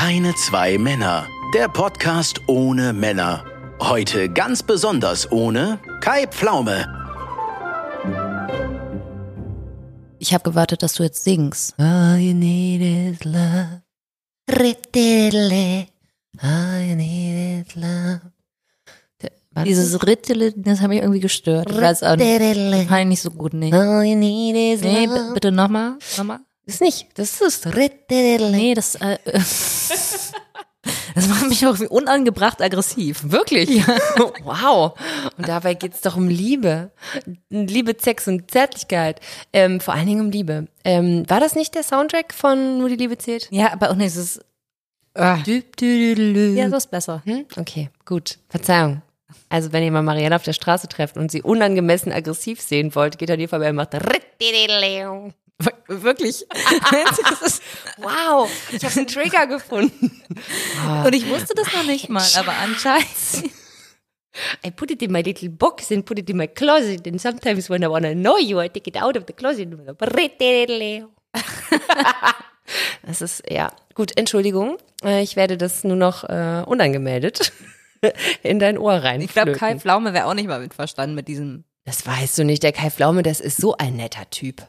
Keine 0.00 0.32
zwei 0.36 0.78
Männer. 0.78 1.26
Der 1.54 1.66
Podcast 1.66 2.40
ohne 2.46 2.92
Männer. 2.92 3.44
Heute 3.80 4.28
ganz 4.28 4.62
besonders 4.62 5.32
ohne 5.32 5.80
Kai 6.00 6.28
Pflaume. 6.28 6.86
Ich 10.20 10.32
habe 10.32 10.44
gewartet, 10.44 10.84
dass 10.84 10.94
du 10.94 11.02
jetzt 11.02 11.24
singst. 11.24 11.74
All 11.80 12.16
you 12.16 12.32
need 12.32 12.80
is 12.80 13.24
love. 13.24 13.82
Rittele. 14.48 15.88
All 16.40 16.80
you 16.80 16.94
need 16.94 17.66
is 17.66 17.74
love. 17.74 18.20
Dieses 19.64 20.06
Rittele, 20.06 20.52
das 20.52 20.80
hat 20.80 20.90
mich 20.90 21.00
irgendwie 21.00 21.18
gestört. 21.18 21.72
Ich 21.72 21.76
weiß 21.76 22.04
auch 22.04 22.14
nicht. 22.14 22.88
Fand 22.88 23.00
ich 23.00 23.06
nicht 23.06 23.22
so 23.22 23.32
gut, 23.32 23.52
nee. 23.52 23.72
All 23.72 24.04
you 24.04 24.14
need 24.16 24.54
is 24.76 24.80
Nee, 24.80 25.06
love. 25.06 25.34
bitte 25.34 25.50
nochmal, 25.50 25.98
nochmal. 26.16 26.38
Das 26.68 26.80
nicht, 26.80 27.06
das 27.14 27.40
ist 27.40 27.66
Rittele. 27.74 28.50
Nee, 28.50 28.74
das, 28.74 28.94
äh, 28.96 29.16
das 29.24 30.32
macht 31.28 31.48
mich 31.48 31.64
auch 31.64 31.70
irgendwie 31.70 31.88
unangebracht 31.88 32.60
aggressiv. 32.60 33.22
Wirklich? 33.24 33.82
Wow. 34.44 34.92
Und 35.38 35.48
dabei 35.48 35.72
geht's 35.72 36.02
doch 36.02 36.16
um 36.16 36.28
Liebe. 36.28 36.90
Liebe, 37.48 37.96
Sex 37.98 38.28
und 38.28 38.50
Zärtlichkeit. 38.50 39.20
Ähm, 39.54 39.80
vor 39.80 39.94
allen 39.94 40.06
Dingen 40.06 40.20
um 40.20 40.30
Liebe. 40.30 40.68
Ähm, 40.84 41.24
war 41.28 41.40
das 41.40 41.54
nicht 41.54 41.74
der 41.74 41.82
Soundtrack 41.82 42.34
von 42.34 42.78
Nur 42.78 42.90
die 42.90 42.96
Liebe 42.96 43.16
zählt? 43.16 43.48
Ja, 43.50 43.72
aber 43.72 43.90
auch 43.90 43.94
nicht, 43.94 44.08
es 44.08 44.16
ist, 44.16 44.44
ah. 45.14 45.38
Ja, 45.46 46.68
so 46.68 46.76
ist 46.76 46.90
besser. 46.90 47.22
Hm? 47.24 47.46
Okay, 47.56 47.88
gut. 48.04 48.38
Verzeihung. 48.50 49.00
Also 49.48 49.72
wenn 49.72 49.82
ihr 49.82 49.90
mal 49.90 50.02
Marianne 50.02 50.36
auf 50.36 50.42
der 50.42 50.52
Straße 50.52 50.88
trefft 50.88 51.16
und 51.16 51.30
sie 51.30 51.40
unangemessen 51.40 52.12
aggressiv 52.12 52.60
sehen 52.60 52.94
wollt, 52.94 53.18
geht 53.18 53.30
an 53.30 53.40
ihr 53.40 53.48
vorbei 53.48 53.70
und 53.70 53.76
macht. 53.76 53.94
Wirklich. 55.88 56.46
Wow, 57.98 58.48
ich 58.70 58.84
habe 58.84 58.94
einen 58.96 59.06
Trigger 59.08 59.46
gefunden. 59.48 60.22
Und 61.04 61.12
ich 61.14 61.28
wusste 61.28 61.54
das 61.56 61.72
noch 61.72 61.84
nicht 61.84 62.08
mal, 62.08 62.24
aber 62.36 62.52
anscheinend. 62.62 63.06
I 64.64 64.70
put 64.70 64.92
it 64.92 65.02
in 65.02 65.10
my 65.10 65.20
little 65.20 65.50
box 65.50 65.90
and 65.90 66.04
put 66.04 66.18
it 66.18 66.30
in 66.30 66.36
my 66.36 66.46
closet 66.46 67.04
and 67.08 67.20
sometimes 67.20 67.68
when 67.68 67.82
I 67.82 67.86
want 67.88 68.04
to 68.04 68.14
know 68.14 68.38
you, 68.38 68.60
I 68.60 68.68
take 68.68 68.88
it 68.88 68.96
out 68.96 69.16
of 69.16 69.24
the 69.26 69.32
closet. 69.32 69.68
Das 73.02 73.22
ist, 73.22 73.42
ja, 73.50 73.72
gut, 73.94 74.16
Entschuldigung. 74.16 74.76
Äh, 75.02 75.22
Ich 75.22 75.36
werde 75.36 75.56
das 75.56 75.84
nur 75.84 75.96
noch 75.96 76.24
äh, 76.24 76.62
unangemeldet 76.66 77.52
in 78.42 78.58
dein 78.58 78.76
Ohr 78.76 78.92
rein. 78.92 79.22
Ich 79.22 79.32
glaube, 79.32 79.52
Kai 79.52 79.78
Pflaume 79.78 80.12
wäre 80.12 80.26
auch 80.26 80.34
nicht 80.34 80.48
mal 80.48 80.60
mitverstanden 80.60 81.14
mit 81.14 81.28
diesem. 81.28 81.64
Das 81.84 82.06
weißt 82.06 82.36
du 82.38 82.44
nicht. 82.44 82.62
Der 82.62 82.72
Kai 82.72 82.90
Pflaume, 82.90 83.22
das 83.22 83.40
ist 83.40 83.56
so 83.56 83.74
ein 83.76 83.96
netter 83.96 84.28
Typ. 84.28 84.66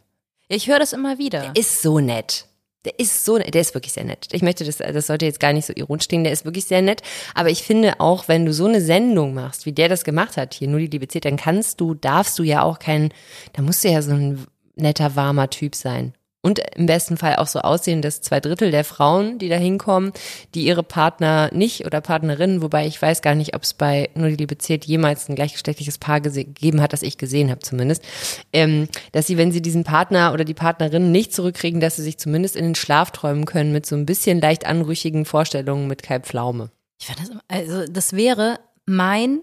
Ich 0.52 0.68
höre 0.68 0.80
das 0.80 0.94
immer 0.94 1.20
wieder. 1.20 1.54
Ist 1.56 1.84
so 1.84 2.00
nett. 2.00 2.48
Der 2.84 2.98
ist 2.98 3.24
so, 3.24 3.38
der 3.38 3.62
ist 3.62 3.76
wirklich 3.76 3.94
sehr 3.94 4.04
nett. 4.04 4.28
Ich 4.32 4.42
möchte 4.42 4.66
das, 4.66 4.78
das 4.78 5.06
sollte 5.06 5.26
jetzt 5.26 5.40
gar 5.40 5.54
nicht 5.54 5.66
so 5.66 5.74
ironisch 5.76 6.06
stehen, 6.06 6.24
der 6.24 6.34
ist 6.34 6.44
wirklich 6.44 6.66
sehr 6.66 6.82
nett. 6.82 7.04
Aber 7.36 7.50
ich 7.50 7.62
finde 7.62 8.00
auch, 8.00 8.28
wenn 8.28 8.46
du 8.46 8.54
so 8.54 8.66
eine 8.66 8.82
Sendung 8.82 9.36
machst, 9.36 9.68
wie 9.68 9.74
der 9.74 9.90
das 9.90 10.04
gemacht 10.04 10.38
hat, 10.38 10.56
hier 10.56 10.68
nur 10.68 10.80
die 10.80 10.88
Liebe 10.88 11.08
zählt, 11.08 11.26
dann 11.26 11.38
kannst 11.38 11.80
du, 11.80 11.94
darfst 11.94 12.40
du 12.40 12.44
ja 12.44 12.64
auch 12.64 12.80
kein, 12.80 13.14
da 13.54 13.62
musst 13.62 13.84
du 13.84 13.90
ja 13.90 14.02
so 14.02 14.12
ein 14.12 14.48
netter, 14.76 15.16
warmer 15.16 15.52
Typ 15.52 15.76
sein. 15.76 16.14
Und 16.42 16.60
im 16.78 16.86
besten 16.86 17.18
Fall 17.18 17.36
auch 17.36 17.48
so 17.48 17.60
aussehen, 17.60 18.02
dass 18.02 18.22
zwei 18.22 18.40
Drittel 18.40 18.72
der 18.72 18.86
Frauen, 18.86 19.40
die 19.40 19.50
da 19.50 19.58
hinkommen, 19.58 20.14
die 20.56 20.64
ihre 20.64 20.84
Partner 20.84 21.50
nicht 21.54 21.86
oder 21.86 22.00
Partnerinnen, 22.00 22.62
wobei 22.62 22.88
ich 22.88 23.02
weiß 23.02 23.22
gar 23.22 23.36
nicht, 23.36 23.56
ob 23.56 23.64
es 23.64 23.74
bei 23.74 24.10
Nur 24.14 24.30
die 24.30 24.38
Liebe 24.38 24.58
zählt 24.58 24.86
jemals 24.86 25.28
ein 25.28 25.36
gleichgeschlechtliches 25.36 25.98
Paar 25.98 26.22
gegeben 26.22 26.80
hat, 26.82 26.94
das 26.94 27.02
ich 27.02 27.18
gesehen 27.18 27.50
habe 27.50 27.60
zumindest, 27.60 28.06
ähm, 28.54 28.88
dass 29.12 29.28
sie, 29.28 29.38
wenn 29.38 29.52
sie 29.52 29.62
diesen 29.62 29.84
Partner 29.84 30.32
oder 30.34 30.46
die 30.46 30.54
Partnerin 30.54 31.12
nicht 31.12 31.34
zurückkriegen, 31.34 31.82
dass 31.82 31.98
sie 31.98 32.04
sich 32.04 32.18
zumindest 32.18 32.56
in 32.56 32.64
den 32.64 32.76
Schlaf 32.76 33.12
träumen 33.12 33.44
können 33.44 33.74
mit 33.74 33.86
so 33.86 33.98
ein 33.98 34.06
bisschen 34.06 34.40
leicht 34.40 34.66
anrüchigen 34.66 35.26
Vorstellungen 35.26 35.88
mit 35.88 36.04
Kai 36.04 36.22
Pflaume. 36.22 36.72
Ich 37.02 37.08
fand 37.08 37.20
das, 37.20 37.30
immer- 37.30 37.44
also 37.50 37.86
das 37.86 38.14
wäre 38.14 38.60
mein 38.86 39.42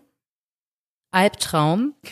Albtraum. 1.10 1.94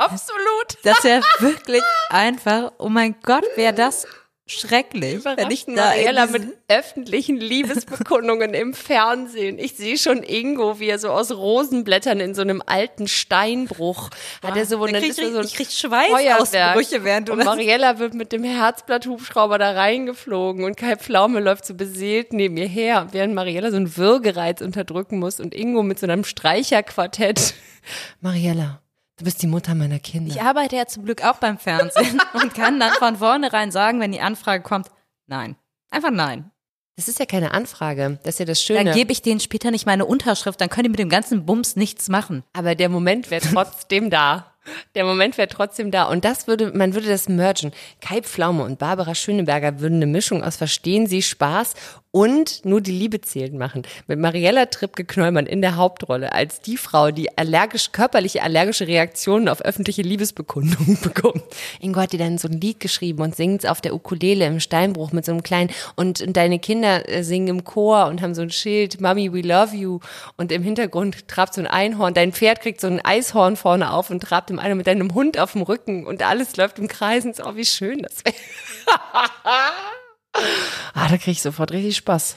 Absolut. 0.00 0.78
Das 0.82 1.04
wäre 1.04 1.22
wirklich 1.40 1.82
einfach, 2.08 2.72
oh 2.78 2.88
mein 2.88 3.14
Gott, 3.22 3.44
wäre 3.56 3.74
das 3.74 4.06
schrecklich. 4.46 5.24
wenn 5.24 5.48
ich 5.52 5.64
da 5.66 5.72
Mariella 5.72 6.26
mit 6.26 6.42
öffentlichen 6.66 7.36
Liebesbekundungen 7.36 8.52
im 8.52 8.74
Fernsehen. 8.74 9.60
Ich 9.60 9.76
sehe 9.76 9.96
schon 9.96 10.24
Ingo, 10.24 10.80
wie 10.80 10.88
er 10.88 10.98
so 10.98 11.10
aus 11.10 11.30
Rosenblättern 11.30 12.18
in 12.18 12.34
so 12.34 12.42
einem 12.42 12.60
alten 12.66 13.06
Steinbruch 13.06 14.10
hat 14.42 14.56
er 14.56 14.66
so, 14.66 14.84
dann 14.84 14.94
krieg 15.00 15.10
ist 15.10 15.18
ich- 15.20 15.24
er 15.26 15.30
so 15.32 15.38
ein 15.38 15.44
ich 15.44 15.54
krieg 15.54 15.70
Schweißausbrüche, 15.70 17.04
während 17.04 17.28
du 17.28 17.32
und 17.34 17.44
Mariella 17.44 18.00
wird 18.00 18.14
mit 18.14 18.32
dem 18.32 18.42
Herzblatthubschrauber 18.42 19.56
da 19.58 19.70
reingeflogen 19.70 20.64
und 20.64 20.76
Kai 20.76 20.96
Pflaume 20.96 21.38
läuft 21.38 21.64
so 21.64 21.74
beseelt 21.74 22.32
neben 22.32 22.56
ihr 22.56 22.66
her, 22.66 23.06
während 23.12 23.34
Mariella 23.34 23.70
so 23.70 23.76
einen 23.76 23.96
Würgereiz 23.96 24.62
unterdrücken 24.62 25.20
muss 25.20 25.38
und 25.38 25.54
Ingo 25.54 25.84
mit 25.84 26.00
so 26.00 26.06
einem 26.06 26.24
Streicherquartett. 26.24 27.54
Mariella, 28.20 28.82
du 29.20 29.24
bist 29.24 29.42
die 29.42 29.46
Mutter 29.46 29.74
meiner 29.74 29.98
Kinder. 29.98 30.34
Ich 30.34 30.40
arbeite 30.40 30.76
ja 30.76 30.86
zum 30.86 31.04
Glück 31.04 31.24
auch 31.24 31.36
beim 31.36 31.58
Fernsehen 31.58 32.20
und 32.32 32.54
kann 32.54 32.80
dann 32.80 32.92
von 32.94 33.16
vornherein 33.16 33.70
sagen, 33.70 34.00
wenn 34.00 34.12
die 34.12 34.20
Anfrage 34.20 34.62
kommt, 34.62 34.88
nein. 35.26 35.56
Einfach 35.90 36.10
nein. 36.10 36.50
Das 36.96 37.08
ist 37.08 37.18
ja 37.18 37.26
keine 37.26 37.52
Anfrage, 37.52 38.18
das 38.24 38.34
ist 38.34 38.38
ja 38.40 38.44
das 38.44 38.62
Schöne. 38.62 38.84
Dann 38.84 38.94
gebe 38.94 39.12
ich 39.12 39.22
denen 39.22 39.40
später 39.40 39.70
nicht 39.70 39.86
meine 39.86 40.04
Unterschrift, 40.04 40.60
dann 40.60 40.68
können 40.68 40.84
die 40.84 40.90
mit 40.90 40.98
dem 40.98 41.08
ganzen 41.08 41.46
Bums 41.46 41.76
nichts 41.76 42.08
machen. 42.08 42.44
Aber 42.52 42.74
der 42.74 42.88
Moment 42.88 43.30
wäre 43.30 43.40
trotzdem 43.40 44.10
da. 44.10 44.54
Der 44.94 45.04
Moment 45.04 45.38
wäre 45.38 45.48
trotzdem 45.48 45.90
da. 45.90 46.04
Und 46.04 46.24
das 46.24 46.46
würde, 46.46 46.72
man 46.72 46.94
würde 46.94 47.08
das 47.08 47.28
mergen. 47.28 47.72
Kai 48.00 48.20
Pflaume 48.22 48.64
und 48.64 48.78
Barbara 48.78 49.14
Schöneberger 49.14 49.80
würden 49.80 49.96
eine 49.96 50.06
Mischung 50.06 50.44
aus 50.44 50.56
Verstehen 50.56 51.06
Sie 51.06 51.22
Spaß 51.22 51.74
und 52.12 52.64
nur 52.64 52.80
die 52.80 52.92
Liebe 52.92 53.20
zählen 53.20 53.56
machen. 53.56 53.82
Mit 54.06 54.18
Mariella 54.18 54.66
Trippke-Knollmann 54.66 55.46
in 55.46 55.62
der 55.62 55.76
Hauptrolle 55.76 56.32
als 56.32 56.60
die 56.60 56.76
Frau, 56.76 57.10
die 57.10 57.36
allergisch, 57.38 57.92
körperliche 57.92 58.42
allergische 58.42 58.88
Reaktionen 58.88 59.48
auf 59.48 59.62
öffentliche 59.62 60.02
Liebesbekundungen 60.02 60.98
bekommt. 61.02 61.44
Ingo 61.80 62.00
hat 62.00 62.12
dir 62.12 62.18
dann 62.18 62.38
so 62.38 62.48
ein 62.48 62.60
Lied 62.60 62.80
geschrieben 62.80 63.22
und 63.22 63.36
singt 63.36 63.68
auf 63.68 63.80
der 63.80 63.94
Ukulele 63.94 64.46
im 64.46 64.60
Steinbruch 64.60 65.12
mit 65.12 65.24
so 65.24 65.32
einem 65.32 65.42
kleinen, 65.42 65.70
und, 65.94 66.20
und 66.20 66.36
deine 66.36 66.58
Kinder 66.58 67.08
äh, 67.08 67.22
singen 67.22 67.48
im 67.48 67.64
Chor 67.64 68.06
und 68.06 68.22
haben 68.22 68.34
so 68.34 68.42
ein 68.42 68.50
Schild, 68.50 69.00
Mommy, 69.00 69.32
we 69.32 69.42
love 69.42 69.76
you. 69.76 70.00
Und 70.36 70.50
im 70.50 70.62
Hintergrund 70.62 71.28
trabt 71.28 71.54
so 71.54 71.60
ein 71.60 71.66
Einhorn. 71.66 72.14
Dein 72.14 72.32
Pferd 72.32 72.60
kriegt 72.60 72.80
so 72.80 72.88
ein 72.88 73.04
Eishorn 73.04 73.56
vorne 73.56 73.92
auf 73.92 74.10
und 74.10 74.22
trabt 74.22 74.50
im 74.50 74.58
einer 74.58 74.74
mit 74.74 74.86
deinem 74.86 75.14
Hund 75.14 75.38
auf 75.38 75.52
dem 75.52 75.62
Rücken 75.62 76.06
und 76.06 76.22
alles 76.22 76.56
läuft 76.56 76.78
im 76.78 76.88
Kreis. 76.88 77.20
Oh, 77.44 77.54
wie 77.54 77.64
schön 77.64 78.02
das 78.02 78.24
wäre. 78.24 78.34
ah, 80.34 81.08
da 81.08 81.16
krieg 81.16 81.28
ich 81.32 81.42
sofort 81.42 81.72
richtig 81.72 81.96
Spaß. 81.96 82.36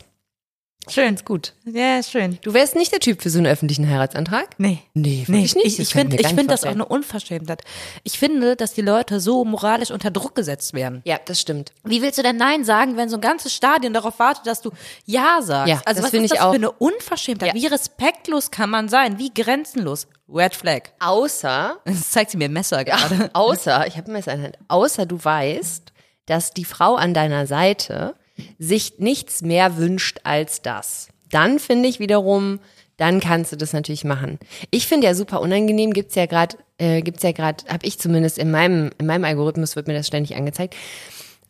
Schön. 0.89 1.13
Ist 1.15 1.23
gut. 1.23 1.53
Ja, 1.63 2.03
schön. 2.03 2.39
Du 2.41 2.53
wärst 2.53 2.75
nicht 2.75 2.91
der 2.91 2.99
Typ 2.99 3.21
für 3.21 3.29
so 3.29 3.37
einen 3.37 3.47
öffentlichen 3.47 3.89
Heiratsantrag? 3.89 4.49
Nee. 4.57 4.79
Nee, 4.93 5.23
Nee, 5.29 5.33
wirklich 5.33 5.55
nicht. 5.55 5.65
ich, 5.65 5.77
Das 5.77 5.87
ich 5.87 5.93
finde 5.93 6.17
ich 6.17 6.27
find 6.27 6.51
das 6.51 6.65
auch 6.65 6.71
eine 6.71 6.83
Unverschämtheit. 6.85 7.61
Ich 8.03 8.19
finde, 8.19 8.57
dass 8.57 8.73
die 8.73 8.81
Leute 8.81 9.21
so 9.21 9.45
moralisch 9.45 9.91
unter 9.91 10.11
Druck 10.11 10.35
gesetzt 10.35 10.73
werden. 10.73 11.01
Ja, 11.05 11.19
das 11.23 11.39
stimmt. 11.39 11.71
Wie 11.85 12.01
willst 12.01 12.17
du 12.17 12.21
denn 12.21 12.35
Nein 12.35 12.65
sagen, 12.65 12.97
wenn 12.97 13.07
so 13.07 13.15
ein 13.15 13.21
ganzes 13.21 13.53
Stadion 13.53 13.93
darauf 13.93 14.19
wartet, 14.19 14.45
dass 14.45 14.59
du 14.61 14.71
Ja 15.05 15.39
sagst? 15.41 15.69
Ja, 15.69 15.81
also 15.85 16.01
das 16.01 16.03
was 16.03 16.09
finde 16.11 16.25
ist 16.25 16.31
ich 16.33 16.37
das 16.37 16.45
auch. 16.47 16.51
für 16.51 16.57
eine 16.57 16.71
Unverschämtheit? 16.73 17.55
Ja. 17.55 17.61
Wie 17.61 17.67
respektlos 17.67 18.51
kann 18.51 18.69
man 18.69 18.89
sein? 18.89 19.17
Wie 19.19 19.33
grenzenlos? 19.33 20.07
Red 20.27 20.53
Flag. 20.53 20.89
Außer, 20.99 21.77
Jetzt 21.87 22.11
zeigt 22.11 22.31
sie 22.31 22.35
mir 22.37 22.45
ein 22.49 22.53
Messer 22.53 22.83
gerade. 22.83 23.29
außer, 23.31 23.87
ich 23.87 23.95
habe 23.95 24.11
mir 24.11 24.17
das 24.17 24.27
in 24.27 24.33
der 24.35 24.43
Hand, 24.47 24.57
außer 24.67 25.05
du 25.05 25.23
weißt, 25.23 25.92
dass 26.25 26.51
die 26.51 26.65
Frau 26.65 26.95
an 26.95 27.13
deiner 27.13 27.47
Seite 27.47 28.15
sich 28.57 28.99
nichts 28.99 29.41
mehr 29.41 29.77
wünscht 29.77 30.19
als 30.23 30.61
das. 30.61 31.09
Dann 31.29 31.59
finde 31.59 31.89
ich 31.89 31.99
wiederum, 31.99 32.59
dann 32.97 33.19
kannst 33.19 33.51
du 33.51 33.55
das 33.55 33.73
natürlich 33.73 34.03
machen. 34.03 34.39
Ich 34.69 34.87
finde 34.87 35.07
ja 35.07 35.15
super 35.15 35.41
unangenehm, 35.41 35.93
gibt's 35.93 36.15
ja 36.15 36.25
gerade, 36.25 36.57
äh, 36.77 37.01
gibt's 37.01 37.23
ja 37.23 37.31
gerade, 37.31 37.63
habe 37.67 37.85
ich 37.85 37.99
zumindest 37.99 38.37
in 38.37 38.51
meinem, 38.51 38.91
in 38.99 39.05
meinem 39.05 39.23
Algorithmus 39.25 39.75
wird 39.75 39.87
mir 39.87 39.93
das 39.93 40.07
ständig 40.07 40.35
angezeigt. 40.35 40.75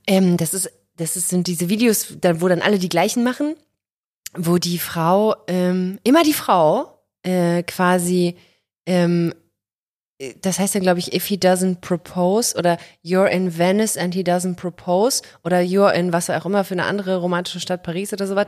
Ähm, 0.07 0.37
das 0.37 0.53
ist, 0.53 0.71
das 0.97 1.15
ist, 1.15 1.29
sind 1.29 1.47
diese 1.47 1.69
Videos, 1.69 2.17
wo 2.21 2.47
dann 2.47 2.61
alle 2.61 2.79
die 2.79 2.89
gleichen 2.89 3.23
machen, 3.23 3.55
wo 4.35 4.57
die 4.57 4.79
Frau, 4.79 5.35
ähm, 5.47 5.99
immer 6.03 6.23
die 6.23 6.33
Frau, 6.33 6.99
äh, 7.23 7.63
quasi, 7.63 8.35
ähm, 8.85 9.33
das 10.41 10.59
heißt 10.59 10.75
dann, 10.75 10.81
glaube 10.81 10.99
ich, 10.99 11.13
if 11.13 11.25
he 11.25 11.35
doesn't 11.37 11.81
propose 11.81 12.55
oder 12.57 12.77
you're 13.03 13.27
in 13.27 13.57
Venice 13.57 13.97
and 13.97 14.13
he 14.13 14.21
doesn't 14.21 14.55
propose 14.55 15.21
oder 15.43 15.59
you're 15.59 15.91
in 15.91 16.13
was 16.13 16.29
auch 16.29 16.45
immer 16.45 16.63
für 16.63 16.73
eine 16.73 16.85
andere 16.85 17.17
romantische 17.17 17.59
Stadt, 17.59 17.83
Paris 17.83 18.13
oder 18.13 18.27
sowas. 18.27 18.47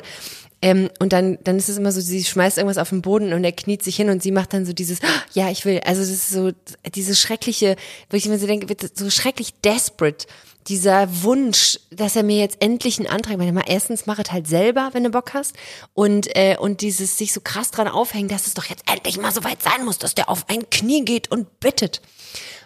Ähm, 0.62 0.90
und 1.00 1.14
dann, 1.14 1.38
dann 1.44 1.58
ist 1.58 1.70
es 1.70 1.78
immer 1.78 1.92
so, 1.92 2.02
sie 2.02 2.24
schmeißt 2.24 2.58
irgendwas 2.58 2.78
auf 2.78 2.90
den 2.90 3.02
Boden 3.02 3.34
und 3.34 3.44
er 3.44 3.52
kniet 3.52 3.84
sich 3.84 3.96
hin 3.96 4.10
und 4.10 4.24
sie 4.24 4.32
macht 4.32 4.54
dann 4.54 4.66
so 4.66 4.74
dieses, 4.74 5.02
"Ah, 5.02 5.22
ja, 5.34 5.50
ich 5.50 5.66
will. 5.66 5.82
Also 5.86 6.02
das 6.02 6.10
ist 6.10 6.30
so 6.30 6.52
diese 6.94 7.16
schreckliche, 7.16 7.76
wo 8.10 8.18
ich 8.18 8.28
mir 8.28 8.40
so 8.40 8.48
denke, 8.48 8.70
wird 8.70 8.98
so 8.98 9.10
schrecklich 9.10 9.54
desperate. 9.64 10.26
Dieser 10.68 11.24
Wunsch, 11.24 11.80
dass 11.92 12.16
er 12.16 12.24
mir 12.24 12.40
jetzt 12.40 12.62
endlich 12.62 12.98
einen 12.98 13.08
Antrag 13.08 13.38
macht. 13.38 13.54
Mal 13.54 13.64
erstens 13.68 14.08
mach 14.08 14.18
es 14.18 14.32
halt 14.32 14.48
selber, 14.48 14.90
wenn 14.94 15.04
du 15.04 15.12
Bock 15.12 15.34
hast. 15.34 15.56
Und, 15.94 16.36
äh, 16.36 16.58
und 16.60 16.82
dieses 16.82 17.18
sich 17.18 17.34
so 17.34 17.42
krass 17.42 17.72
dran 17.72 17.88
aufhängen, 17.88 18.30
dass 18.30 18.48
es 18.48 18.56
doch 18.56 18.66
jetzt 18.66 18.84
endlich 18.92 19.18
mal 19.18 19.32
so 19.32 19.44
weit 19.44 19.62
sein 19.62 19.86
muss, 19.86 20.00
dass 20.00 20.16
der 20.16 20.30
auf 20.30 20.50
ein 20.50 20.70
Knie 20.70 21.06
geht 21.06 21.30
und 21.30 21.60
bittet. 21.60 22.02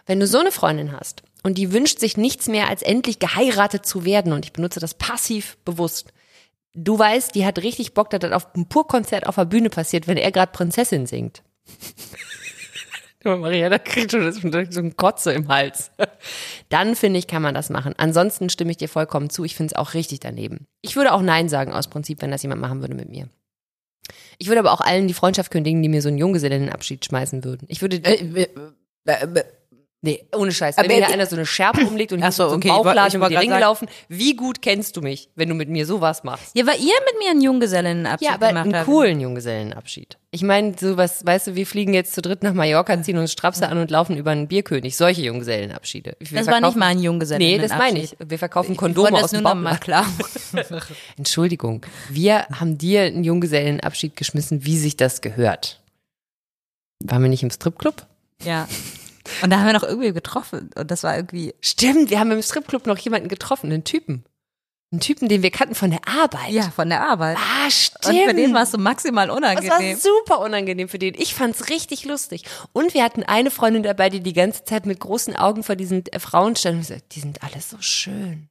Wenn 0.06 0.19
du 0.19 0.28
so 0.28 0.40
eine 0.40 0.51
Freundin 0.51 0.94
hast 0.94 1.24
und 1.44 1.57
die 1.57 1.74
wünscht 1.74 2.00
sich 2.00 2.16
nichts 2.16 2.48
mehr, 2.48 2.68
als 2.69 2.81
endlich 2.81 3.19
geheiratet 3.19 3.86
zu 3.86 4.06
werden, 4.06 4.34
und 4.34 4.46
ich 4.46 4.54
benutze 4.54 4.80
das 4.80 4.94
passiv 4.94 5.57
bewusst, 5.66 6.13
du 6.74 6.98
weißt, 6.98 7.36
die 7.36 7.46
hat 7.46 7.60
richtig 7.60 7.94
Bock, 7.94 8.10
dass 8.10 8.22
das 8.22 8.31
auf 8.31 8.56
einem 8.56 8.66
Purkonzert 8.66 9.28
auf 9.28 9.36
der 9.36 9.46
Bühne 9.46 9.69
passiert, 9.69 10.07
wenn 10.07 10.18
er 10.18 10.31
gerade 10.31 10.51
Prinzessin 10.51 11.06
singt. 11.06 11.44
Maria, 13.24 13.69
da 13.69 13.77
kriegt 13.80 14.12
schon 14.12 14.31
so 14.31 14.80
ein 14.80 14.95
Kotze 14.95 15.33
im 15.33 15.48
Hals. 15.50 15.92
Dann 16.69 16.95
finde 16.95 17.19
ich, 17.19 17.27
kann 17.27 17.42
man 17.42 17.54
das 17.54 17.69
machen. 17.69 17.94
Ansonsten 17.98 18.50
stimme 18.50 18.71
ich 18.71 18.77
dir 18.77 18.88
vollkommen 18.88 19.30
zu. 19.30 19.44
Ich 19.44 19.56
finde 19.56 19.74
es 19.74 19.77
auch 19.77 19.94
richtig 19.94 20.21
daneben. 20.21 20.68
Ich 20.81 20.95
würde 20.95 21.13
auch 21.13 21.21
Nein 21.21 21.50
sagen 21.50 21.74
aus 21.74 21.89
Prinzip, 21.89 22.21
wenn 22.21 22.31
das 22.31 22.44
jemand 22.44 22.62
machen 22.62 22.81
würde 22.81 22.95
mit 22.95 23.10
mir. 23.10 23.27
Ich 24.38 24.48
würde 24.48 24.60
aber 24.60 24.71
auch 24.71 24.81
allen 24.81 25.07
die 25.07 25.13
Freundschaft 25.13 25.51
kündigen, 25.51 25.81
die 25.83 25.89
mir 25.89 26.01
so 26.01 26.07
einen 26.07 26.18
Junggesellenabschied 26.18 27.04
schmeißen 27.04 27.44
würden. 27.44 27.66
Ich 27.68 27.81
würde, 27.81 27.98
Äh, 29.06 29.44
nee, 30.01 30.25
ohne 30.36 30.51
Scheiß. 30.51 30.78
Wenn 30.78 30.86
Aber 30.86 30.94
mir 30.96 31.07
einer 31.07 31.25
so 31.25 31.36
eine 31.36 31.46
Schärpe 31.46 31.86
umlegt 31.86 32.12
und 32.13 32.24
ich 32.24 32.31
so, 32.31 32.48
okay, 32.50 32.68
ich 32.68 32.74
Bauchladen 32.74 33.07
ich 33.10 33.13
über 33.16 33.30
die 33.30 33.36
Ringe 33.36 33.60
laufen, 33.60 33.88
wie 34.07 34.36
gut 34.36 34.62
kennst 34.62 34.96
du 34.98 35.01
mich, 35.01 35.30
wenn 35.36 35.50
du 35.50 35.56
mit 35.56 35.69
mir 35.69 35.86
sowas 35.86 36.24
machst? 36.24 36.56
Ja, 36.56 36.66
weil 36.68 36.78
ihr 36.80 36.94
mit 37.06 37.19
mir 37.19 37.31
einen 37.31 37.42
Junggesellenabschied 37.42 38.28
Ja, 38.28 38.36
aber 38.36 38.48
gemacht 38.50 38.66
einen 38.66 38.75
habt. 38.75 38.86
coolen 38.86 39.19
Junggesellenabschied. 39.19 40.18
Ich 40.31 40.44
meine, 40.44 40.75
sowas, 40.80 41.25
weißt 41.25 41.48
du, 41.48 41.56
wir 41.56 41.66
fliegen 41.66 41.94
jetzt 41.94 42.13
zu 42.13 42.22
dritt 42.22 42.44
nach 42.44 42.54
Mallorca, 42.54 43.01
ziehen 43.01 43.18
uns 43.18 43.31
Strapse 43.31 43.68
an 43.68 43.80
und 43.80 43.90
laufen 43.90 44.16
über 44.16 44.30
einen 44.31 44.48
Bierkönig. 44.48 44.96
Solche 44.96 45.24
Junggesellenabschiede. 45.24 46.18
Wir 46.19 46.38
Das 46.38 46.48
war 46.48 46.62
nicht 46.62 46.75
mal 46.78 46.86
ein 46.88 46.98
Nee, 46.98 47.04
Junggesellenabschied. 47.06 47.63
das 47.72 47.78
meine 47.78 48.00
ich. 48.00 48.16
Wir 48.24 48.38
verkaufen 48.38 48.74
Ich 48.74 48.78
Kondome 48.78 49.06
wollte 49.12 49.16
aus 49.16 49.22
das 49.24 49.31
dem 49.31 49.42
nur 49.44 49.56
noch 49.56 49.62
mal 49.62 49.78
klar. 49.80 50.06
Entschuldigung. 51.18 51.86
Wir 52.10 52.46
haben 52.51 52.78
dir 52.78 53.01
einen 53.04 53.24
Junggesellenabschied 53.24 54.16
geschmissen, 54.16 54.66
wie 54.66 54.78
sich 54.78 54.98
das 54.98 55.22
gehört. 55.22 55.81
Waren 57.04 57.24
wir 57.24 57.30
nicht 57.30 57.44
im 57.44 57.50
Stripclub? 57.51 58.06
ja. 58.44 58.68
Und 59.42 59.50
da 59.50 59.60
haben 59.60 59.66
wir 59.68 59.74
noch 59.74 59.84
irgendwie 59.84 60.14
getroffen. 60.14 60.70
Und 60.76 60.92
das 60.92 61.04
war 61.04 61.16
irgendwie. 61.16 61.54
Stimmt, 61.62 62.10
wir 62.10 62.20
haben 62.20 62.31
im 62.31 62.42
Stripclub 62.42 62.86
noch 62.88 62.98
jemanden 62.98 63.28
getroffen, 63.28 63.72
einen 63.72 63.84
Typen. 63.84 64.24
Einen 64.92 65.02
Typen, 65.02 65.30
den 65.30 65.44
wir 65.44 65.52
kannten 65.52 65.76
von 65.76 65.92
der 65.92 66.08
Arbeit. 66.08 66.50
Ja, 66.50 66.72
von 66.72 66.90
der 66.90 67.08
Arbeit. 67.08 67.38
Ah, 67.38 67.70
stimmt. 67.70 68.06
Und 68.08 68.30
für 68.30 68.34
den 68.34 68.54
war 68.56 68.64
es 68.64 68.72
so 68.72 68.80
maximal 68.80 69.28
Das 69.28 69.38
unangenehm. 69.38 69.70
war 69.70 69.96
super 69.98 70.40
unangenehm 70.40 70.90
für 70.90 70.98
den. 70.98 71.14
Ich 71.16 71.36
fand's 71.36 71.70
richtig 71.70 72.06
lustig. 72.06 72.44
Und 72.74 72.96
wir 72.96 73.04
hatten 73.04 73.22
eine 73.22 73.52
Freundin 73.52 73.84
dabei, 73.84 74.10
die 74.10 74.22
die 74.22 74.34
ganze 74.34 74.64
Zeit 74.64 74.88
mit 74.88 75.00
großen 75.00 75.36
Augen 75.36 75.64
vor 75.64 75.75
diesen 75.75 76.06
äh, 76.08 76.20
Frauen 76.20 76.56
stand 76.56 76.75
und 76.78 76.82
gesagt, 76.88 77.16
die 77.16 77.20
sind 77.20 77.44
alle 77.44 77.62
so 77.62 77.78
schön. 77.82 78.50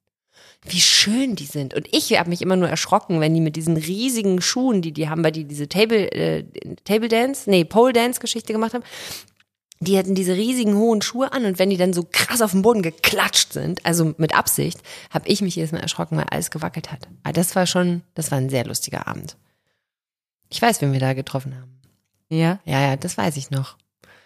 Wie 0.64 0.80
schön 0.80 1.34
die 1.34 1.46
sind. 1.46 1.74
Und 1.74 1.88
ich 1.92 2.16
habe 2.16 2.30
mich 2.30 2.40
immer 2.40 2.56
nur 2.56 2.68
erschrocken, 2.68 3.20
wenn 3.20 3.34
die 3.34 3.40
mit 3.40 3.56
diesen 3.56 3.76
riesigen 3.76 4.40
Schuhen, 4.40 4.80
die 4.80 4.92
die 4.92 5.08
haben, 5.08 5.24
weil 5.24 5.32
die 5.32 5.44
diese 5.44 5.68
Table, 5.68 6.10
äh, 6.12 6.44
Table 6.84 7.08
Dance, 7.08 7.50
nee, 7.50 7.64
Pole 7.64 7.92
Dance 7.92 8.20
Geschichte 8.20 8.52
gemacht 8.52 8.74
haben, 8.74 8.84
die 9.80 9.98
hatten 9.98 10.14
diese 10.14 10.34
riesigen 10.34 10.76
hohen 10.76 11.02
Schuhe 11.02 11.32
an 11.32 11.44
und 11.44 11.58
wenn 11.58 11.70
die 11.70 11.76
dann 11.76 11.92
so 11.92 12.06
krass 12.10 12.42
auf 12.42 12.52
den 12.52 12.62
Boden 12.62 12.82
geklatscht 12.82 13.52
sind, 13.52 13.84
also 13.86 14.14
mit 14.18 14.34
Absicht, 14.34 14.80
habe 15.10 15.28
ich 15.28 15.40
mich 15.40 15.56
jedes 15.56 15.72
Mal 15.72 15.80
erschrocken, 15.80 16.16
weil 16.16 16.26
alles 16.30 16.50
gewackelt 16.50 16.90
hat. 16.90 17.08
Aber 17.22 17.32
das 17.32 17.54
war 17.54 17.66
schon, 17.66 18.02
das 18.14 18.30
war 18.30 18.38
ein 18.38 18.50
sehr 18.50 18.64
lustiger 18.64 19.06
Abend. 19.06 19.36
Ich 20.50 20.60
weiß, 20.60 20.80
wen 20.80 20.92
wir 20.92 21.00
da 21.00 21.12
getroffen 21.12 21.54
haben. 21.56 21.80
ja. 22.28 22.58
Ja, 22.64 22.80
ja, 22.80 22.96
das 22.96 23.16
weiß 23.16 23.36
ich 23.36 23.50
noch. 23.50 23.76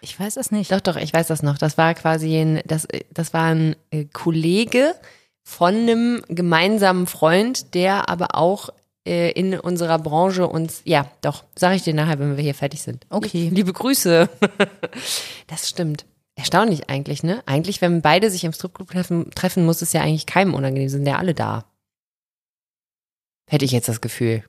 Ich 0.01 0.19
weiß 0.19 0.33
das 0.33 0.51
nicht. 0.51 0.71
Doch, 0.71 0.81
doch, 0.81 0.97
ich 0.97 1.13
weiß 1.13 1.27
das 1.27 1.43
noch. 1.43 1.57
Das 1.57 1.77
war 1.77 1.93
quasi 1.93 2.35
ein, 2.35 2.61
das, 2.65 2.87
das 3.11 3.33
war 3.33 3.53
ein 3.53 3.75
äh, 3.89 4.05
Kollege 4.05 4.95
von 5.43 5.73
einem 5.75 6.21
gemeinsamen 6.27 7.07
Freund, 7.07 7.73
der 7.73 8.09
aber 8.09 8.35
auch 8.35 8.69
äh, 9.07 9.31
in 9.31 9.59
unserer 9.59 9.99
Branche 9.99 10.47
uns, 10.47 10.81
ja, 10.85 11.09
doch, 11.21 11.43
sage 11.57 11.75
ich 11.75 11.83
dir 11.83 11.93
nachher, 11.93 12.19
wenn 12.19 12.37
wir 12.37 12.43
hier 12.43 12.55
fertig 12.55 12.81
sind. 12.81 13.05
Okay. 13.09 13.49
Liebe 13.53 13.73
Grüße. 13.73 14.29
Das 15.47 15.69
stimmt. 15.69 16.05
Erstaunlich 16.35 16.89
eigentlich, 16.89 17.21
ne? 17.21 17.43
Eigentlich, 17.45 17.81
wenn 17.81 18.01
beide 18.01 18.31
sich 18.31 18.43
im 18.43 18.53
Stripclub 18.53 18.89
treffen, 18.89 19.29
treffen, 19.35 19.65
muss 19.65 19.81
es 19.83 19.93
ja 19.93 20.01
eigentlich 20.01 20.25
keinem 20.25 20.53
unangenehm, 20.55 20.89
sind 20.89 21.05
ja 21.05 21.17
alle 21.17 21.33
da. 21.35 21.65
Hätte 23.49 23.65
ich 23.65 23.71
jetzt 23.71 23.87
das 23.89 24.01
Gefühl. 24.01 24.43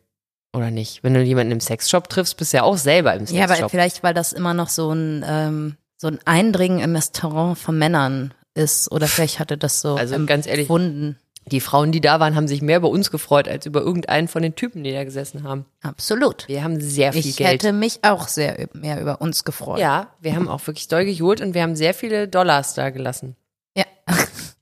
Oder 0.57 0.71
nicht? 0.71 1.03
Wenn 1.03 1.15
du 1.15 1.23
jemanden 1.23 1.53
im 1.53 1.61
Sexshop 1.61 2.09
triffst, 2.09 2.37
bist 2.37 2.53
du 2.53 2.59
ja 2.59 2.63
auch 2.63 2.77
selber 2.79 3.13
im 3.15 3.27
Ja, 3.27 3.45
aber 3.45 3.55
Sexshop. 3.55 3.71
vielleicht, 3.73 4.03
weil 4.03 4.15
das 4.15 4.33
immer 4.33 4.55
noch 4.55 4.69
so 4.69 4.93
ein, 4.93 5.25
ähm, 5.27 5.77
so 5.99 6.07
ein 6.07 6.21
Eindringen 6.25 6.79
im 6.79 6.95
Restaurant 6.95 7.59
von 7.59 7.77
Männern 7.77 8.33
ist. 8.55 8.91
Oder 8.93 9.09
vielleicht 9.09 9.41
hatte 9.41 9.59
das 9.59 9.81
so 9.81 9.97
Also 9.97 10.25
ganz 10.27 10.47
ehrlich, 10.47 10.63
empfunden. 10.63 11.19
Die 11.51 11.61
Frauen, 11.61 11.93
die 11.93 12.01
da 12.01 12.21
waren, 12.21 12.35
haben 12.37 12.49
sich 12.49 12.63
mehr 12.63 12.79
über 12.79 12.89
uns 12.89 13.11
gefreut, 13.11 13.49
als 13.49 13.67
über 13.67 13.81
irgendeinen 13.83 14.29
von 14.29 14.43
den 14.43 14.55
Typen, 14.55 14.83
die 14.83 14.93
da 14.93 15.05
gesessen 15.05 15.43
haben. 15.43 15.67
Absolut. 15.83 16.49
Wir 16.49 16.65
haben 16.65 16.81
sehr 16.81 17.13
viel 17.13 17.27
Ich 17.27 17.37
Geld. 17.37 17.51
hätte 17.63 17.73
mich 17.73 17.99
auch 18.03 18.29
sehr 18.29 18.69
mehr 18.73 19.01
über 19.01 19.21
uns 19.21 19.45
gefreut. 19.45 19.79
ja, 19.79 20.09
wir 20.21 20.35
haben 20.35 20.49
auch 20.49 20.67
wirklich 20.67 20.89
doll 20.89 21.05
gejohlt 21.05 21.41
und 21.43 21.53
wir 21.55 21.63
haben 21.63 21.77
sehr 21.77 21.93
viele 21.95 22.29
Dollars 22.29 22.75
da 22.75 22.89
gelassen. 22.91 23.37
Ja. 23.77 23.85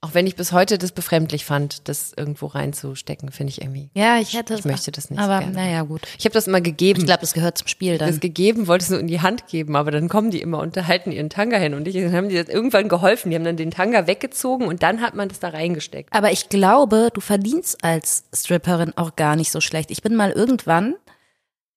Auch 0.04 0.14
wenn 0.14 0.26
ich 0.26 0.34
bis 0.34 0.50
heute 0.50 0.78
das 0.78 0.90
befremdlich 0.90 1.44
fand, 1.44 1.88
das 1.88 2.12
irgendwo 2.16 2.46
reinzustecken, 2.46 3.30
finde 3.30 3.52
ich 3.52 3.62
irgendwie. 3.62 3.88
Ja, 3.94 4.18
ich 4.18 4.34
hätte 4.36 4.54
Ich 4.54 4.64
möchte 4.64 4.90
das 4.90 5.10
nicht 5.10 5.20
Aber 5.20 5.38
gerne. 5.38 5.52
naja, 5.52 5.82
gut. 5.82 6.00
Ich 6.18 6.24
habe 6.24 6.32
das 6.32 6.48
immer 6.48 6.60
gegeben. 6.60 6.98
Ich 6.98 7.06
glaube, 7.06 7.20
das 7.20 7.34
gehört 7.34 7.56
zum 7.56 7.68
Spiel 7.68 7.98
dann. 7.98 8.08
das 8.08 8.18
gegeben, 8.18 8.66
wollte 8.66 8.82
es 8.82 8.90
nur 8.90 8.98
in 8.98 9.06
die 9.06 9.20
Hand 9.20 9.46
geben, 9.46 9.76
aber 9.76 9.92
dann 9.92 10.08
kommen 10.08 10.32
die 10.32 10.40
immer 10.40 10.58
und 10.58 10.76
halten 10.76 11.12
ihren 11.12 11.30
Tanga 11.30 11.56
hin 11.56 11.74
und 11.74 11.86
ich, 11.86 11.94
dann 11.94 12.12
haben 12.12 12.28
die 12.28 12.34
das 12.34 12.48
irgendwann 12.48 12.88
geholfen. 12.88 13.30
Die 13.30 13.36
haben 13.36 13.44
dann 13.44 13.56
den 13.56 13.70
Tanga 13.70 14.08
weggezogen 14.08 14.66
und 14.66 14.82
dann 14.82 15.00
hat 15.02 15.14
man 15.14 15.28
das 15.28 15.38
da 15.38 15.50
reingesteckt. 15.50 16.12
Aber 16.12 16.32
ich 16.32 16.48
glaube, 16.48 17.10
du 17.14 17.20
verdienst 17.20 17.84
als 17.84 18.24
Stripperin 18.34 18.94
auch 18.96 19.14
gar 19.14 19.36
nicht 19.36 19.52
so 19.52 19.60
schlecht. 19.60 19.92
Ich 19.92 20.02
bin 20.02 20.16
mal 20.16 20.32
irgendwann, 20.32 20.96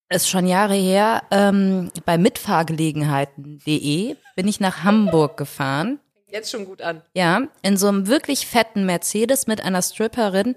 ist 0.10 0.28
schon 0.30 0.48
Jahre 0.48 0.74
her, 0.74 1.22
ähm, 1.30 1.92
bei 2.06 2.18
mitfahrgelegenheiten.de 2.18 4.16
bin 4.36 4.48
ich 4.48 4.60
nach 4.60 4.84
Hamburg 4.84 5.38
gefahren. 5.38 6.00
Jetzt 6.36 6.52
schon 6.52 6.66
gut 6.66 6.82
an. 6.82 7.02
Ja, 7.14 7.44
in 7.62 7.78
so 7.78 7.88
einem 7.88 8.08
wirklich 8.08 8.46
fetten 8.46 8.86
Mercedes 8.86 9.48
mit 9.48 9.62
einer 9.62 9.82
Stripperin, 9.82 10.56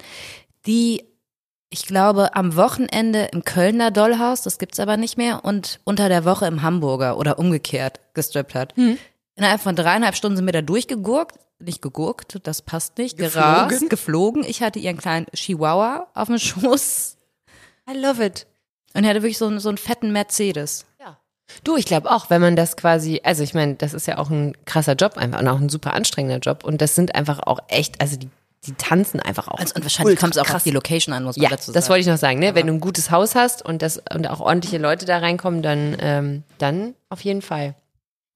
die, 0.67 1.05
ich 1.71 1.87
glaube, 1.87 2.35
am 2.35 2.57
Wochenende 2.57 3.29
im 3.33 3.45
Kölner 3.45 3.93
Dollhaus, 3.93 4.43
das 4.43 4.59
gibt's 4.59 4.81
aber 4.81 4.97
nicht 4.97 5.17
mehr, 5.17 5.45
und 5.45 5.79
unter 5.85 6.09
der 6.09 6.25
Woche 6.25 6.47
im 6.47 6.63
Hamburger 6.63 7.17
oder 7.17 7.39
umgekehrt 7.39 8.01
gestrippt 8.15 8.57
hat. 8.57 8.75
Innerhalb 9.37 9.61
von 9.61 9.77
dreieinhalb 9.77 10.17
Stunden 10.17 10.37
sind 10.37 10.47
wir 10.47 10.53
da 10.53 10.63
durchgegurkt. 10.63 11.39
Nicht 11.61 11.81
gegurkt, 11.81 12.39
das 12.43 12.63
passt 12.63 12.99
nicht. 12.99 13.17
Geflogen? 13.17 13.69
Gerast, 13.69 13.91
geflogen. 13.91 14.45
Ich 14.45 14.63
hatte 14.63 14.81
ihren 14.81 14.97
kleinen 14.97 15.27
Chihuahua 15.33 16.09
auf 16.15 16.27
dem 16.27 16.39
Schoß 16.39 17.17
I 17.89 17.97
love 17.97 18.25
it. 18.25 18.47
und 18.95 19.05
er 19.05 19.11
hatte 19.11 19.23
wirklich 19.23 19.39
so, 19.39 19.47
einen- 19.47 19.61
so 19.61 19.69
einen 19.69 19.79
fetten 19.79 20.11
Mercedes. 20.13 20.87
Du, 21.65 21.77
ich 21.77 21.87
glaube 21.87 22.11
auch, 22.11 22.31
wenn 22.31 22.41
man 22.41 22.57
das 22.57 22.77
quasi, 22.77 23.21
also 23.25 23.43
ich 23.43 23.55
meine, 23.55 23.75
das 23.75 23.95
ist 23.95 24.07
ja 24.07 24.19
auch 24.19 24.31
ein 24.31 24.55
krasser 24.65 24.95
Job 24.95 25.17
einfach 25.17 25.41
und 25.41 25.49
auch 25.49 25.59
ein 25.61 25.69
super 25.69 25.95
anstrengender 25.95 26.39
Job 26.39 26.65
und 26.65 26.81
das 26.81 26.95
sind 26.95 27.15
einfach 27.15 27.41
auch 27.41 27.61
echt, 27.69 28.01
also 28.01 28.17
die, 28.17 28.29
die 28.67 28.75
tanzen 28.75 29.21
einfach 29.21 29.49
auch. 29.49 29.59
Also, 29.59 29.75
und 29.77 29.83
wahrscheinlich 29.83 30.19
kommt 30.19 30.35
es 30.35 30.39
auch 30.39 30.47
krass. 30.47 30.57
auf 30.57 30.63
die 30.65 30.71
Location 30.73 31.15
an, 31.15 31.25
muss 31.25 31.37
man 31.37 31.45
Ja, 31.45 31.51
dazu 31.51 31.67
sagen. 31.67 31.75
das 31.75 31.89
wollte 31.89 32.01
ich 32.03 32.07
noch 32.07 32.17
sagen, 32.19 32.39
ne? 32.39 32.55
Wenn 32.55 32.67
du 32.67 32.73
ein 32.75 32.81
gutes 32.81 33.11
Haus 33.11 33.35
hast 33.35 33.65
und 33.65 33.83
das 33.83 34.03
und 34.15 34.29
auch 34.29 34.41
ordentliche 34.41 34.79
Leute 34.79 35.07
da 35.07 35.19
reinkommen, 35.19 35.63
dann 35.63 35.97
ähm, 36.01 36.43
dann 36.59 36.95
auf 37.09 37.21
jeden 37.23 37.41
Fall. 37.43 37.75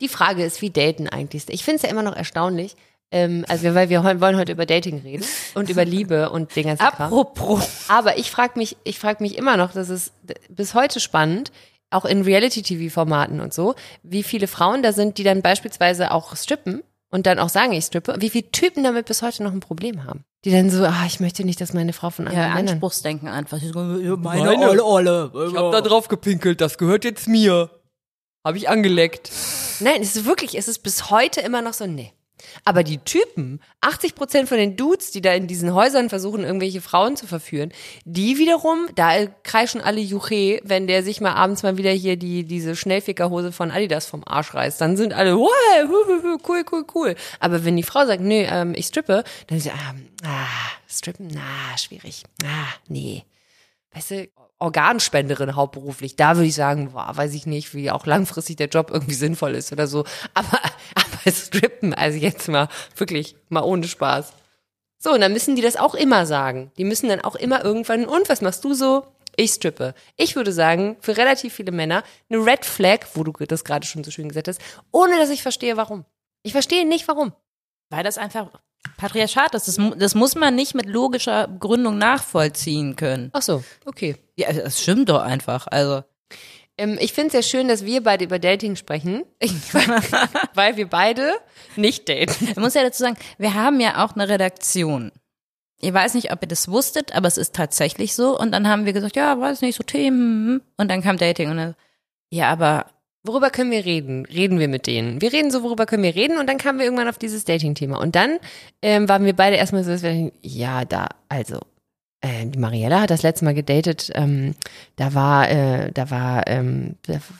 Die 0.00 0.08
Frage 0.08 0.44
ist, 0.44 0.62
wie 0.62 0.70
daten 0.70 1.08
eigentlich? 1.08 1.44
Ich 1.48 1.64
finde 1.64 1.76
es 1.76 1.82
ja 1.82 1.88
immer 1.90 2.02
noch 2.02 2.16
erstaunlich. 2.16 2.76
Ähm, 3.14 3.44
also 3.46 3.74
weil 3.74 3.90
wir 3.90 4.02
wollen 4.02 4.36
heute 4.38 4.52
über 4.52 4.64
Dating 4.64 5.00
reden 5.00 5.24
und 5.54 5.68
über 5.68 5.84
Liebe 5.84 6.30
und 6.30 6.56
den 6.56 6.64
ganzen 6.66 6.82
Kram. 6.86 7.06
Apropos. 7.12 7.68
Aber 7.88 8.16
ich 8.16 8.30
frage 8.30 8.58
mich, 8.58 8.76
ich 8.84 8.98
frage 8.98 9.22
mich 9.22 9.36
immer 9.36 9.56
noch, 9.58 9.72
das 9.72 9.90
ist 9.90 10.12
bis 10.48 10.72
heute 10.74 10.98
spannend, 10.98 11.52
auch 11.94 12.04
in 12.04 12.22
Reality-TV-Formaten 12.22 13.40
und 13.40 13.52
so, 13.54 13.74
wie 14.02 14.22
viele 14.22 14.46
Frauen 14.46 14.82
da 14.82 14.92
sind, 14.92 15.18
die 15.18 15.24
dann 15.24 15.42
beispielsweise 15.42 16.10
auch 16.10 16.36
strippen 16.36 16.82
und 17.10 17.26
dann 17.26 17.38
auch 17.38 17.48
sagen, 17.48 17.72
ich 17.72 17.84
strippe, 17.84 18.14
wie 18.18 18.30
viele 18.30 18.50
Typen 18.50 18.84
damit 18.84 19.06
bis 19.06 19.22
heute 19.22 19.42
noch 19.42 19.52
ein 19.52 19.60
Problem 19.60 20.04
haben. 20.04 20.24
Die 20.44 20.50
dann 20.50 20.70
so, 20.70 20.84
ah, 20.84 21.04
ich 21.06 21.20
möchte 21.20 21.44
nicht, 21.44 21.60
dass 21.60 21.72
meine 21.72 21.92
Frau 21.92 22.10
von 22.10 22.26
anderen 22.26 22.48
Ja, 22.48 22.54
Männern. 22.54 22.70
Anspruchsdenken 22.74 23.28
einfach. 23.28 23.60
Meine 23.62 24.58
Olle, 24.58 24.84
Olle. 24.84 25.30
Ich 25.48 25.54
hab 25.54 25.70
da 25.72 25.80
drauf 25.80 26.08
gepinkelt, 26.08 26.60
das 26.60 26.78
gehört 26.78 27.04
jetzt 27.04 27.28
mir. 27.28 27.70
Hab 28.44 28.56
ich 28.56 28.68
angeleckt. 28.68 29.30
Nein, 29.80 30.02
es 30.02 30.16
ist 30.16 30.24
wirklich, 30.24 30.58
es 30.58 30.66
ist 30.66 30.80
bis 30.80 31.10
heute 31.10 31.40
immer 31.40 31.62
noch 31.62 31.74
so, 31.74 31.86
nee. 31.86 32.12
Aber 32.64 32.82
die 32.82 32.98
Typen, 32.98 33.60
80 33.80 34.14
Prozent 34.14 34.48
von 34.48 34.58
den 34.58 34.76
Dudes, 34.76 35.10
die 35.10 35.20
da 35.20 35.32
in 35.32 35.46
diesen 35.46 35.74
Häusern 35.74 36.08
versuchen, 36.08 36.44
irgendwelche 36.44 36.80
Frauen 36.80 37.16
zu 37.16 37.26
verführen, 37.26 37.72
die 38.04 38.38
wiederum, 38.38 38.86
da 38.94 39.26
kreischen 39.42 39.80
alle 39.80 40.00
Juche, 40.00 40.60
wenn 40.64 40.86
der 40.86 41.02
sich 41.02 41.20
mal 41.20 41.34
abends 41.34 41.62
mal 41.62 41.76
wieder 41.76 41.90
hier 41.90 42.16
die, 42.16 42.44
diese 42.44 42.76
Schnellfickerhose 42.76 43.52
von 43.52 43.70
Adidas 43.70 44.06
vom 44.06 44.22
Arsch 44.26 44.54
reißt, 44.54 44.80
dann 44.80 44.96
sind 44.96 45.12
alle, 45.12 45.36
hu, 45.36 45.48
cool, 46.48 46.64
cool, 46.70 46.84
cool. 46.94 47.14
Aber 47.40 47.64
wenn 47.64 47.76
die 47.76 47.82
Frau 47.82 48.06
sagt, 48.06 48.22
nee, 48.22 48.46
ähm, 48.50 48.74
ich 48.76 48.86
strippe, 48.86 49.24
dann 49.46 49.58
ist 49.58 49.64
sie, 49.64 49.70
ah, 49.70 49.94
ah, 50.24 50.46
strippen, 50.88 51.28
na, 51.32 51.76
schwierig. 51.76 52.24
Ah, 52.44 52.74
nee 52.88 53.24
weißt 53.94 54.10
du, 54.12 54.28
Organspenderin 54.58 55.56
hauptberuflich, 55.56 56.14
da 56.16 56.36
würde 56.36 56.46
ich 56.46 56.54
sagen, 56.54 56.92
boah, 56.92 57.10
weiß 57.14 57.34
ich 57.34 57.46
nicht, 57.46 57.74
wie 57.74 57.90
auch 57.90 58.06
langfristig 58.06 58.56
der 58.56 58.68
Job 58.68 58.90
irgendwie 58.92 59.14
sinnvoll 59.14 59.54
ist 59.54 59.72
oder 59.72 59.86
so. 59.86 60.04
Aber 60.34 60.58
strippen, 61.30 61.94
also 61.94 62.18
jetzt 62.18 62.48
mal 62.48 62.68
wirklich, 62.96 63.36
mal 63.48 63.62
ohne 63.62 63.86
Spaß. 63.86 64.32
So, 64.98 65.12
und 65.12 65.20
dann 65.20 65.32
müssen 65.32 65.56
die 65.56 65.62
das 65.62 65.76
auch 65.76 65.94
immer 65.94 66.26
sagen. 66.26 66.70
Die 66.78 66.84
müssen 66.84 67.08
dann 67.08 67.20
auch 67.20 67.34
immer 67.34 67.64
irgendwann, 67.64 68.06
und 68.06 68.28
was 68.28 68.40
machst 68.40 68.62
du 68.64 68.74
so? 68.74 69.04
Ich 69.36 69.52
strippe. 69.52 69.94
Ich 70.16 70.36
würde 70.36 70.52
sagen, 70.52 70.96
für 71.00 71.16
relativ 71.16 71.54
viele 71.54 71.72
Männer 71.72 72.04
eine 72.30 72.44
Red 72.44 72.64
Flag, 72.64 73.06
wo 73.14 73.24
du 73.24 73.32
das 73.32 73.64
gerade 73.64 73.86
schon 73.86 74.04
so 74.04 74.10
schön 74.10 74.28
gesagt 74.28 74.48
hast, 74.48 74.60
ohne 74.90 75.18
dass 75.18 75.30
ich 75.30 75.42
verstehe, 75.42 75.76
warum. 75.76 76.04
Ich 76.42 76.52
verstehe 76.52 76.86
nicht, 76.86 77.08
warum. 77.08 77.32
Weil 77.88 78.04
das 78.04 78.18
einfach 78.18 78.48
Patriarchat 78.96 79.54
ist, 79.54 79.68
das, 79.68 79.78
das 79.96 80.14
muss 80.14 80.34
man 80.34 80.54
nicht 80.54 80.74
mit 80.74 80.86
logischer 80.86 81.48
Begründung 81.48 81.98
nachvollziehen 81.98 82.96
können. 82.96 83.30
Ach 83.32 83.42
so, 83.42 83.64
okay. 83.84 84.16
Ja, 84.36 84.52
das 84.52 84.80
stimmt 84.80 85.08
doch 85.08 85.20
einfach. 85.20 85.66
Also, 85.68 86.02
Ähm, 86.78 86.96
ich 87.00 87.12
finde 87.12 87.28
es 87.28 87.32
sehr 87.32 87.42
schön, 87.42 87.68
dass 87.68 87.84
wir 87.84 88.02
beide 88.02 88.24
über 88.24 88.38
Dating 88.38 88.76
sprechen, 88.76 89.24
weil 90.54 90.76
wir 90.76 90.88
beide 90.88 91.32
nicht 91.76 92.08
daten. 92.08 92.48
ich 92.48 92.56
muss 92.56 92.74
ja 92.74 92.82
dazu 92.82 93.02
sagen, 93.02 93.16
wir 93.38 93.54
haben 93.54 93.80
ja 93.80 94.04
auch 94.04 94.14
eine 94.14 94.28
Redaktion. 94.28 95.12
Ich 95.80 95.92
weiß 95.92 96.14
nicht, 96.14 96.32
ob 96.32 96.42
ihr 96.42 96.48
das 96.48 96.68
wusstet, 96.68 97.14
aber 97.14 97.26
es 97.26 97.36
ist 97.36 97.54
tatsächlich 97.54 98.14
so. 98.14 98.38
Und 98.38 98.52
dann 98.52 98.68
haben 98.68 98.86
wir 98.86 98.92
gesagt, 98.92 99.16
ja, 99.16 99.38
weiß 99.40 99.62
nicht, 99.62 99.76
so 99.76 99.82
Themen. 99.82 100.46
hm. 100.46 100.62
Und 100.76 100.90
dann 100.90 101.02
kam 101.02 101.18
Dating 101.18 101.50
und 101.50 101.56
dann, 101.56 101.74
ja, 102.30 102.50
aber 102.50 102.86
Worüber 103.24 103.50
können 103.50 103.70
wir 103.70 103.84
reden? 103.84 104.26
Reden 104.26 104.58
wir 104.58 104.66
mit 104.66 104.88
denen. 104.88 105.20
Wir 105.20 105.32
reden 105.32 105.52
so, 105.52 105.62
worüber 105.62 105.86
können 105.86 106.02
wir 106.02 106.14
reden? 106.14 106.38
Und 106.38 106.48
dann 106.48 106.58
kamen 106.58 106.78
wir 106.78 106.86
irgendwann 106.86 107.08
auf 107.08 107.18
dieses 107.18 107.44
Dating-Thema. 107.44 108.00
Und 108.00 108.16
dann 108.16 108.38
ähm, 108.82 109.08
waren 109.08 109.24
wir 109.24 109.34
beide 109.34 109.56
erstmal 109.56 109.84
so, 109.84 109.92
dass 109.92 110.02
wir 110.02 110.10
denken, 110.10 110.36
ja, 110.42 110.84
da, 110.84 111.06
also, 111.28 111.60
äh, 112.22 112.46
die 112.46 112.58
Mariella 112.58 113.02
hat 113.02 113.10
das 113.10 113.22
letzte 113.22 113.44
Mal 113.44 113.54
gedatet, 113.54 114.10
ähm, 114.14 114.54
da 114.96 115.12
war, 115.12 115.50
äh, 115.50 115.92
da 115.92 116.10
war 116.10 116.46
ähm, 116.46 116.96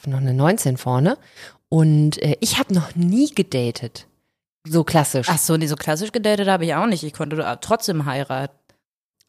noch 0.06 0.18
eine 0.18 0.34
19 0.34 0.76
vorne. 0.76 1.16
Und 1.68 2.20
äh, 2.20 2.36
ich 2.40 2.58
habe 2.58 2.74
noch 2.74 2.94
nie 2.94 3.30
gedatet. 3.34 4.06
So 4.64 4.84
klassisch. 4.84 5.28
ach 5.30 5.38
so, 5.38 5.56
nee, 5.56 5.66
so 5.66 5.76
klassisch 5.76 6.12
gedatet 6.12 6.48
habe 6.48 6.64
ich 6.64 6.74
auch 6.74 6.86
nicht. 6.86 7.02
Ich 7.02 7.12
konnte 7.14 7.58
trotzdem 7.60 8.04
heiraten. 8.04 8.54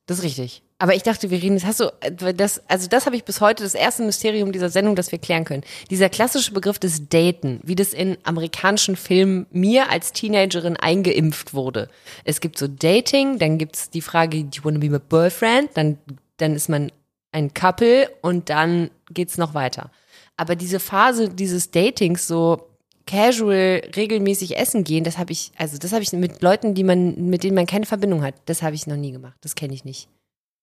Das 0.05 0.19
ist 0.19 0.24
richtig. 0.24 0.62
Aber 0.80 0.96
ich 0.96 1.03
dachte, 1.03 1.30
wir 1.30 1.42
reden, 1.42 1.56
das 1.56 1.65
hast 1.65 1.80
du, 1.80 1.94
äh, 2.01 2.34
das, 2.34 2.62
also 2.68 2.88
das 2.88 3.06
habe 3.06 3.15
ich 3.15 3.24
bis 3.24 3.42
heute 3.42 3.63
das 3.63 3.75
erste 3.75 4.03
Mysterium 4.03 4.51
dieser 4.51 4.70
Sendung, 4.70 4.96
das 4.96 5.12
wir 5.12 5.20
klären 5.20 5.46
können. 5.46 5.63
Dieser 5.89 6.10
klassische 6.10 6.51
Begriff 6.51 6.80
des 6.80 7.08
Daten, 7.10 7.60
wie 7.63 7.75
das 7.75 7.94
in 7.94 8.18
amerikanischen 8.24 8.96
Filmen 8.96 9.46
mir 9.51 9.89
als 9.89 10.12
Teenagerin 10.13 10.77
eingeimpft 10.77 11.53
wurde. 11.53 11.89
Es 12.25 12.42
gibt 12.42 12.58
so 12.58 12.68
Dating, 12.68 13.39
dann 13.39 13.58
gibt's 13.58 13.89
die 13.89 14.01
Frage, 14.01 14.44
do 14.44 14.50
you 14.53 14.63
wanna 14.63 14.80
be 14.80 14.89
my 14.89 15.00
boyfriend? 15.00 15.70
Dann, 15.75 15.98
dann 16.38 16.56
ist 16.56 16.70
man 16.70 16.92
ein 17.32 17.53
Couple 17.53 18.10
und 18.22 18.50
dann 18.50 18.89
geht's 19.10 19.38
noch 19.38 19.53
weiter. 19.53 19.92
Aber 20.38 20.56
diese 20.56 20.80
Phase 20.80 21.30
dieses 21.30 21.72
Datings 21.72 22.27
so 22.27 22.68
casual 23.06 23.82
regelmäßig 23.96 24.58
essen 24.58 24.84
gehen, 24.84 25.03
das 25.03 25.18
habe 25.18 25.32
ich, 25.32 25.51
also 25.58 25.77
das 25.77 25.92
habe 25.92 26.03
ich 26.03 26.12
mit 26.13 26.42
Leuten, 26.42 26.74
die 26.74 26.84
man, 26.84 27.30
mit 27.30 27.44
denen 27.44 27.56
man 27.56 27.65
keine 27.65 27.86
Verbindung 27.86 28.24
hat, 28.24 28.36
das 28.46 28.62
habe 28.62 28.75
ich 28.75 28.88
noch 28.88 28.96
nie 28.96 29.12
gemacht. 29.12 29.36
Das 29.42 29.56
kenne 29.56 29.74
ich 29.74 29.84
nicht. 29.86 30.08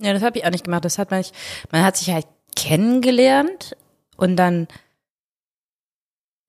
Ja, 0.01 0.13
das 0.13 0.23
habe 0.23 0.39
ich 0.39 0.45
auch 0.45 0.51
nicht 0.51 0.65
gemacht. 0.65 0.85
Das 0.85 0.99
hat 0.99 1.11
man 1.11 1.19
nicht. 1.19 1.35
Man 1.71 1.85
hat 1.85 1.97
sich 1.97 2.11
halt 2.11 2.27
kennengelernt 2.57 3.77
und 4.17 4.37
dann 4.37 4.69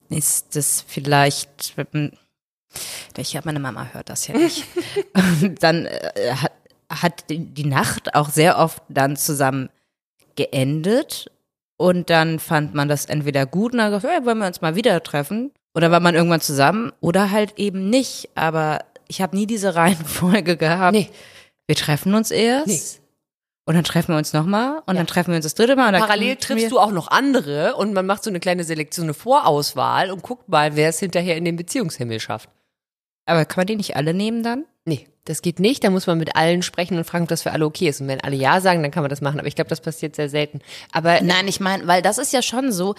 ist 0.10 0.56
das 0.56 0.84
vielleicht. 0.88 1.76
Ich 3.18 3.32
glaube, 3.32 3.46
meine 3.46 3.60
Mama 3.60 3.90
hört 3.92 4.10
das 4.10 4.28
ja 4.28 4.38
nicht. 4.38 4.66
Und 5.42 5.62
dann 5.62 5.86
äh, 5.86 6.34
hat, 6.34 6.54
hat 6.90 7.30
die 7.30 7.40
die 7.40 7.66
Nacht 7.66 8.16
auch 8.16 8.30
sehr 8.30 8.58
oft 8.58 8.82
dann 8.88 9.18
zusammen 9.18 9.70
geendet 10.36 11.30
und 11.78 12.10
dann 12.10 12.40
fand 12.40 12.74
man 12.74 12.88
das 12.88 13.06
entweder 13.06 13.46
gut 13.46 13.74
und 13.74 13.80
dann 13.80 13.92
gesagt, 13.92 14.14
hey, 14.14 14.26
wollen 14.26 14.38
wir 14.38 14.48
uns 14.48 14.62
mal 14.62 14.76
wieder 14.76 15.02
treffen? 15.02 15.52
Oder 15.74 15.90
war 15.90 16.00
man 16.00 16.16
irgendwann 16.16 16.42
zusammen 16.42 16.92
oder 17.02 17.32
halt 17.32 17.58
eben 17.58 17.90
nicht. 17.90 18.30
Aber 18.36 18.80
ich 19.08 19.22
habe 19.22 19.36
nie 19.36 19.48
diese 19.48 19.76
Reihenfolge 19.76 20.58
gehabt. 20.58 20.94
Nee. 20.94 21.10
Wir 21.68 21.76
treffen 21.76 22.14
uns 22.14 22.32
erst. 22.32 22.68
Nee. 22.68 23.01
Und 23.66 23.76
dann 23.76 23.84
treffen 23.84 24.14
wir 24.14 24.18
uns 24.18 24.34
nochmal 24.34 24.82
und 24.88 24.96
dann 24.96 25.06
treffen 25.06 25.32
wir 25.32 25.36
uns 25.36 25.46
das 25.46 25.54
dritte 25.54 25.76
Mal. 25.76 25.88
Und 25.88 25.94
dann 25.94 26.02
Parallel 26.02 26.36
triffst 26.38 26.72
du 26.72 26.80
auch 26.80 26.92
noch 26.92 27.10
andere 27.10 27.76
und 27.76 27.94
man 27.94 28.06
macht 28.06 28.24
so 28.24 28.30
eine 28.30 28.40
kleine 28.40 28.64
Selektion, 28.64 29.06
eine 29.06 29.14
Vorauswahl 29.14 30.10
und 30.12 30.24
guckt 30.24 30.50
mal, 30.50 30.76
wer 30.76 30.90
es 30.90 31.00
hinterher 31.00 31.38
in 31.38 31.46
den 31.46 31.58
Beziehungshimmel 31.58 32.20
schafft. 32.20 32.50
Aber 33.26 33.46
kann 33.46 33.62
man 33.62 33.68
die 33.68 33.76
nicht 33.76 33.96
alle 33.96 34.14
nehmen 34.14 34.42
dann? 34.42 34.66
Nee, 34.86 35.08
das 35.26 35.44
geht 35.44 35.60
nicht. 35.60 35.84
Da 35.84 35.92
muss 35.92 36.08
man 36.08 36.18
mit 36.18 36.36
allen 36.36 36.64
sprechen 36.64 36.98
und 36.98 37.04
fragen, 37.04 37.26
ob 37.26 37.30
das 37.30 37.44
für 37.44 37.52
alle 37.52 37.66
okay 37.66 37.88
ist. 37.88 38.02
Und 38.02 38.08
wenn 38.08 38.22
alle 38.22 38.36
Ja 38.36 38.62
sagen, 38.62 38.82
dann 38.82 38.92
kann 38.92 39.04
man 39.04 39.12
das 39.12 39.22
machen. 39.22 39.40
Aber 39.40 39.48
ich 39.48 39.56
glaube, 39.56 39.70
das 39.70 39.80
passiert 39.80 40.16
sehr 40.16 40.28
selten. 40.28 40.62
Aber 40.92 41.22
Nein, 41.22 41.48
ich 41.48 41.60
meine, 41.60 41.86
weil 41.88 42.02
das 42.02 42.18
ist 42.18 42.34
ja 42.34 42.42
schon 42.42 42.72
so. 42.72 42.96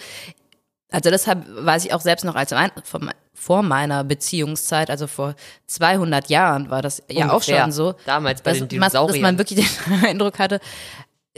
Also 0.93 1.09
deshalb 1.09 1.43
weiß 1.49 1.85
ich 1.85 1.93
auch 1.93 2.01
selbst 2.01 2.23
noch 2.23 2.35
als 2.35 2.51
mein, 2.51 3.13
vor 3.33 3.63
meiner 3.63 4.03
Beziehungszeit, 4.03 4.89
also 4.89 5.07
vor 5.07 5.35
200 5.65 6.29
Jahren 6.29 6.69
war 6.69 6.81
das 6.81 7.01
ja 7.09 7.29
auch 7.29 7.33
Ungefähr. 7.33 7.61
schon 7.63 7.71
so. 7.71 7.95
Damals 8.05 8.41
bei 8.43 8.51
dass, 8.51 8.59
den 8.67 8.79
man- 8.79 8.91
dass 8.91 8.91
Dinosauriern. 8.93 9.21
man 9.23 9.37
wirklich 9.39 9.67
den 9.87 10.03
Eindruck 10.05 10.37
hatte, 10.39 10.59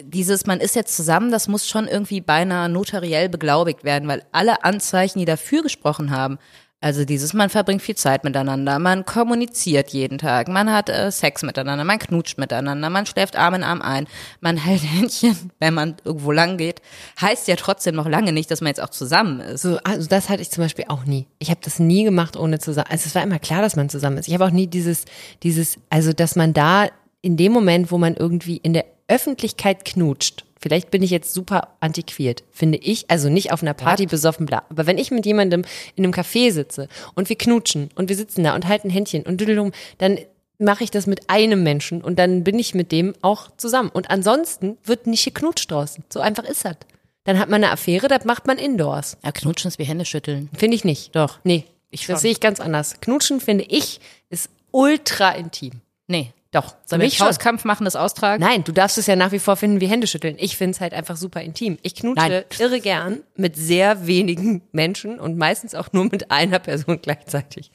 dieses, 0.01 0.45
man 0.45 0.59
ist 0.59 0.75
jetzt 0.75 0.95
zusammen, 0.95 1.31
das 1.31 1.47
muss 1.47 1.67
schon 1.67 1.87
irgendwie 1.87 2.19
beinahe 2.19 2.67
notariell 2.67 3.29
beglaubigt 3.29 3.85
werden, 3.85 4.09
weil 4.09 4.23
alle 4.33 4.63
Anzeichen, 4.65 5.19
die 5.19 5.25
dafür 5.25 5.63
gesprochen 5.63 6.11
haben, 6.11 6.37
also 6.81 7.03
dieses, 7.03 7.33
man 7.33 7.49
verbringt 7.49 7.81
viel 7.81 7.95
Zeit 7.95 8.23
miteinander, 8.23 8.77
man 8.79 9.05
kommuniziert 9.05 9.89
jeden 9.89 10.17
Tag, 10.17 10.47
man 10.47 10.71
hat 10.71 10.89
äh, 10.89 11.11
Sex 11.11 11.41
miteinander, 11.41 11.83
man 11.83 11.97
knutscht 11.97 12.37
miteinander, 12.37 12.89
man 12.89 13.05
schläft 13.05 13.35
Arm 13.35 13.55
in 13.55 13.63
Arm 13.63 13.81
ein, 13.81 14.07
man 14.39 14.57
hält 14.57 14.83
Händchen, 14.91 15.51
wenn 15.59 15.73
man 15.73 15.95
irgendwo 16.03 16.31
lang 16.31 16.57
geht, 16.57 16.81
heißt 17.19 17.47
ja 17.47 17.55
trotzdem 17.55 17.95
noch 17.95 18.07
lange 18.07 18.31
nicht, 18.31 18.51
dass 18.51 18.61
man 18.61 18.67
jetzt 18.67 18.81
auch 18.81 18.89
zusammen 18.89 19.39
ist. 19.39 19.63
so, 19.63 19.79
also 19.83 20.07
das 20.07 20.29
hatte 20.29 20.41
ich 20.41 20.51
zum 20.51 20.63
Beispiel 20.63 20.85
auch 20.89 21.05
nie. 21.05 21.25
Ich 21.39 21.49
habe 21.49 21.61
das 21.63 21.79
nie 21.79 22.03
gemacht, 22.03 22.37
ohne 22.37 22.59
zusammen. 22.59 22.87
Also 22.89 23.07
es 23.07 23.15
war 23.15 23.23
immer 23.23 23.39
klar, 23.39 23.61
dass 23.61 23.75
man 23.75 23.89
zusammen 23.89 24.17
ist. 24.17 24.27
Ich 24.27 24.33
habe 24.33 24.45
auch 24.45 24.51
nie 24.51 24.67
dieses, 24.67 25.05
dieses, 25.43 25.77
also 25.89 26.13
dass 26.13 26.35
man 26.35 26.53
da 26.53 26.87
in 27.21 27.37
dem 27.37 27.51
Moment, 27.51 27.91
wo 27.91 27.97
man 27.97 28.15
irgendwie 28.15 28.57
in 28.57 28.73
der 28.73 28.85
Öffentlichkeit 29.07 29.85
knutscht, 29.85 30.45
vielleicht 30.65 30.89
bin 30.89 31.03
ich 31.03 31.11
jetzt 31.11 31.31
super 31.31 31.75
antiquiert, 31.79 32.43
finde 32.51 32.79
ich, 32.79 33.11
also 33.11 33.29
nicht 33.29 33.51
auf 33.51 33.61
einer 33.61 33.75
Party 33.75 34.07
besoffen, 34.07 34.47
bla. 34.47 34.63
Aber 34.69 34.87
wenn 34.87 34.97
ich 34.97 35.11
mit 35.11 35.23
jemandem 35.27 35.63
in 35.95 36.03
einem 36.03 36.11
Café 36.11 36.51
sitze 36.51 36.87
und 37.13 37.29
wir 37.29 37.35
knutschen 37.37 37.91
und 37.93 38.09
wir 38.09 38.15
sitzen 38.15 38.43
da 38.43 38.55
und 38.55 38.67
halten 38.67 38.89
Händchen 38.89 39.21
und 39.21 39.39
düdelum, 39.39 39.73
dann 39.99 40.17
mache 40.57 40.83
ich 40.83 40.89
das 40.89 41.05
mit 41.05 41.29
einem 41.29 41.61
Menschen 41.61 42.01
und 42.01 42.17
dann 42.17 42.43
bin 42.43 42.57
ich 42.57 42.73
mit 42.73 42.91
dem 42.91 43.13
auch 43.21 43.51
zusammen. 43.57 43.89
Und 43.93 44.09
ansonsten 44.09 44.79
wird 44.83 45.05
nicht 45.05 45.23
geknutscht 45.25 45.69
draußen. 45.69 46.03
So 46.11 46.19
einfach 46.19 46.45
ist 46.45 46.65
das. 46.65 46.77
Dann 47.25 47.37
hat 47.37 47.47
man 47.49 47.63
eine 47.63 47.71
Affäre, 47.71 48.07
das 48.07 48.25
macht 48.25 48.47
man 48.47 48.57
indoors. 48.57 49.17
Ja, 49.23 49.31
knutschen 49.31 49.67
ist 49.67 49.77
wie 49.77 49.83
Hände 49.83 50.05
schütteln. 50.05 50.49
Finde 50.57 50.75
ich 50.75 50.83
nicht. 50.83 51.15
Doch. 51.15 51.37
Nee, 51.43 51.65
Ich 51.91 52.07
das 52.07 52.21
sehe 52.21 52.31
ich 52.31 52.39
ganz 52.39 52.59
anders. 52.59 52.99
Knutschen, 53.01 53.39
finde 53.39 53.65
ich, 53.65 53.99
ist 54.31 54.49
ultra 54.71 55.29
intim. 55.31 55.81
Nee. 56.07 56.33
Doch, 56.55 56.73
Sollen 56.85 57.01
wir 57.01 57.07
einen 57.07 57.11
Faustkampf 57.11 57.65
machen, 57.65 57.83
das 57.83 57.97
austragen? 57.97 58.41
Nein, 58.41 58.63
du 58.63 58.71
darfst 58.71 58.97
es 58.97 59.07
ja 59.07 59.17
nach 59.17 59.33
wie 59.33 59.39
vor 59.39 59.57
finden 59.57 59.81
wie 59.81 59.87
Hände 59.87 60.07
schütteln. 60.07 60.37
Ich 60.39 60.55
finde 60.55 60.71
es 60.71 60.79
halt 60.79 60.93
einfach 60.93 61.17
super 61.17 61.41
intim. 61.41 61.77
Ich 61.81 61.95
knutsche 61.95 62.29
Nein. 62.29 62.43
irre 62.59 62.79
gern 62.79 63.23
mit 63.35 63.57
sehr 63.57 64.07
wenigen 64.07 64.61
Menschen 64.71 65.19
und 65.19 65.37
meistens 65.37 65.75
auch 65.75 65.91
nur 65.91 66.05
mit 66.05 66.31
einer 66.31 66.59
Person 66.59 67.01
gleichzeitig. 67.01 67.71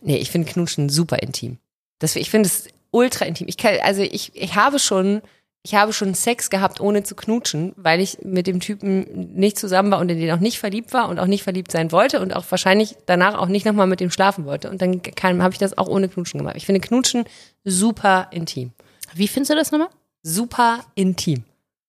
Nee, 0.00 0.16
ich 0.16 0.30
finde 0.30 0.50
Knutschen 0.50 0.88
super 0.88 1.18
intim. 1.18 1.58
Das, 1.98 2.16
ich 2.16 2.30
finde 2.30 2.46
es 2.46 2.68
ultra 2.92 3.26
intim. 3.26 3.46
Ich 3.46 3.58
kann, 3.58 3.74
also 3.82 4.00
ich, 4.00 4.34
ich 4.34 4.54
habe 4.54 4.78
schon, 4.78 5.20
ich 5.66 5.74
habe 5.74 5.94
schon 5.94 6.12
Sex 6.12 6.50
gehabt, 6.50 6.78
ohne 6.80 7.04
zu 7.04 7.14
knutschen, 7.14 7.72
weil 7.76 7.98
ich 8.00 8.18
mit 8.22 8.46
dem 8.46 8.60
Typen 8.60 9.32
nicht 9.34 9.58
zusammen 9.58 9.90
war 9.90 9.98
und 9.98 10.10
in 10.10 10.20
den 10.20 10.30
auch 10.30 10.38
nicht 10.38 10.58
verliebt 10.58 10.92
war 10.92 11.08
und 11.08 11.18
auch 11.18 11.26
nicht 11.26 11.42
verliebt 11.42 11.72
sein 11.72 11.90
wollte 11.90 12.20
und 12.20 12.36
auch 12.36 12.44
wahrscheinlich 12.50 12.96
danach 13.06 13.38
auch 13.38 13.48
nicht 13.48 13.64
nochmal 13.64 13.86
mit 13.86 14.00
dem 14.00 14.10
schlafen 14.10 14.44
wollte. 14.44 14.68
Und 14.68 14.82
dann 14.82 15.00
habe 15.42 15.52
ich 15.54 15.58
das 15.58 15.78
auch 15.78 15.88
ohne 15.88 16.10
Knutschen 16.10 16.36
gemacht. 16.38 16.56
Ich 16.56 16.66
finde 16.66 16.82
Knutschen 16.82 17.24
super 17.64 18.28
intim. 18.30 18.72
Wie 19.14 19.26
findest 19.26 19.52
du 19.52 19.56
das 19.56 19.72
nochmal? 19.72 19.88
Super 20.22 20.80
intim. 20.94 21.44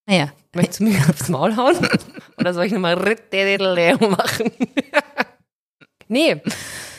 Naja. 0.06 0.32
Möchtest 0.56 0.80
du 0.80 0.86
mir 0.86 0.98
aufs 1.10 1.28
Maul 1.28 1.58
hauen? 1.58 1.76
Oder 2.38 2.54
soll 2.54 2.66
ich 2.66 2.72
nochmal 2.72 2.96
machen? 4.10 4.52
Nee. 6.08 6.42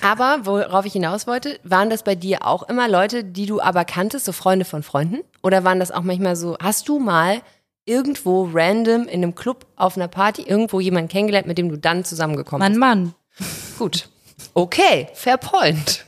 Aber 0.02 0.40
worauf 0.44 0.84
ich 0.84 0.92
hinaus 0.92 1.26
wollte, 1.26 1.58
waren 1.64 1.90
das 1.90 2.02
bei 2.02 2.14
dir 2.14 2.46
auch 2.46 2.62
immer 2.64 2.88
Leute, 2.88 3.24
die 3.24 3.46
du 3.46 3.60
aber 3.60 3.84
kanntest, 3.84 4.26
so 4.26 4.32
Freunde 4.32 4.64
von 4.64 4.82
Freunden? 4.82 5.20
Oder 5.42 5.64
waren 5.64 5.80
das 5.80 5.90
auch 5.90 6.02
manchmal 6.02 6.36
so, 6.36 6.56
hast 6.60 6.88
du 6.88 6.98
mal 6.98 7.40
irgendwo 7.86 8.48
random 8.52 9.02
in 9.02 9.22
einem 9.22 9.34
Club 9.34 9.66
auf 9.76 9.96
einer 9.96 10.08
Party 10.08 10.42
irgendwo 10.42 10.80
jemanden 10.80 11.08
kennengelernt, 11.08 11.46
mit 11.46 11.58
dem 11.58 11.68
du 11.68 11.78
dann 11.78 12.04
zusammengekommen 12.04 12.72
Mann, 12.72 12.78
Mann. 12.78 13.14
bist? 13.38 13.78
Gut. 13.78 14.08
Okay, 14.54 15.08
fair 15.14 15.36
point. 15.38 16.04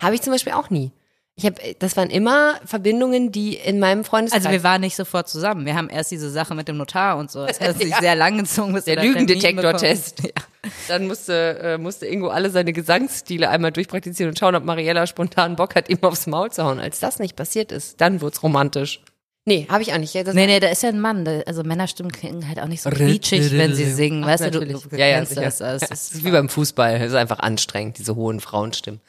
Habe 0.00 0.14
ich 0.14 0.22
zum 0.22 0.32
Beispiel 0.32 0.52
auch 0.52 0.70
nie. 0.70 0.92
Ich 1.34 1.46
habe, 1.46 1.56
das 1.78 1.96
waren 1.96 2.10
immer 2.10 2.60
Verbindungen, 2.66 3.32
die 3.32 3.56
in 3.56 3.78
meinem 3.78 4.04
Freundeskreis. 4.04 4.44
Also 4.44 4.52
wir 4.52 4.62
waren 4.62 4.82
nicht 4.82 4.96
sofort 4.96 5.28
zusammen. 5.28 5.64
Wir 5.64 5.74
haben 5.74 5.88
erst 5.88 6.10
diese 6.10 6.30
Sache 6.30 6.54
mit 6.54 6.68
dem 6.68 6.76
Notar 6.76 7.16
und 7.16 7.30
so. 7.30 7.46
Das 7.46 7.58
hat 7.58 7.78
sich 7.80 7.94
sehr 7.96 8.14
lang 8.14 8.36
gezogen, 8.36 8.74
bis 8.74 8.84
Der 8.84 9.02
Lügendetektor-Test. 9.02 10.24
Ja. 10.24 10.30
Dann 10.88 11.06
musste, 11.06 11.58
äh, 11.58 11.78
musste 11.78 12.06
Ingo 12.06 12.28
alle 12.28 12.50
seine 12.50 12.74
Gesangsstile 12.74 13.48
einmal 13.48 13.72
durchpraktizieren 13.72 14.30
und 14.30 14.38
schauen, 14.38 14.54
ob 14.54 14.64
Mariella 14.64 15.06
spontan 15.06 15.56
Bock 15.56 15.74
hat, 15.74 15.88
ihm 15.88 16.02
aufs 16.02 16.26
Maul 16.26 16.52
zu 16.52 16.64
hauen. 16.64 16.78
Als 16.78 17.00
das 17.00 17.18
nicht 17.18 17.34
passiert 17.34 17.72
ist, 17.72 18.00
dann 18.02 18.20
wird's 18.20 18.42
romantisch. 18.42 19.00
Nee, 19.44 19.66
habe 19.68 19.82
ich 19.82 19.92
auch 19.92 19.98
nicht. 19.98 20.14
Ja, 20.14 20.22
das 20.22 20.36
Nee, 20.36 20.46
nee, 20.46 20.60
da 20.60 20.68
ist 20.68 20.84
ja 20.84 20.90
ein 20.90 21.00
Mann. 21.00 21.24
Da- 21.24 21.40
Also 21.46 21.64
Männerstimmen 21.64 22.12
klingen 22.12 22.46
halt 22.46 22.60
auch 22.60 22.68
nicht 22.68 22.80
so 22.80 22.90
quietschig, 22.90 23.50
wenn 23.52 23.74
sie 23.74 23.90
singen. 23.90 24.24
Weißt 24.24 24.44
du, 24.44 24.50
du, 24.52 24.60
du 24.64 24.96
ja, 24.96 25.06
ja, 25.06 25.16
kennst 25.16 25.30
sicher. 25.30 25.42
das. 25.42 25.58
Das 25.58 25.82
ist 26.12 26.24
wie 26.24 26.30
beim 26.30 26.48
Fußball. 26.48 27.00
Das 27.00 27.08
ist 27.08 27.14
einfach 27.16 27.40
anstrengend, 27.40 27.98
diese 27.98 28.14
hohen 28.14 28.38
Frauenstimmen. 28.38 29.00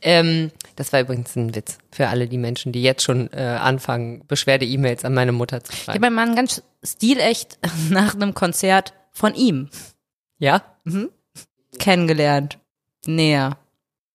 Ähm, 0.00 0.52
das 0.76 0.92
war 0.94 1.00
übrigens 1.00 1.36
ein 1.36 1.54
Witz 1.54 1.76
für 1.90 2.08
alle 2.08 2.28
die 2.28 2.38
Menschen, 2.38 2.72
die 2.72 2.82
jetzt 2.82 3.02
schon 3.02 3.30
äh, 3.34 3.36
anfangen, 3.60 4.24
Beschwerde-E-Mails 4.26 5.04
an 5.04 5.12
meine 5.12 5.32
Mutter 5.32 5.62
zu 5.62 5.72
ich 5.74 5.80
schreiben. 5.82 6.02
habe 6.02 6.14
meinen 6.14 6.28
Mann 6.28 6.34
ganz 6.36 6.62
stilecht 6.82 7.58
nach 7.90 8.14
einem 8.14 8.32
Konzert 8.32 8.94
von 9.12 9.34
ihm 9.34 9.68
Ja? 10.38 10.62
kennengelernt. 11.78 12.58
Näher. 13.06 13.58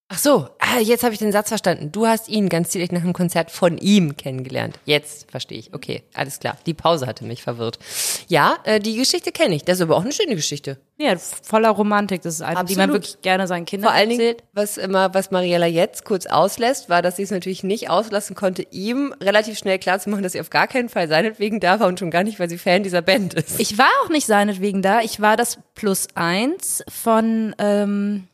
Ach 0.07 0.17
so, 0.17 0.49
ah, 0.75 0.79
jetzt 0.79 1.03
habe 1.03 1.13
ich 1.13 1.19
den 1.19 1.31
Satz 1.31 1.49
verstanden. 1.49 1.91
Du 1.91 2.07
hast 2.07 2.29
ihn 2.29 2.49
ganz 2.49 2.69
direkt 2.69 2.91
nach 2.91 3.01
einem 3.01 3.13
Konzert 3.13 3.51
von 3.51 3.77
ihm 3.77 4.17
kennengelernt. 4.17 4.79
Jetzt 4.85 5.29
verstehe 5.29 5.57
ich. 5.57 5.73
Okay, 5.73 6.03
alles 6.13 6.39
klar. 6.39 6.57
Die 6.65 6.73
Pause 6.73 7.07
hatte 7.07 7.25
mich 7.25 7.43
verwirrt. 7.43 7.79
Ja, 8.27 8.57
äh, 8.63 8.79
die 8.79 8.95
Geschichte 8.95 9.31
kenne 9.31 9.55
ich. 9.55 9.63
Das 9.63 9.77
ist 9.77 9.81
aber 9.81 9.97
auch 9.97 10.03
eine 10.03 10.11
schöne 10.11 10.35
Geschichte. 10.35 10.77
Ja, 10.97 11.15
voller 11.17 11.69
Romantik. 11.69 12.21
Das 12.23 12.35
ist 12.35 12.41
eine, 12.41 12.65
die 12.65 12.75
man 12.75 12.89
Absolut. 12.89 12.93
wirklich 13.05 13.21
gerne 13.21 13.47
seinen 13.47 13.65
Kindern 13.65 13.89
Vor 13.89 13.97
allen 13.97 14.09
Dingen, 14.09 14.21
erzählt. 14.21 14.43
was 14.53 14.77
immer, 14.77 15.13
was 15.13 15.31
Mariella 15.31 15.65
jetzt 15.65 16.03
kurz 16.03 16.25
auslässt, 16.25 16.89
war, 16.89 17.01
dass 17.01 17.15
sie 17.15 17.23
es 17.23 17.31
natürlich 17.31 17.63
nicht 17.63 17.89
auslassen 17.89 18.35
konnte, 18.35 18.65
ihm 18.71 19.13
relativ 19.21 19.57
schnell 19.57 19.79
klarzumachen, 19.79 20.23
dass 20.23 20.33
sie 20.33 20.41
auf 20.41 20.49
gar 20.49 20.67
keinen 20.67 20.89
Fall 20.89 21.07
seinetwegen 21.07 21.59
da 21.61 21.79
war 21.79 21.87
und 21.87 21.99
schon 21.99 22.11
gar 22.11 22.23
nicht, 22.23 22.39
weil 22.39 22.49
sie 22.49 22.57
Fan 22.57 22.83
dieser 22.83 23.01
Band 23.01 23.33
ist. 23.33 23.59
Ich 23.59 23.77
war 23.77 23.89
auch 24.03 24.09
nicht 24.09 24.27
seinetwegen 24.27 24.81
da. 24.81 24.99
Ich 25.01 25.21
war 25.21 25.37
das 25.37 25.59
Plus 25.73 26.07
eins 26.15 26.83
von 26.89 27.55
ähm, 27.59 28.27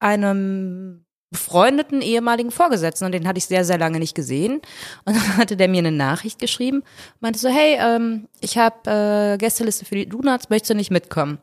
einem 0.00 1.04
befreundeten 1.30 2.02
ehemaligen 2.02 2.50
Vorgesetzten 2.52 3.04
und 3.04 3.12
den 3.12 3.26
hatte 3.26 3.38
ich 3.38 3.46
sehr, 3.46 3.64
sehr 3.64 3.78
lange 3.78 3.98
nicht 3.98 4.14
gesehen. 4.14 4.62
Und 5.04 5.16
dann 5.16 5.36
hatte 5.36 5.56
der 5.56 5.68
mir 5.68 5.78
eine 5.78 5.92
Nachricht 5.92 6.38
geschrieben, 6.38 6.82
meinte 7.20 7.38
so, 7.38 7.48
hey, 7.48 7.76
ähm, 7.80 8.28
ich 8.40 8.56
habe 8.58 8.88
äh, 9.34 9.38
Gästeliste 9.38 9.84
für 9.84 9.96
die 9.96 10.08
Donuts, 10.08 10.48
möchtest 10.50 10.70
du 10.70 10.74
nicht 10.74 10.90
mitkommen? 10.90 11.38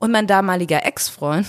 Und 0.00 0.10
mein 0.10 0.26
damaliger 0.26 0.84
Ex-Freund, 0.84 1.46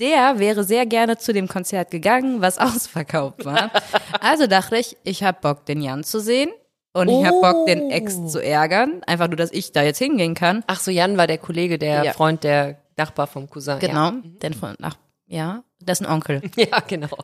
der 0.00 0.38
wäre 0.38 0.62
sehr 0.62 0.86
gerne 0.86 1.18
zu 1.18 1.32
dem 1.32 1.48
Konzert 1.48 1.90
gegangen, 1.90 2.40
was 2.40 2.58
ausverkauft 2.58 3.44
war. 3.44 3.70
Also 4.20 4.46
dachte 4.46 4.76
ich, 4.76 4.96
ich 5.04 5.22
habe 5.22 5.38
Bock, 5.40 5.66
den 5.66 5.82
Jan 5.82 6.04
zu 6.04 6.20
sehen. 6.20 6.50
Und 6.92 7.08
ich 7.08 7.24
hab 7.24 7.40
Bock, 7.40 7.66
den 7.66 7.90
Ex 7.90 8.26
zu 8.28 8.42
ärgern. 8.42 9.02
Einfach 9.06 9.28
nur, 9.28 9.36
dass 9.36 9.52
ich 9.52 9.72
da 9.72 9.82
jetzt 9.82 9.98
hingehen 9.98 10.34
kann. 10.34 10.64
Ach 10.66 10.80
so, 10.80 10.90
Jan 10.90 11.16
war 11.16 11.26
der 11.26 11.38
Kollege, 11.38 11.78
der 11.78 12.04
Ja. 12.04 12.12
Freund, 12.12 12.42
der 12.44 12.78
Nachbar 12.96 13.26
vom 13.26 13.48
Cousin. 13.50 13.78
Genau. 13.78 14.12
Denn 14.42 14.54
von, 14.54 14.74
ach, 14.82 14.96
ja, 15.28 15.62
dessen 15.78 16.06
Onkel. 16.06 16.42
Ja, 16.56 16.80
genau. 16.80 17.16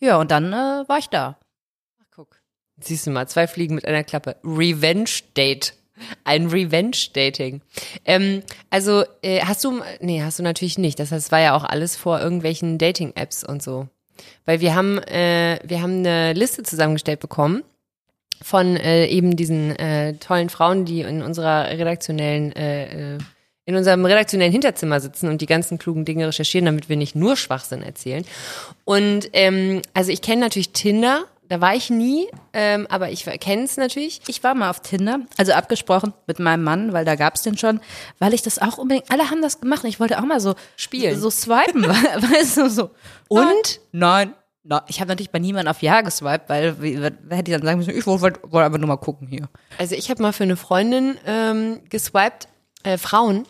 Ja, 0.00 0.18
und 0.18 0.30
dann 0.30 0.52
äh, 0.52 0.88
war 0.88 0.98
ich 0.98 1.08
da. 1.08 1.38
Ach, 2.00 2.04
guck. 2.14 2.40
Siehst 2.80 3.06
du 3.06 3.10
mal, 3.10 3.26
zwei 3.26 3.46
Fliegen 3.46 3.74
mit 3.74 3.84
einer 3.84 4.04
Klappe. 4.04 4.36
Revenge 4.44 5.10
Date. 5.36 5.74
Ein 6.22 6.46
Revenge 6.46 6.96
Dating. 7.12 7.62
Ähm, 8.04 8.42
also, 8.70 9.04
äh, 9.22 9.40
hast 9.40 9.64
du, 9.64 9.82
nee, 10.00 10.22
hast 10.22 10.38
du 10.38 10.44
natürlich 10.44 10.78
nicht. 10.78 11.00
Das 11.00 11.10
heißt, 11.10 11.26
es 11.26 11.32
war 11.32 11.40
ja 11.40 11.56
auch 11.56 11.64
alles 11.64 11.96
vor 11.96 12.20
irgendwelchen 12.20 12.78
Dating-Apps 12.78 13.42
und 13.42 13.62
so. 13.62 13.88
Weil 14.44 14.60
wir 14.60 14.74
haben, 14.74 14.98
äh, 14.98 15.58
wir 15.64 15.82
haben 15.82 15.98
eine 15.98 16.32
Liste 16.34 16.62
zusammengestellt 16.62 17.20
bekommen 17.20 17.64
von 18.42 18.76
äh, 18.76 19.06
eben 19.06 19.36
diesen 19.36 19.74
äh, 19.76 20.14
tollen 20.14 20.48
Frauen, 20.48 20.84
die 20.84 21.00
in 21.00 21.22
unserer 21.22 21.68
redaktionellen, 21.70 22.52
äh, 22.54 23.16
äh, 23.16 23.18
in 23.68 23.76
unserem 23.76 24.02
redaktionellen 24.06 24.50
Hinterzimmer 24.50 24.98
sitzen 24.98 25.28
und 25.28 25.42
die 25.42 25.46
ganzen 25.46 25.76
klugen 25.76 26.06
Dinge 26.06 26.26
recherchieren, 26.26 26.64
damit 26.64 26.88
wir 26.88 26.96
nicht 26.96 27.14
nur 27.14 27.36
Schwachsinn 27.36 27.82
erzählen. 27.82 28.24
Und 28.86 29.28
ähm, 29.34 29.82
also 29.92 30.10
ich 30.10 30.22
kenne 30.22 30.40
natürlich 30.40 30.70
Tinder, 30.72 31.24
da 31.50 31.60
war 31.60 31.74
ich 31.74 31.90
nie, 31.90 32.28
ähm, 32.54 32.86
aber 32.88 33.10
ich 33.10 33.24
kenne 33.40 33.64
es 33.64 33.76
natürlich. 33.76 34.22
Ich 34.26 34.42
war 34.42 34.54
mal 34.54 34.70
auf 34.70 34.80
Tinder, 34.80 35.20
also 35.36 35.52
abgesprochen 35.52 36.14
mit 36.26 36.38
meinem 36.38 36.64
Mann, 36.64 36.94
weil 36.94 37.04
da 37.04 37.14
gab's 37.14 37.42
den 37.42 37.58
schon, 37.58 37.80
weil 38.18 38.32
ich 38.32 38.40
das 38.40 38.58
auch 38.58 38.78
unbedingt, 38.78 39.10
alle 39.10 39.28
haben 39.30 39.42
das 39.42 39.60
gemacht 39.60 39.84
und 39.84 39.90
ich 39.90 40.00
wollte 40.00 40.18
auch 40.18 40.24
mal 40.24 40.40
so 40.40 40.54
Spielen. 40.76 41.18
so 41.20 41.28
swipen, 41.28 41.82
we- 41.84 41.88
weißt 42.32 42.56
du, 42.56 42.70
so. 42.70 42.90
Und? 43.28 43.80
Nein. 43.92 44.32
Nein. 44.64 44.80
Ich 44.88 45.00
habe 45.00 45.08
natürlich 45.10 45.30
bei 45.30 45.38
niemandem 45.40 45.70
auf 45.70 45.82
Ja 45.82 46.00
geswiped, 46.00 46.48
weil 46.48 46.82
wie- 46.82 46.98
wer 47.00 47.36
hätte 47.36 47.50
dann 47.52 47.62
sagen 47.62 47.78
müssen, 47.80 47.94
ich 47.96 48.06
wollte 48.06 48.40
wollte 48.50 48.64
einfach 48.64 48.78
nur 48.78 48.88
mal 48.88 48.96
gucken 48.96 49.28
hier. 49.28 49.48
Also 49.76 49.94
ich 49.94 50.08
habe 50.08 50.22
mal 50.22 50.32
für 50.32 50.44
eine 50.44 50.56
Freundin 50.56 51.18
ähm, 51.26 51.80
geswiped, 51.90 52.48
äh, 52.82 52.96
Frauen. 52.96 53.44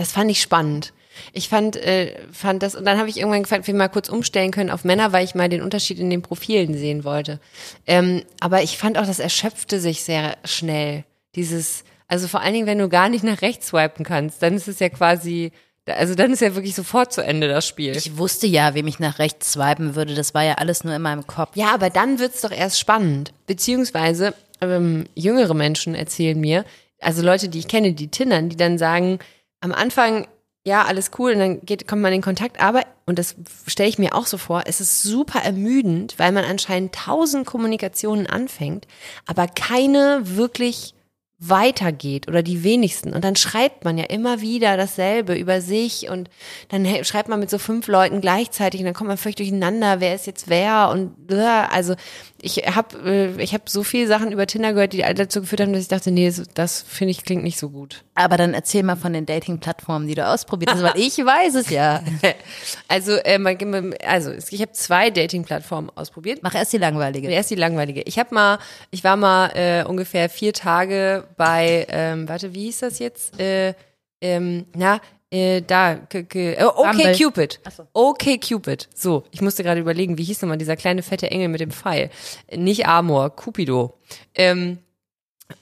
Das 0.00 0.12
fand 0.12 0.30
ich 0.30 0.40
spannend. 0.40 0.94
Ich 1.34 1.50
fand, 1.50 1.76
äh, 1.76 2.16
fand 2.32 2.62
das, 2.62 2.74
und 2.74 2.86
dann 2.86 2.98
habe 2.98 3.10
ich 3.10 3.18
irgendwann 3.18 3.42
gefragt, 3.42 3.64
ob 3.64 3.66
wir 3.66 3.74
mal 3.74 3.88
kurz 3.88 4.08
umstellen 4.08 4.50
können 4.50 4.70
auf 4.70 4.82
Männer, 4.82 5.12
weil 5.12 5.26
ich 5.26 5.34
mal 5.34 5.50
den 5.50 5.60
Unterschied 5.60 5.98
in 5.98 6.08
den 6.08 6.22
Profilen 6.22 6.74
sehen 6.74 7.04
wollte. 7.04 7.38
Ähm, 7.86 8.22
aber 8.40 8.62
ich 8.62 8.78
fand 8.78 8.96
auch, 8.96 9.04
das 9.04 9.18
erschöpfte 9.18 9.78
sich 9.78 10.02
sehr 10.02 10.38
schnell. 10.46 11.04
Dieses, 11.34 11.84
also 12.08 12.28
vor 12.28 12.40
allen 12.40 12.54
Dingen, 12.54 12.66
wenn 12.66 12.78
du 12.78 12.88
gar 12.88 13.10
nicht 13.10 13.22
nach 13.24 13.42
rechts 13.42 13.66
swipen 13.68 14.02
kannst, 14.06 14.42
dann 14.42 14.54
ist 14.54 14.68
es 14.68 14.78
ja 14.78 14.88
quasi, 14.88 15.52
also 15.84 16.14
dann 16.14 16.32
ist 16.32 16.40
ja 16.40 16.54
wirklich 16.54 16.74
sofort 16.74 17.12
zu 17.12 17.22
Ende 17.22 17.48
das 17.48 17.68
Spiel. 17.68 17.94
Ich 17.94 18.16
wusste 18.16 18.46
ja, 18.46 18.72
wem 18.72 18.86
ich 18.86 19.00
nach 19.00 19.18
rechts 19.18 19.52
swipen 19.52 19.96
würde, 19.96 20.14
das 20.14 20.32
war 20.32 20.44
ja 20.44 20.54
alles 20.54 20.82
nur 20.82 20.94
in 20.94 21.02
meinem 21.02 21.26
Kopf. 21.26 21.56
Ja, 21.56 21.74
aber 21.74 21.90
dann 21.90 22.18
wird's 22.18 22.40
doch 22.40 22.52
erst 22.52 22.80
spannend. 22.80 23.34
Beziehungsweise 23.46 24.32
ähm, 24.62 25.04
jüngere 25.14 25.52
Menschen 25.52 25.94
erzählen 25.94 26.40
mir, 26.40 26.64
also 27.00 27.22
Leute, 27.22 27.50
die 27.50 27.58
ich 27.58 27.68
kenne, 27.68 27.92
die 27.92 28.08
tindern, 28.08 28.48
die 28.48 28.56
dann 28.56 28.78
sagen, 28.78 29.18
am 29.60 29.72
Anfang, 29.72 30.26
ja, 30.64 30.84
alles 30.84 31.10
cool, 31.18 31.32
und 31.32 31.38
dann 31.38 31.60
geht, 31.60 31.88
kommt 31.88 32.02
man 32.02 32.12
in 32.12 32.22
Kontakt, 32.22 32.62
aber, 32.62 32.82
und 33.06 33.18
das 33.18 33.34
stelle 33.66 33.88
ich 33.88 33.98
mir 33.98 34.14
auch 34.14 34.26
so 34.26 34.38
vor, 34.38 34.64
es 34.66 34.80
ist 34.80 35.02
super 35.02 35.40
ermüdend, 35.40 36.18
weil 36.18 36.32
man 36.32 36.44
anscheinend 36.44 36.94
tausend 36.94 37.46
Kommunikationen 37.46 38.26
anfängt, 38.26 38.86
aber 39.26 39.46
keine 39.48 40.20
wirklich 40.22 40.94
weitergeht 41.40 42.28
oder 42.28 42.42
die 42.42 42.62
wenigsten. 42.62 43.14
Und 43.14 43.24
dann 43.24 43.34
schreibt 43.34 43.84
man 43.84 43.96
ja 43.96 44.04
immer 44.04 44.42
wieder 44.42 44.76
dasselbe 44.76 45.34
über 45.34 45.62
sich 45.62 46.10
und 46.10 46.28
dann 46.68 46.86
schreibt 47.02 47.30
man 47.30 47.40
mit 47.40 47.48
so 47.48 47.56
fünf 47.56 47.88
Leuten 47.88 48.20
gleichzeitig 48.20 48.80
und 48.80 48.84
dann 48.84 48.94
kommt 48.94 49.08
man 49.08 49.16
völlig 49.16 49.36
durcheinander, 49.36 50.00
wer 50.00 50.14
ist 50.14 50.26
jetzt 50.26 50.50
wer 50.50 50.90
und 50.90 51.14
also 51.32 51.94
ich 52.42 52.56
habe 52.74 52.98
äh, 53.04 53.42
ich 53.42 53.52
habe 53.52 53.64
so 53.66 53.82
viele 53.82 54.06
Sachen 54.06 54.32
über 54.32 54.46
Tinder 54.46 54.72
gehört, 54.72 54.92
die 54.92 55.04
alle 55.04 55.14
dazu 55.14 55.40
geführt 55.40 55.60
haben, 55.60 55.72
dass 55.72 55.82
ich 55.82 55.88
dachte, 55.88 56.10
nee, 56.10 56.26
das, 56.26 56.42
das 56.54 56.82
finde 56.82 57.12
ich 57.12 57.24
klingt 57.24 57.42
nicht 57.42 57.58
so 57.58 57.70
gut. 57.70 58.04
Aber 58.14 58.36
dann 58.36 58.54
erzähl 58.54 58.82
mal 58.82 58.96
von 58.96 59.12
den 59.12 59.26
Dating-Plattformen, 59.26 60.06
die 60.06 60.14
du 60.14 60.26
ausprobiert 60.26 60.72
hast, 60.72 60.82
weil 60.82 60.98
ich 60.98 61.18
weiß 61.18 61.54
es 61.54 61.70
ja. 61.70 62.02
Also 62.88 63.12
äh, 63.12 63.38
man, 63.38 63.94
also 64.06 64.32
ich 64.32 64.60
habe 64.60 64.72
zwei 64.72 65.10
Dating-Plattformen 65.10 65.90
ausprobiert. 65.94 66.40
Mach 66.42 66.54
erst 66.54 66.72
die 66.72 66.78
langweilige. 66.78 67.28
Erst 67.28 67.50
die 67.50 67.54
langweilige. 67.54 68.02
Ich 68.02 68.18
habe 68.18 68.34
mal, 68.34 68.58
ich 68.90 69.04
war 69.04 69.16
mal 69.16 69.50
äh, 69.54 69.84
ungefähr 69.84 70.28
vier 70.28 70.52
Tage 70.52 71.24
bei, 71.36 71.86
ähm, 71.88 72.28
warte, 72.28 72.54
wie 72.54 72.64
hieß 72.64 72.80
das 72.80 72.98
jetzt? 72.98 73.38
Äh, 73.38 73.74
ähm, 74.20 74.66
na, 74.74 75.00
äh, 75.30 75.62
da, 75.62 75.92
äh, 75.92 75.96
okay 75.96 76.56
Bumble. 76.74 77.16
Cupid. 77.16 77.60
So. 77.76 77.86
Okay 77.92 78.38
Cupid. 78.38 78.88
So, 78.94 79.24
ich 79.30 79.40
musste 79.40 79.62
gerade 79.62 79.80
überlegen, 79.80 80.18
wie 80.18 80.24
hieß 80.24 80.42
nochmal 80.42 80.58
dieser 80.58 80.76
kleine 80.76 81.02
fette 81.02 81.30
Engel 81.30 81.48
mit 81.48 81.60
dem 81.60 81.70
Pfeil? 81.70 82.10
Nicht 82.54 82.86
Amor, 82.86 83.30
Cupido. 83.30 83.98
Ähm, 84.34 84.78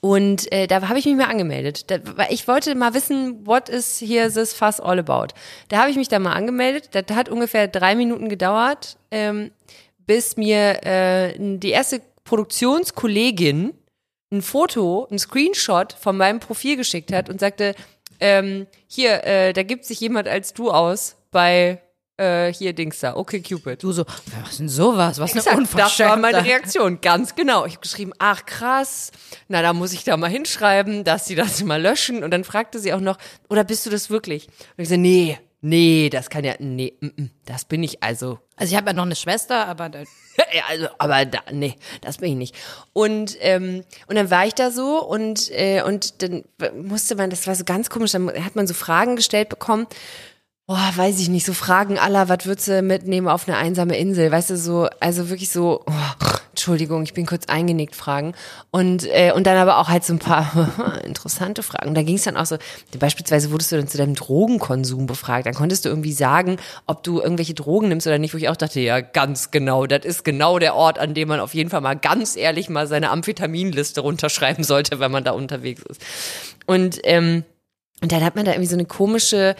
und 0.01 0.51
äh, 0.53 0.67
da 0.67 0.89
habe 0.89 0.99
ich 0.99 1.05
mich 1.07 1.17
mal 1.17 1.29
angemeldet. 1.29 1.91
Da, 1.91 1.99
ich 2.31 2.49
wollte 2.49 2.75
mal 2.75 2.95
wissen, 2.95 3.47
what 3.47 3.69
is 3.69 4.01
here 4.01 4.31
this 4.33 4.53
fuss 4.53 4.81
all 4.81 4.99
about? 4.99 5.35
Da 5.69 5.79
habe 5.79 5.91
ich 5.91 5.97
mich 5.97 6.09
da 6.09 6.19
mal 6.19 6.33
angemeldet. 6.33 6.91
Das 6.93 7.05
hat 7.15 7.29
ungefähr 7.29 7.69
drei 7.69 7.95
Minuten 7.95 8.29
gedauert, 8.29 8.97
ähm, 9.11 9.51
bis 9.99 10.37
mir 10.37 10.85
äh, 10.85 11.35
die 11.39 11.71
erste 11.71 12.01
Produktionskollegin 12.25 13.75
ein 14.31 14.43
Foto, 14.43 15.09
ein 15.11 15.19
Screenshot 15.19 15.95
von 15.95 16.17
meinem 16.17 16.41
Profil 16.41 16.77
geschickt 16.77 17.13
hat 17.13 17.31
und 17.31 17.41
sagte, 17.41 17.75
ähm, 18.21 18.67
hier, 18.87 19.25
äh, 19.25 19.53
da 19.53 19.63
gibt 19.63 19.85
sich 19.85 20.01
jemand 20.01 20.29
als 20.29 20.53
du 20.53 20.71
aus 20.71 21.17
bei 21.31 21.81
äh, 22.19 22.53
hier 22.53 22.73
Dings 22.73 22.99
da, 23.01 23.17
okay 23.17 23.41
Cupid. 23.41 23.83
Du 23.83 23.93
so, 23.93 24.05
was 24.07 24.51
ist 24.51 24.61
denn 24.61 24.69
sowas? 24.69 25.19
Was 25.21 25.33
eine 25.33 25.41
Exakt, 25.41 25.57
das 25.75 25.99
war 26.01 26.17
meine 26.17 26.39
Unverschämtheit. 26.39 26.45
Reaktion, 26.45 27.01
ganz 27.01 27.35
genau. 27.35 27.65
Ich 27.65 27.75
habe 27.75 27.83
geschrieben, 27.83 28.13
ach 28.19 28.45
krass, 28.45 29.13
na 29.47 29.63
da 29.63 29.73
muss 29.73 29.93
ich 29.93 30.05
da 30.05 30.17
mal 30.17 30.29
hinschreiben, 30.29 31.05
dass 31.05 31.27
sie 31.27 31.35
das 31.37 31.63
mal 31.63 31.81
löschen. 31.81 32.25
Und 32.25 32.33
dann 32.33 32.45
fragte 32.45 32.79
sie 32.79 32.93
auch 32.93 33.01
noch, 33.01 33.19
oder 33.49 33.65
bist 33.65 33.87
du 33.87 33.91
das 33.91 34.11
wirklich? 34.11 34.49
Und 34.77 34.83
ich 34.83 34.89
so, 34.89 34.97
nee, 34.97 35.39
nee, 35.61 36.11
das 36.11 36.31
kann 36.31 36.45
ja, 36.45 36.55
nee, 36.59 36.95
mm, 37.01 37.07
mm, 37.07 37.31
das 37.47 37.65
bin 37.65 37.83
ich 37.83 38.03
also. 38.03 38.39
Also 38.57 38.73
ich 38.73 38.77
habe 38.77 38.91
ja 38.91 38.93
noch 38.93 39.05
eine 39.05 39.17
Schwester, 39.17 39.67
aber 39.67 39.89
da, 39.89 40.03
Ja, 40.53 40.63
also, 40.69 40.89
aber 40.99 41.25
da, 41.25 41.41
nee, 41.53 41.77
das 42.01 42.19
bin 42.19 42.31
ich 42.31 42.37
nicht. 42.37 42.55
Und 42.93 43.37
ähm, 43.41 43.85
und 44.07 44.17
dann 44.17 44.31
war 44.31 44.47
ich 44.47 44.55
da 44.55 44.71
so 44.71 45.05
und 45.05 45.51
äh, 45.51 45.83
und 45.83 46.23
dann 46.23 46.45
musste 46.83 47.17
man, 47.17 47.31
das 47.31 47.47
war 47.47 47.55
so 47.55 47.65
ganz 47.65 47.91
komisch, 47.91 48.13
dann 48.13 48.29
hat 48.45 48.57
man 48.57 48.67
so 48.67 48.75
Fragen 48.75 49.17
gestellt 49.17 49.49
bekommen. 49.49 49.87
Boah, 50.67 50.93
weiß 50.95 51.19
ich 51.19 51.29
nicht, 51.29 51.47
so 51.47 51.55
Fragen 51.55 51.99
aller, 51.99 52.29
was 52.29 52.45
würdest 52.45 52.69
du 52.69 52.83
mitnehmen 52.83 53.27
auf 53.27 53.49
eine 53.49 53.57
einsame 53.57 53.97
Insel? 53.97 54.31
Weißt 54.31 54.51
du, 54.51 54.57
so, 54.59 54.87
also 55.01 55.31
wirklich 55.31 55.51
so, 55.51 55.83
oh, 55.87 56.37
Entschuldigung, 56.59 57.05
ich 57.05 57.15
bin 57.15 57.25
kurz 57.25 57.47
eingenickt 57.47 57.95
Fragen. 57.95 58.35
Und, 58.73 59.07
äh, 59.07 59.31
und 59.33 59.47
dann 59.47 59.57
aber 59.57 59.79
auch 59.79 59.89
halt 59.89 60.03
so 60.03 60.13
ein 60.13 60.19
paar 60.19 61.01
interessante 61.05 61.63
Fragen. 61.63 61.95
Da 61.95 62.03
ging 62.03 62.17
es 62.17 62.25
dann 62.25 62.37
auch 62.37 62.47
so, 62.47 62.57
beispielsweise 62.99 63.53
wurdest 63.53 63.71
du 63.71 63.77
dann 63.77 63.87
zu 63.87 63.97
deinem 63.97 64.17
Drogenkonsum 64.17 65.07
befragt. 65.07 65.47
Dann 65.47 65.55
konntest 65.55 65.85
du 65.85 65.89
irgendwie 65.89 66.13
sagen, 66.13 66.57
ob 66.87 67.05
du 67.05 67.21
irgendwelche 67.21 67.55
Drogen 67.55 67.89
nimmst 67.89 68.09
oder 68.09 68.19
nicht, 68.19 68.35
wo 68.35 68.39
ich 68.39 68.49
auch 68.49 68.57
dachte, 68.57 68.81
ja, 68.81 69.01
ganz 69.01 69.53
genau, 69.53 69.87
das 69.87 70.05
ist 70.05 70.25
genau 70.25 70.59
der 70.59 70.75
Ort, 70.75 70.99
an 70.99 71.15
dem 71.15 71.29
man 71.29 71.39
auf 71.39 71.55
jeden 71.55 71.71
Fall 71.71 71.81
mal 71.81 71.95
ganz 71.95 72.35
ehrlich 72.35 72.69
mal 72.69 72.89
seine 72.89 73.11
Amphetaminliste 73.11 74.01
runterschreiben 74.01 74.65
sollte, 74.65 74.99
wenn 74.99 75.13
man 75.13 75.23
da 75.23 75.31
unterwegs 75.31 75.83
ist. 75.89 76.05
Und, 76.67 76.99
ähm, 77.05 77.45
und 78.01 78.11
dann 78.11 78.25
hat 78.25 78.35
man 78.35 78.45
da 78.45 78.51
irgendwie 78.51 78.69
so 78.69 78.77
eine 78.77 78.85
komische, 78.85 79.55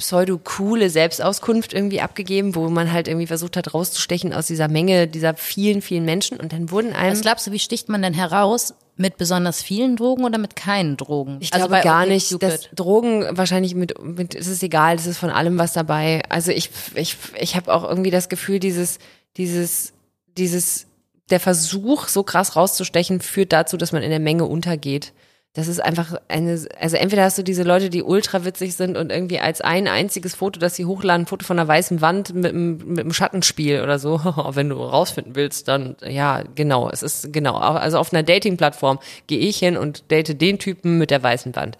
pseudo-coole 0.00 0.90
Selbstauskunft 0.90 1.72
irgendwie 1.72 2.00
abgegeben, 2.00 2.56
wo 2.56 2.68
man 2.68 2.92
halt 2.92 3.06
irgendwie 3.06 3.28
versucht 3.28 3.56
hat 3.56 3.72
rauszustechen 3.72 4.32
aus 4.34 4.48
dieser 4.48 4.66
Menge 4.66 5.06
dieser 5.06 5.34
vielen, 5.34 5.80
vielen 5.80 6.04
Menschen. 6.04 6.40
Und 6.40 6.52
dann 6.52 6.72
wurden 6.72 6.92
einem... 6.92 7.12
was 7.12 7.20
glaubst 7.20 7.46
du, 7.46 7.52
wie 7.52 7.60
sticht 7.60 7.88
man 7.88 8.02
denn 8.02 8.14
heraus, 8.14 8.74
Mit 8.96 9.16
besonders 9.16 9.62
vielen 9.62 9.96
Drogen 9.96 10.24
oder 10.24 10.38
mit 10.38 10.56
keinen 10.56 10.96
Drogen? 10.96 11.38
Ich 11.40 11.54
Also 11.54 11.68
glaube 11.68 11.82
gar 11.82 12.04
nicht, 12.04 12.42
dass 12.42 12.68
Drogen 12.74 13.26
wahrscheinlich 13.30 13.74
mit, 13.74 14.02
mit, 14.02 14.34
es 14.34 14.46
ist 14.46 14.62
egal, 14.62 14.96
es 14.96 15.06
ist 15.06 15.18
von 15.18 15.30
allem 15.30 15.56
was 15.58 15.72
dabei. 15.72 16.22
Also 16.28 16.50
ich, 16.50 16.70
ich, 16.94 17.16
ich 17.38 17.56
habe 17.56 17.72
auch 17.72 17.84
irgendwie 17.84 18.10
das 18.10 18.28
Gefühl, 18.28 18.58
dieses, 18.58 18.98
dieses, 19.36 19.92
dieses, 20.36 20.86
der 21.30 21.40
Versuch, 21.40 22.08
so 22.08 22.24
krass 22.24 22.56
rauszustechen, 22.56 23.20
führt 23.20 23.52
dazu, 23.52 23.76
dass 23.76 23.92
man 23.92 24.02
in 24.02 24.10
der 24.10 24.18
Menge 24.18 24.44
untergeht. 24.44 25.12
Das 25.52 25.66
ist 25.66 25.80
einfach 25.80 26.14
eine, 26.28 26.64
also 26.78 26.96
entweder 26.96 27.24
hast 27.24 27.36
du 27.36 27.42
diese 27.42 27.64
Leute, 27.64 27.90
die 27.90 28.04
ultra 28.04 28.44
witzig 28.44 28.76
sind 28.76 28.96
und 28.96 29.10
irgendwie 29.10 29.40
als 29.40 29.60
ein 29.60 29.88
einziges 29.88 30.36
Foto, 30.36 30.60
das 30.60 30.76
sie 30.76 30.84
hochladen, 30.86 31.24
ein 31.24 31.26
Foto 31.26 31.44
von 31.44 31.58
einer 31.58 31.66
weißen 31.66 32.00
Wand 32.00 32.32
mit, 32.34 32.52
einem- 32.52 32.76
mit 32.86 33.00
einem 33.00 33.12
Schattenspiel 33.12 33.82
oder 33.82 33.98
so. 33.98 34.20
Wenn 34.54 34.68
du 34.68 34.76
rausfinden 34.76 35.34
willst, 35.34 35.66
dann, 35.66 35.96
ja, 36.06 36.44
genau, 36.54 36.88
es 36.88 37.02
ist, 37.02 37.32
genau, 37.32 37.56
also 37.56 37.98
auf 37.98 38.12
einer 38.12 38.22
Dating-Plattform 38.22 39.00
gehe 39.26 39.40
ich 39.40 39.58
hin 39.58 39.76
und 39.76 40.08
date 40.12 40.40
den 40.40 40.60
Typen 40.60 40.98
mit 40.98 41.10
der 41.10 41.20
weißen 41.20 41.56
Wand. 41.56 41.76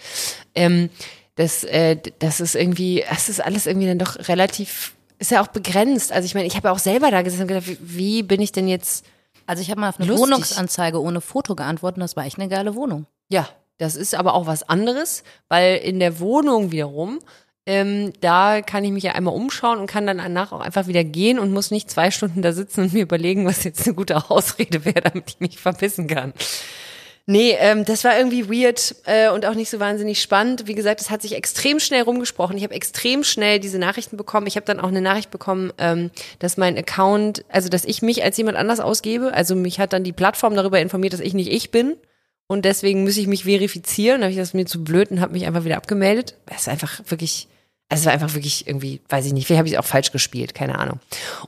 Ähm, 0.56 0.90
das, 1.36 1.62
äh, 1.62 1.96
das 2.18 2.40
ist 2.40 2.56
irgendwie, 2.56 3.04
das 3.08 3.28
ist 3.28 3.40
alles 3.42 3.66
irgendwie 3.66 3.86
dann 3.86 3.98
doch 4.00 4.28
relativ, 4.28 4.94
ist 5.20 5.30
ja 5.30 5.42
auch 5.42 5.46
begrenzt. 5.46 6.10
Also 6.12 6.26
ich 6.26 6.34
meine, 6.34 6.48
ich 6.48 6.56
habe 6.56 6.66
ja 6.68 6.74
auch 6.74 6.78
selber 6.80 7.12
da 7.12 7.22
gesessen 7.22 7.42
und 7.42 7.48
gedacht, 7.48 7.68
wie, 7.68 7.78
wie 7.80 8.22
bin 8.24 8.40
ich 8.42 8.50
denn 8.50 8.66
jetzt, 8.66 9.06
Also 9.46 9.62
ich 9.62 9.70
habe 9.70 9.80
mal 9.80 9.90
auf 9.90 10.00
eine 10.00 10.08
Lustig. 10.08 10.26
Wohnungsanzeige 10.26 11.00
ohne 11.00 11.20
Foto 11.20 11.54
geantwortet 11.54 11.98
und 11.98 12.02
das 12.02 12.16
war 12.16 12.26
echt 12.26 12.40
eine 12.40 12.48
geile 12.48 12.74
Wohnung. 12.74 13.06
ja, 13.28 13.48
das 13.80 13.96
ist 13.96 14.14
aber 14.14 14.34
auch 14.34 14.46
was 14.46 14.68
anderes, 14.68 15.24
weil 15.48 15.78
in 15.78 16.00
der 16.00 16.20
Wohnung 16.20 16.70
wiederum, 16.70 17.18
ähm, 17.64 18.12
da 18.20 18.60
kann 18.60 18.84
ich 18.84 18.92
mich 18.92 19.04
ja 19.04 19.12
einmal 19.12 19.34
umschauen 19.34 19.78
und 19.78 19.86
kann 19.86 20.06
dann 20.06 20.18
danach 20.18 20.52
auch 20.52 20.60
einfach 20.60 20.86
wieder 20.86 21.02
gehen 21.02 21.38
und 21.38 21.52
muss 21.52 21.70
nicht 21.70 21.90
zwei 21.90 22.10
Stunden 22.10 22.42
da 22.42 22.52
sitzen 22.52 22.82
und 22.82 22.92
mir 22.92 23.02
überlegen, 23.02 23.46
was 23.46 23.64
jetzt 23.64 23.86
eine 23.86 23.94
gute 23.94 24.30
Ausrede 24.30 24.84
wäre, 24.84 25.00
damit 25.00 25.30
ich 25.30 25.40
mich 25.40 25.58
verpissen 25.58 26.08
kann. 26.08 26.34
Nee, 27.24 27.56
ähm, 27.58 27.84
das 27.84 28.04
war 28.04 28.18
irgendwie 28.18 28.50
weird 28.50 28.96
äh, 29.06 29.30
und 29.30 29.46
auch 29.46 29.54
nicht 29.54 29.70
so 29.70 29.80
wahnsinnig 29.80 30.20
spannend. 30.20 30.66
Wie 30.66 30.74
gesagt, 30.74 31.00
es 31.00 31.10
hat 31.10 31.22
sich 31.22 31.34
extrem 31.34 31.78
schnell 31.78 32.02
rumgesprochen. 32.02 32.56
Ich 32.58 32.64
habe 32.64 32.74
extrem 32.74 33.24
schnell 33.24 33.60
diese 33.60 33.78
Nachrichten 33.78 34.16
bekommen. 34.16 34.46
Ich 34.46 34.56
habe 34.56 34.66
dann 34.66 34.80
auch 34.80 34.88
eine 34.88 35.00
Nachricht 35.00 35.30
bekommen, 35.30 35.72
ähm, 35.78 36.10
dass 36.38 36.56
mein 36.56 36.76
Account, 36.76 37.44
also 37.48 37.68
dass 37.68 37.84
ich 37.84 38.02
mich 38.02 38.24
als 38.24 38.36
jemand 38.36 38.58
anders 38.58 38.80
ausgebe. 38.80 39.32
Also 39.32 39.54
mich 39.54 39.78
hat 39.78 39.92
dann 39.92 40.02
die 40.02 40.12
Plattform 40.12 40.54
darüber 40.54 40.80
informiert, 40.80 41.12
dass 41.12 41.20
ich 41.20 41.32
nicht 41.32 41.52
ich 41.52 41.70
bin. 41.70 41.96
Und 42.50 42.64
deswegen 42.64 43.04
muss 43.04 43.16
ich 43.16 43.28
mich 43.28 43.44
verifizieren. 43.44 44.22
Da 44.22 44.24
habe 44.24 44.32
ich 44.32 44.36
das 44.36 44.54
mir 44.54 44.66
zu 44.66 44.82
blöd 44.82 45.12
und 45.12 45.20
habe 45.20 45.34
mich 45.34 45.46
einfach 45.46 45.62
wieder 45.64 45.76
abgemeldet. 45.76 46.34
Es 46.46 46.62
ist 46.62 46.68
einfach 46.68 47.00
wirklich, 47.06 47.46
also 47.88 48.00
es 48.00 48.06
war 48.06 48.12
einfach 48.12 48.34
wirklich 48.34 48.66
irgendwie, 48.66 49.00
weiß 49.08 49.24
ich 49.26 49.32
nicht, 49.32 49.46
vielleicht 49.46 49.58
habe 49.58 49.68
ich 49.68 49.74
es 49.74 49.78
auch 49.78 49.84
falsch 49.84 50.10
gespielt, 50.10 50.52
keine 50.52 50.76
Ahnung. 50.76 50.98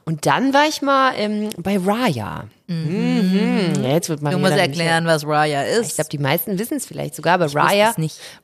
Und 0.05 0.27
dann 0.27 0.55
war 0.55 0.69
ich 0.69 0.81
mal 0.81 1.13
ähm, 1.17 1.51
bei 1.57 1.77
Raya. 1.77 2.47
Mhm. 2.73 3.83
Ja, 3.83 3.91
jetzt 3.91 4.09
wird 4.09 4.23
man 4.23 4.33
Du 4.33 4.39
musst 4.39 4.53
erklären, 4.53 5.07
was 5.07 5.27
Raya 5.27 5.63
ist. 5.63 5.89
ich 5.91 5.95
glaube, 5.95 6.11
die 6.11 6.19
meisten 6.19 6.59
wissen 6.59 6.77
es 6.77 6.87
vielleicht 6.87 7.15
sogar, 7.15 7.35
aber 7.35 7.47
wusste 7.47 7.59
Raya. 7.59 7.95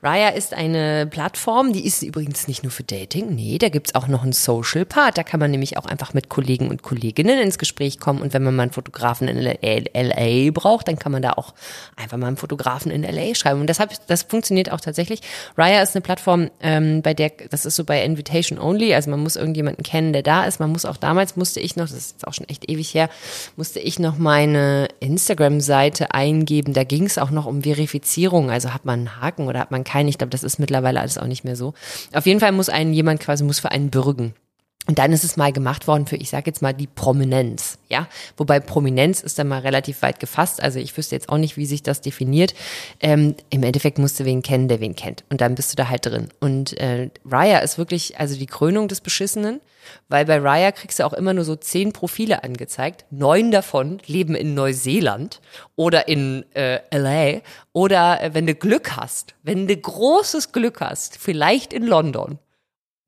Raya 0.02 0.28
ist 0.30 0.54
eine 0.54 1.06
Plattform, 1.06 1.72
die 1.72 1.86
ist 1.86 2.02
übrigens 2.02 2.48
nicht 2.48 2.62
nur 2.62 2.70
für 2.72 2.84
Dating, 2.84 3.34
nee, 3.34 3.58
da 3.58 3.68
gibt's 3.68 3.94
auch 3.94 4.08
noch 4.08 4.22
einen 4.22 4.32
Social 4.32 4.84
Part, 4.84 5.18
da 5.18 5.22
kann 5.22 5.40
man 5.40 5.50
nämlich 5.50 5.76
auch 5.78 5.86
einfach 5.86 6.14
mit 6.14 6.28
Kollegen 6.28 6.68
und 6.68 6.82
Kolleginnen 6.82 7.38
ins 7.40 7.58
Gespräch 7.58 7.98
kommen 7.98 8.20
und 8.20 8.34
wenn 8.34 8.42
man 8.42 8.54
mal 8.54 8.64
einen 8.64 8.72
Fotografen 8.72 9.28
in 9.28 9.38
LA 9.42 10.50
braucht, 10.52 10.88
dann 10.88 10.98
kann 10.98 11.12
man 11.12 11.22
da 11.22 11.32
auch 11.32 11.54
einfach 11.96 12.16
mal 12.16 12.26
einen 12.26 12.36
Fotografen 12.36 12.90
in 12.90 13.02
LA 13.02 13.34
schreiben 13.34 13.60
und 13.60 13.68
das, 13.68 13.80
hab, 13.80 13.90
das 14.06 14.24
funktioniert 14.24 14.70
auch 14.72 14.80
tatsächlich. 14.80 15.20
Raya 15.56 15.82
ist 15.82 15.94
eine 15.94 16.02
Plattform, 16.02 16.50
ähm, 16.60 17.02
bei 17.02 17.14
der, 17.14 17.30
das 17.50 17.64
ist 17.64 17.76
so 17.76 17.84
bei 17.84 18.04
Invitation 18.04 18.58
Only, 18.58 18.94
also 18.94 19.10
man 19.10 19.20
muss 19.20 19.36
irgendjemanden 19.36 19.82
kennen, 19.82 20.12
der 20.12 20.22
da 20.22 20.44
ist, 20.44 20.60
man 20.60 20.70
muss 20.70 20.84
auch 20.84 20.96
damals, 20.96 21.36
musste 21.36 21.60
ich 21.60 21.76
noch, 21.76 21.86
das 21.86 21.96
ist 21.96 22.12
jetzt 22.12 22.26
auch 22.26 22.34
schon 22.34 22.48
echt 22.48 22.70
ewig 22.70 22.92
her, 22.94 23.08
musste 23.56 23.80
ich 23.80 23.98
noch 23.98 24.17
meine 24.18 24.88
Instagram-Seite 25.00 26.12
eingeben. 26.12 26.72
Da 26.72 26.85
ging 26.85 27.04
es 27.04 27.18
auch 27.18 27.31
noch 27.31 27.46
um 27.46 27.62
Verifizierung. 27.62 28.50
Also 28.50 28.74
hat 28.74 28.85
man 28.85 29.00
einen 29.00 29.20
Haken 29.20 29.46
oder 29.46 29.61
hat 29.61 29.70
man 29.70 29.85
keinen. 29.85 30.09
Ich 30.09 30.18
glaube, 30.18 30.31
das 30.31 30.42
ist 30.42 30.59
mittlerweile 30.59 31.00
alles 31.00 31.18
auch 31.18 31.26
nicht 31.26 31.44
mehr 31.44 31.57
so. 31.57 31.74
Auf 32.12 32.26
jeden 32.26 32.40
Fall 32.40 32.52
muss 32.52 32.68
einen 32.68 32.92
jemand 32.92 33.20
quasi, 33.20 33.44
muss 33.44 33.61
für 33.61 33.70
einen 33.70 33.90
bürgen. 33.90 34.35
Und 34.88 34.98
dann 34.98 35.12
ist 35.12 35.22
es 35.22 35.37
mal 35.37 35.53
gemacht 35.53 35.87
worden 35.87 36.07
für, 36.07 36.16
ich 36.16 36.31
sage 36.31 36.44
jetzt 36.46 36.62
mal, 36.62 36.72
die 36.72 36.87
Prominenz, 36.87 37.79
ja. 37.90 38.09
Wobei 38.38 38.59
Prominenz 38.59 39.20
ist 39.20 39.38
dann 39.38 39.46
mal 39.46 39.61
relativ 39.61 40.01
weit 40.01 40.18
gefasst. 40.18 40.62
Also 40.62 40.79
ich 40.79 40.96
wüsste 40.96 41.14
jetzt 41.14 41.29
auch 41.29 41.37
nicht, 41.37 41.59
wie 41.59 41.66
sich 41.66 41.83
das 41.83 42.01
definiert. 42.01 42.55
Ähm, 42.98 43.35
Im 43.51 43.62
Endeffekt 43.64 43.98
musst 43.98 44.18
du 44.18 44.24
wen 44.24 44.40
kennen, 44.40 44.66
der 44.66 44.81
wen 44.81 44.96
kennt. 44.96 45.24
Und 45.29 45.42
dann 45.42 45.57
bist 45.57 45.70
du 45.70 45.77
da 45.77 45.90
halt 45.90 46.07
drin. 46.07 46.31
Und 46.40 46.72
äh, 46.79 47.11
Raya 47.27 47.59
ist 47.59 47.77
wirklich, 47.77 48.18
also 48.18 48.35
die 48.35 48.46
Krönung 48.46 48.88
des 48.88 49.03
Beschissenen, 49.03 49.61
weil 50.09 50.24
bei 50.24 50.38
Raya 50.38 50.72
kriegst 50.72 51.01
du 51.01 51.05
auch 51.05 51.12
immer 51.12 51.35
nur 51.35 51.44
so 51.44 51.55
zehn 51.55 51.92
Profile 51.92 52.42
angezeigt. 52.42 53.05
Neun 53.11 53.51
davon 53.51 53.98
leben 54.07 54.35
in 54.35 54.55
Neuseeland 54.55 55.42
oder 55.77 56.09
in 56.09 56.46
äh, 56.55 56.81
LA. 56.96 57.42
Oder 57.74 58.22
äh, 58.22 58.33
wenn 58.33 58.46
du 58.46 58.55
Glück 58.55 58.96
hast, 58.96 59.35
wenn 59.42 59.68
du 59.68 59.77
großes 59.77 60.53
Glück 60.53 60.81
hast, 60.81 61.18
vielleicht 61.18 61.74
in 61.74 61.87
London 61.87 62.38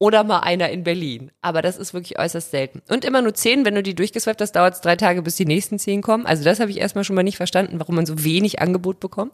oder 0.01 0.25
mal 0.25 0.41
einer 0.41 0.71
in 0.71 0.83
Berlin. 0.83 1.31
Aber 1.43 1.63
das 1.63 1.77
ist 1.77 1.95
wirklich 1.95 2.19
äußerst 2.19 2.51
selten. 2.51 2.83
Und 2.89 3.05
immer 3.05 3.23
nur 3.23 3.35
zehn, 3.35 3.65
wenn 3.65 3.75
du 3.75 3.83
die 3.83 3.95
durchgeswiped 3.95 4.41
hast, 4.41 4.53
dauert 4.53 4.75
es 4.75 4.81
drei 4.81 4.97
Tage, 4.97 5.23
bis 5.23 5.37
die 5.37 5.45
nächsten 5.45 5.79
zehn 5.79 6.03
kommen. 6.03 6.27
Also 6.27 6.43
das 6.43 6.59
habe 6.59 6.71
ich 6.71 6.79
erstmal 6.79 7.05
schon 7.05 7.15
mal 7.15 7.23
nicht 7.23 7.37
verstanden, 7.37 7.79
warum 7.79 7.95
man 7.95 8.07
so 8.07 8.25
wenig 8.25 8.61
Angebot 8.61 8.99
bekommt. 8.99 9.33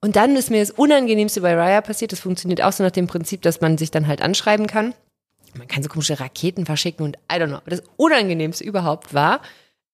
Und 0.00 0.16
dann 0.16 0.36
ist 0.36 0.50
mir 0.50 0.60
das 0.60 0.70
Unangenehmste 0.70 1.40
bei 1.40 1.54
Raya 1.54 1.80
passiert. 1.80 2.12
Das 2.12 2.20
funktioniert 2.20 2.62
auch 2.62 2.72
so 2.72 2.84
nach 2.84 2.90
dem 2.90 3.06
Prinzip, 3.06 3.42
dass 3.42 3.60
man 3.60 3.78
sich 3.78 3.90
dann 3.90 4.06
halt 4.06 4.22
anschreiben 4.22 4.66
kann. 4.66 4.94
Man 5.56 5.66
kann 5.66 5.82
so 5.82 5.88
komische 5.88 6.20
Raketen 6.20 6.66
verschicken 6.66 7.04
und 7.04 7.16
I 7.32 7.36
don't 7.36 7.48
know. 7.48 7.56
Aber 7.56 7.70
das 7.70 7.82
Unangenehmste 7.96 8.62
überhaupt 8.62 9.14
war, 9.14 9.40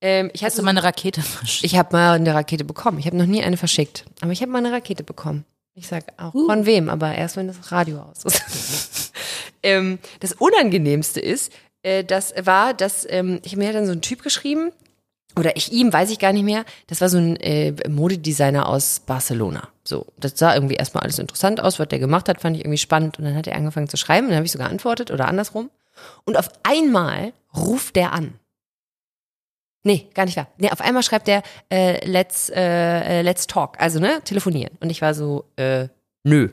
ähm, 0.01 0.31
ich 0.35 0.43
Hast 0.43 0.53
hatte 0.55 0.63
du 0.63 0.65
mal 0.65 0.71
eine 0.73 0.83
Rakete 0.83 1.23
verschickt? 1.23 1.65
ich 1.65 1.79
habe 1.79 1.97
mal 1.97 2.15
eine 2.15 2.35
Rakete 2.35 2.65
bekommen. 2.65 2.99
Ich 2.99 3.07
habe 3.07 3.17
noch 3.17 3.27
nie 3.27 3.43
eine 3.43 3.57
verschickt. 3.57 4.05
Aber 4.21 4.33
ich 4.33 4.43
habe 4.43 4.51
mal 4.51 4.59
eine 4.59 4.73
Rakete 4.73 5.05
bekommen. 5.05 5.45
Ich 5.75 5.89
sag 5.89 6.05
auch 6.17 6.33
von 6.33 6.67
wem, 6.67 6.89
aber 6.89 7.15
erst 7.15 7.37
wenn 7.37 7.47
das 7.47 7.71
Radio 7.71 8.01
aus 8.01 8.25
ist. 8.25 8.91
ähm, 9.67 9.99
das 10.21 10.33
Unangenehmste 10.33 11.21
ist, 11.21 11.53
äh, 11.83 12.05
das 12.05 12.35
war, 12.41 12.73
dass 12.75 13.07
ähm, 13.09 13.41
ich 13.45 13.57
mir 13.57 13.73
dann 13.73 13.87
so 13.87 13.93
ein 13.93 14.01
Typ 14.01 14.23
geschrieben, 14.23 14.73
oder 15.39 15.55
ich 15.55 15.71
ihm, 15.71 15.93
weiß 15.93 16.11
ich 16.11 16.19
gar 16.19 16.33
nicht 16.33 16.45
mehr. 16.45 16.65
Das 16.87 17.03
war 17.03 17.11
so 17.11 17.19
ein 17.19 17.37
äh, 17.37 17.75
Modedesigner 17.89 18.67
aus 18.67 19.01
Barcelona. 19.01 19.69
So, 19.85 20.07
das 20.17 20.33
sah 20.37 20.55
irgendwie 20.55 20.77
erstmal 20.77 21.03
alles 21.03 21.19
interessant 21.19 21.61
aus, 21.61 21.79
was 21.79 21.89
der 21.89 21.99
gemacht 21.99 22.31
hat, 22.31 22.41
fand 22.41 22.57
ich 22.57 22.63
irgendwie 22.63 22.79
spannend. 22.79 23.19
Und 23.19 23.27
dann 23.27 23.37
hat 23.37 23.47
er 23.47 23.55
angefangen 23.55 23.89
zu 23.89 23.99
schreiben, 23.99 24.27
und 24.27 24.31
dann 24.31 24.39
habe 24.39 24.47
ich 24.47 24.53
so 24.53 24.59
geantwortet 24.59 25.11
oder 25.11 25.29
andersrum. 25.29 25.71
Und 26.25 26.39
auf 26.39 26.49
einmal 26.63 27.35
ruft 27.55 27.97
der 27.97 28.13
an. 28.13 28.35
Nee, 29.83 30.09
gar 30.15 30.25
nicht 30.25 30.37
wahr. 30.37 30.49
Nee, 30.57 30.71
auf 30.71 30.81
einmal 30.81 31.03
schreibt 31.03 31.29
der, 31.29 31.43
äh, 31.71 32.05
let's, 32.07 32.49
äh, 32.49 33.21
äh, 33.21 33.23
let's 33.23 33.47
talk. 33.47 33.79
Also, 33.79 34.01
ne, 34.01 34.21
telefonieren. 34.25 34.77
Und 34.81 34.91
ich 34.91 35.03
war 35.03 35.15
so, 35.15 35.45
äh, 35.57 35.89
nö. 36.25 36.49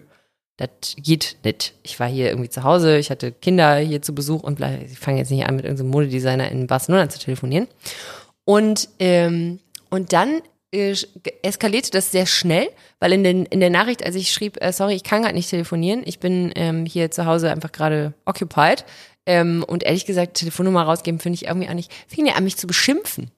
Das 0.57 0.69
geht 0.97 1.37
nicht. 1.43 1.73
Ich 1.81 1.99
war 1.99 2.07
hier 2.07 2.29
irgendwie 2.29 2.49
zu 2.49 2.63
Hause, 2.63 2.97
ich 2.97 3.09
hatte 3.09 3.31
Kinder 3.31 3.77
hier 3.77 4.01
zu 4.01 4.13
Besuch 4.13 4.43
und 4.43 4.59
ich 4.59 4.99
fange 4.99 5.17
jetzt 5.17 5.31
nicht 5.31 5.45
an, 5.45 5.55
mit 5.55 5.65
irgendeinem 5.65 5.89
Modedesigner 5.89 6.51
in 6.51 6.67
Barcelona 6.67 7.09
zu 7.09 7.19
telefonieren. 7.19 7.67
Und, 8.45 8.89
ähm, 8.99 9.59
und 9.89 10.13
dann 10.13 10.41
äh, 10.71 10.95
eskalierte 11.41 11.91
das 11.91 12.11
sehr 12.11 12.25
schnell, 12.25 12.67
weil 12.99 13.13
in, 13.13 13.23
den, 13.23 13.45
in 13.45 13.59
der 13.59 13.69
Nachricht, 13.69 14.05
als 14.05 14.15
ich 14.15 14.31
schrieb, 14.31 14.61
äh, 14.61 14.71
sorry, 14.71 14.95
ich 14.95 15.03
kann 15.03 15.21
gerade 15.21 15.35
nicht 15.35 15.49
telefonieren, 15.49 16.03
ich 16.05 16.19
bin 16.19 16.51
ähm, 16.55 16.85
hier 16.85 17.09
zu 17.09 17.25
Hause 17.25 17.51
einfach 17.51 17.71
gerade 17.71 18.13
occupied. 18.25 18.85
Ähm, 19.25 19.63
und 19.65 19.83
ehrlich 19.83 20.05
gesagt, 20.05 20.35
Telefonnummer 20.35 20.83
rausgeben 20.83 21.19
finde 21.19 21.35
ich 21.35 21.45
irgendwie 21.45 21.69
auch 21.69 21.73
nicht, 21.73 21.91
fing 22.07 22.25
er 22.25 22.35
an, 22.35 22.43
mich 22.43 22.57
zu 22.57 22.67
beschimpfen. 22.67 23.31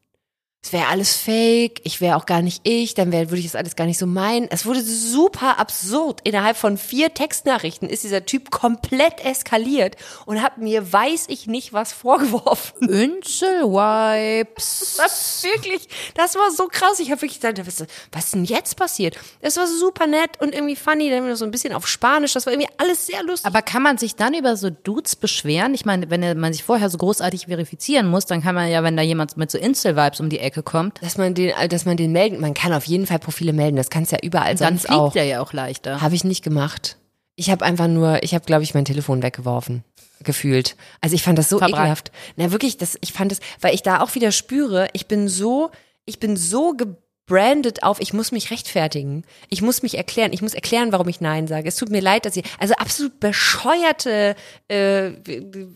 Es 0.66 0.74
wäre 0.74 0.88
alles 0.88 1.16
fake, 1.16 1.82
ich 1.84 2.02
wäre 2.02 2.16
auch 2.16 2.26
gar 2.26 2.42
nicht 2.42 2.62
ich, 2.64 2.96
dann 2.96 3.12
wär, 3.12 3.30
würde 3.30 3.38
ich 3.38 3.46
das 3.46 3.54
alles 3.54 3.76
gar 3.76 3.86
nicht 3.86 4.00
so 4.00 4.08
meinen. 4.08 4.48
Es 4.50 4.66
wurde 4.66 4.82
super 4.82 5.60
absurd. 5.60 6.22
Innerhalb 6.24 6.58
von 6.58 6.80
vier 6.80 7.14
Textnachrichten 7.14 7.88
ist 7.88 8.04
dieser 8.04 8.26
Typ 8.26 8.50
komplett 8.50 9.24
eskaliert 9.24 9.96
und 10.26 10.42
hat 10.42 10.58
mir, 10.58 10.92
weiß 10.92 11.26
ich 11.28 11.46
nicht, 11.46 11.72
was 11.72 11.94
vorgeworfen. 11.94 12.90
Insel-Wipes. 13.22 14.96
Das 14.98 15.44
war 15.44 15.52
wirklich, 15.52 15.88
das 16.16 16.34
war 16.34 16.50
so 16.50 16.68
krass. 16.68 17.00
Ich 17.00 17.12
habe 17.12 17.22
wirklich 17.22 17.40
gedacht, 17.40 17.68
was, 17.68 17.86
was 18.12 18.26
ist 18.26 18.34
denn 18.34 18.46
jetzt 18.46 18.76
passiert? 18.76 19.20
Das 19.42 19.58
war 19.58 19.68
super 19.68 20.08
nett 20.08 20.42
und 20.42 20.56
irgendwie 20.56 20.76
funny, 20.76 21.12
dann 21.12 21.26
wieder 21.26 21.36
so 21.36 21.46
ein 21.46 21.52
bisschen 21.52 21.74
auf 21.74 21.88
Spanisch. 21.88 22.34
Das 22.34 22.48
war 22.48 22.54
irgendwie 22.54 22.72
alles 22.78 23.06
sehr 23.06 23.22
lustig. 23.22 23.46
Aber 23.46 23.62
kann 23.62 23.84
man 23.84 24.00
sich 24.00 24.16
dann 24.16 24.34
über 24.34 24.58
so 24.58 24.72
Dudes 24.72 25.16
beschweren? 25.16 25.76
Ich 25.76 25.86
meine, 25.86 26.10
wenn 26.10 26.40
man 26.40 26.54
sich 26.54 26.64
vorher 26.64 26.90
so 26.90 26.98
großartig 26.98 27.46
verifizieren 27.46 28.08
muss, 28.08 28.26
dann 28.26 28.42
kann 28.42 28.56
man 28.56 28.68
ja, 28.68 28.82
wenn 28.82 28.98
da 28.98 29.04
jemand 29.04 29.38
mit 29.38 29.52
so 29.52 29.60
Insel-Vibes 29.60 30.20
um 30.20 30.30
die 30.30 30.40
Ecke 30.40 30.55
kommt, 30.64 31.02
dass 31.02 31.18
man 31.18 31.34
den, 31.34 31.54
dass 31.70 31.86
man 31.86 31.98
den 31.98 32.12
melden, 32.12 32.40
man 32.40 32.54
kann 32.54 32.74
auf 32.74 32.86
jeden 32.86 33.08
Fall 33.08 33.20
Profile 33.20 33.54
melden. 33.54 33.76
Das 33.78 33.90
kannst 33.90 34.12
du 34.12 34.16
ja 34.16 34.22
überall 34.24 34.56
dann 34.56 34.78
sonst 34.78 34.88
fliegt 34.88 35.00
auch. 35.00 35.14
der 35.14 35.26
ja 35.26 35.42
auch 35.42 35.54
leichter. 35.54 36.02
Habe 36.02 36.16
ich 36.16 36.24
nicht 36.24 36.44
gemacht. 36.44 36.98
Ich 37.36 37.50
habe 37.50 37.66
einfach 37.66 37.88
nur, 37.88 38.24
ich 38.24 38.34
habe, 38.34 38.46
glaube 38.46 38.64
ich, 38.64 38.74
mein 38.74 38.86
Telefon 38.86 39.22
weggeworfen. 39.22 39.84
Gefühlt. 40.24 40.76
Also 41.02 41.16
ich 41.16 41.24
fand 41.24 41.38
das 41.38 41.50
so 41.50 41.58
Verbrannt. 41.58 41.82
ekelhaft. 41.82 42.12
Na 42.38 42.52
wirklich, 42.52 42.78
das, 42.78 42.98
ich 43.02 43.12
fand 43.12 43.32
das, 43.32 43.40
weil 43.60 43.76
ich 43.76 43.84
da 43.84 44.02
auch 44.02 44.16
wieder 44.16 44.32
spüre, 44.32 44.88
ich 44.94 45.08
bin 45.08 45.28
so, 45.28 45.72
ich 46.06 46.20
bin 46.20 46.38
so 46.38 46.74
ge 46.74 46.88
branded 47.28 47.82
auf, 47.84 48.00
ich 48.00 48.14
muss 48.14 48.32
mich 48.32 48.52
rechtfertigen. 48.52 49.24
Ich 49.50 49.62
muss 49.64 49.82
mich 49.82 49.98
erklären. 49.98 50.32
Ich 50.32 50.44
muss 50.44 50.54
erklären, 50.54 50.92
warum 50.92 51.08
ich 51.08 51.22
Nein 51.22 51.48
sage. 51.48 51.68
Es 51.68 51.76
tut 51.76 51.90
mir 51.90 52.02
leid, 52.02 52.26
dass 52.26 52.38
ich, 52.38 52.44
also 52.60 52.76
absolut 52.76 53.20
bescheuerte, 53.20 54.36
äh, 54.68 55.12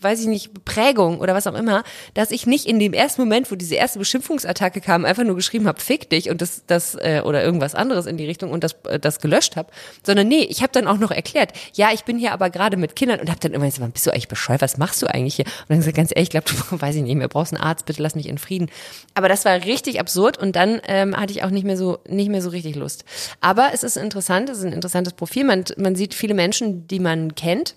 weiß 0.00 0.20
ich 0.20 0.26
nicht, 0.28 0.64
Prägung 0.64 1.18
oder 1.18 1.34
was 1.34 1.48
auch 1.48 1.54
immer, 1.54 1.82
dass 2.14 2.30
ich 2.30 2.46
nicht 2.46 2.66
in 2.66 2.78
dem 2.78 2.92
ersten 2.92 3.22
Moment, 3.22 3.50
wo 3.50 3.56
diese 3.56 3.74
erste 3.74 3.98
Beschimpfungsattacke 3.98 4.80
kam, 4.80 5.04
einfach 5.04 5.24
nur 5.24 5.34
geschrieben 5.34 5.66
habe, 5.66 5.80
fick 5.80 6.08
dich 6.08 6.30
und 6.30 6.40
das, 6.40 6.64
das, 6.66 6.94
äh, 6.94 7.22
oder 7.24 7.42
irgendwas 7.42 7.74
anderes 7.74 8.06
in 8.06 8.16
die 8.16 8.26
Richtung 8.26 8.52
und 8.52 8.62
das, 8.62 8.76
äh, 8.88 9.00
das 9.00 9.18
gelöscht 9.18 9.56
habe, 9.56 9.72
sondern 10.06 10.28
nee, 10.28 10.42
ich 10.42 10.62
habe 10.62 10.72
dann 10.72 10.86
auch 10.86 10.98
noch 10.98 11.10
erklärt, 11.10 11.52
ja, 11.74 11.90
ich 11.92 12.04
bin 12.04 12.16
hier 12.16 12.32
aber 12.32 12.50
gerade 12.50 12.76
mit 12.76 12.94
Kindern 12.94 13.18
und 13.18 13.28
habe 13.28 13.40
dann 13.40 13.52
immer 13.52 13.66
gesagt, 13.66 13.92
bist 13.92 14.06
du 14.06 14.12
eigentlich 14.12 14.28
bescheuert, 14.28 14.62
was 14.62 14.78
machst 14.78 15.02
du 15.02 15.08
eigentlich 15.08 15.34
hier? 15.34 15.46
Und 15.46 15.70
dann 15.70 15.78
gesagt, 15.78 15.96
ganz 15.96 16.12
ehrlich, 16.14 16.28
ich 16.28 16.30
glaube, 16.30 16.46
du 16.48 16.80
weiß 16.80 16.94
ich 16.94 17.02
nicht 17.02 17.16
mehr, 17.16 17.26
brauchst 17.26 17.52
einen 17.52 17.62
Arzt, 17.62 17.86
bitte 17.86 18.00
lass 18.02 18.14
mich 18.14 18.28
in 18.28 18.38
Frieden. 18.38 18.70
Aber 19.14 19.28
das 19.28 19.44
war 19.44 19.54
richtig 19.64 19.98
absurd 19.98 20.38
und 20.38 20.54
dann 20.54 20.80
ähm, 20.86 21.16
hatte 21.16 21.32
ich 21.32 21.39
auch 21.42 21.50
nicht 21.50 21.64
mehr 21.64 21.76
so 21.76 21.98
nicht 22.08 22.28
mehr 22.28 22.42
so 22.42 22.50
richtig 22.50 22.76
Lust. 22.76 23.04
Aber 23.40 23.70
es 23.72 23.82
ist 23.82 23.96
interessant, 23.96 24.48
es 24.48 24.58
ist 24.58 24.64
ein 24.64 24.72
interessantes 24.72 25.14
Profil. 25.14 25.44
Man, 25.44 25.64
man 25.76 25.96
sieht 25.96 26.14
viele 26.14 26.34
Menschen, 26.34 26.86
die 26.86 27.00
man 27.00 27.34
kennt, 27.34 27.74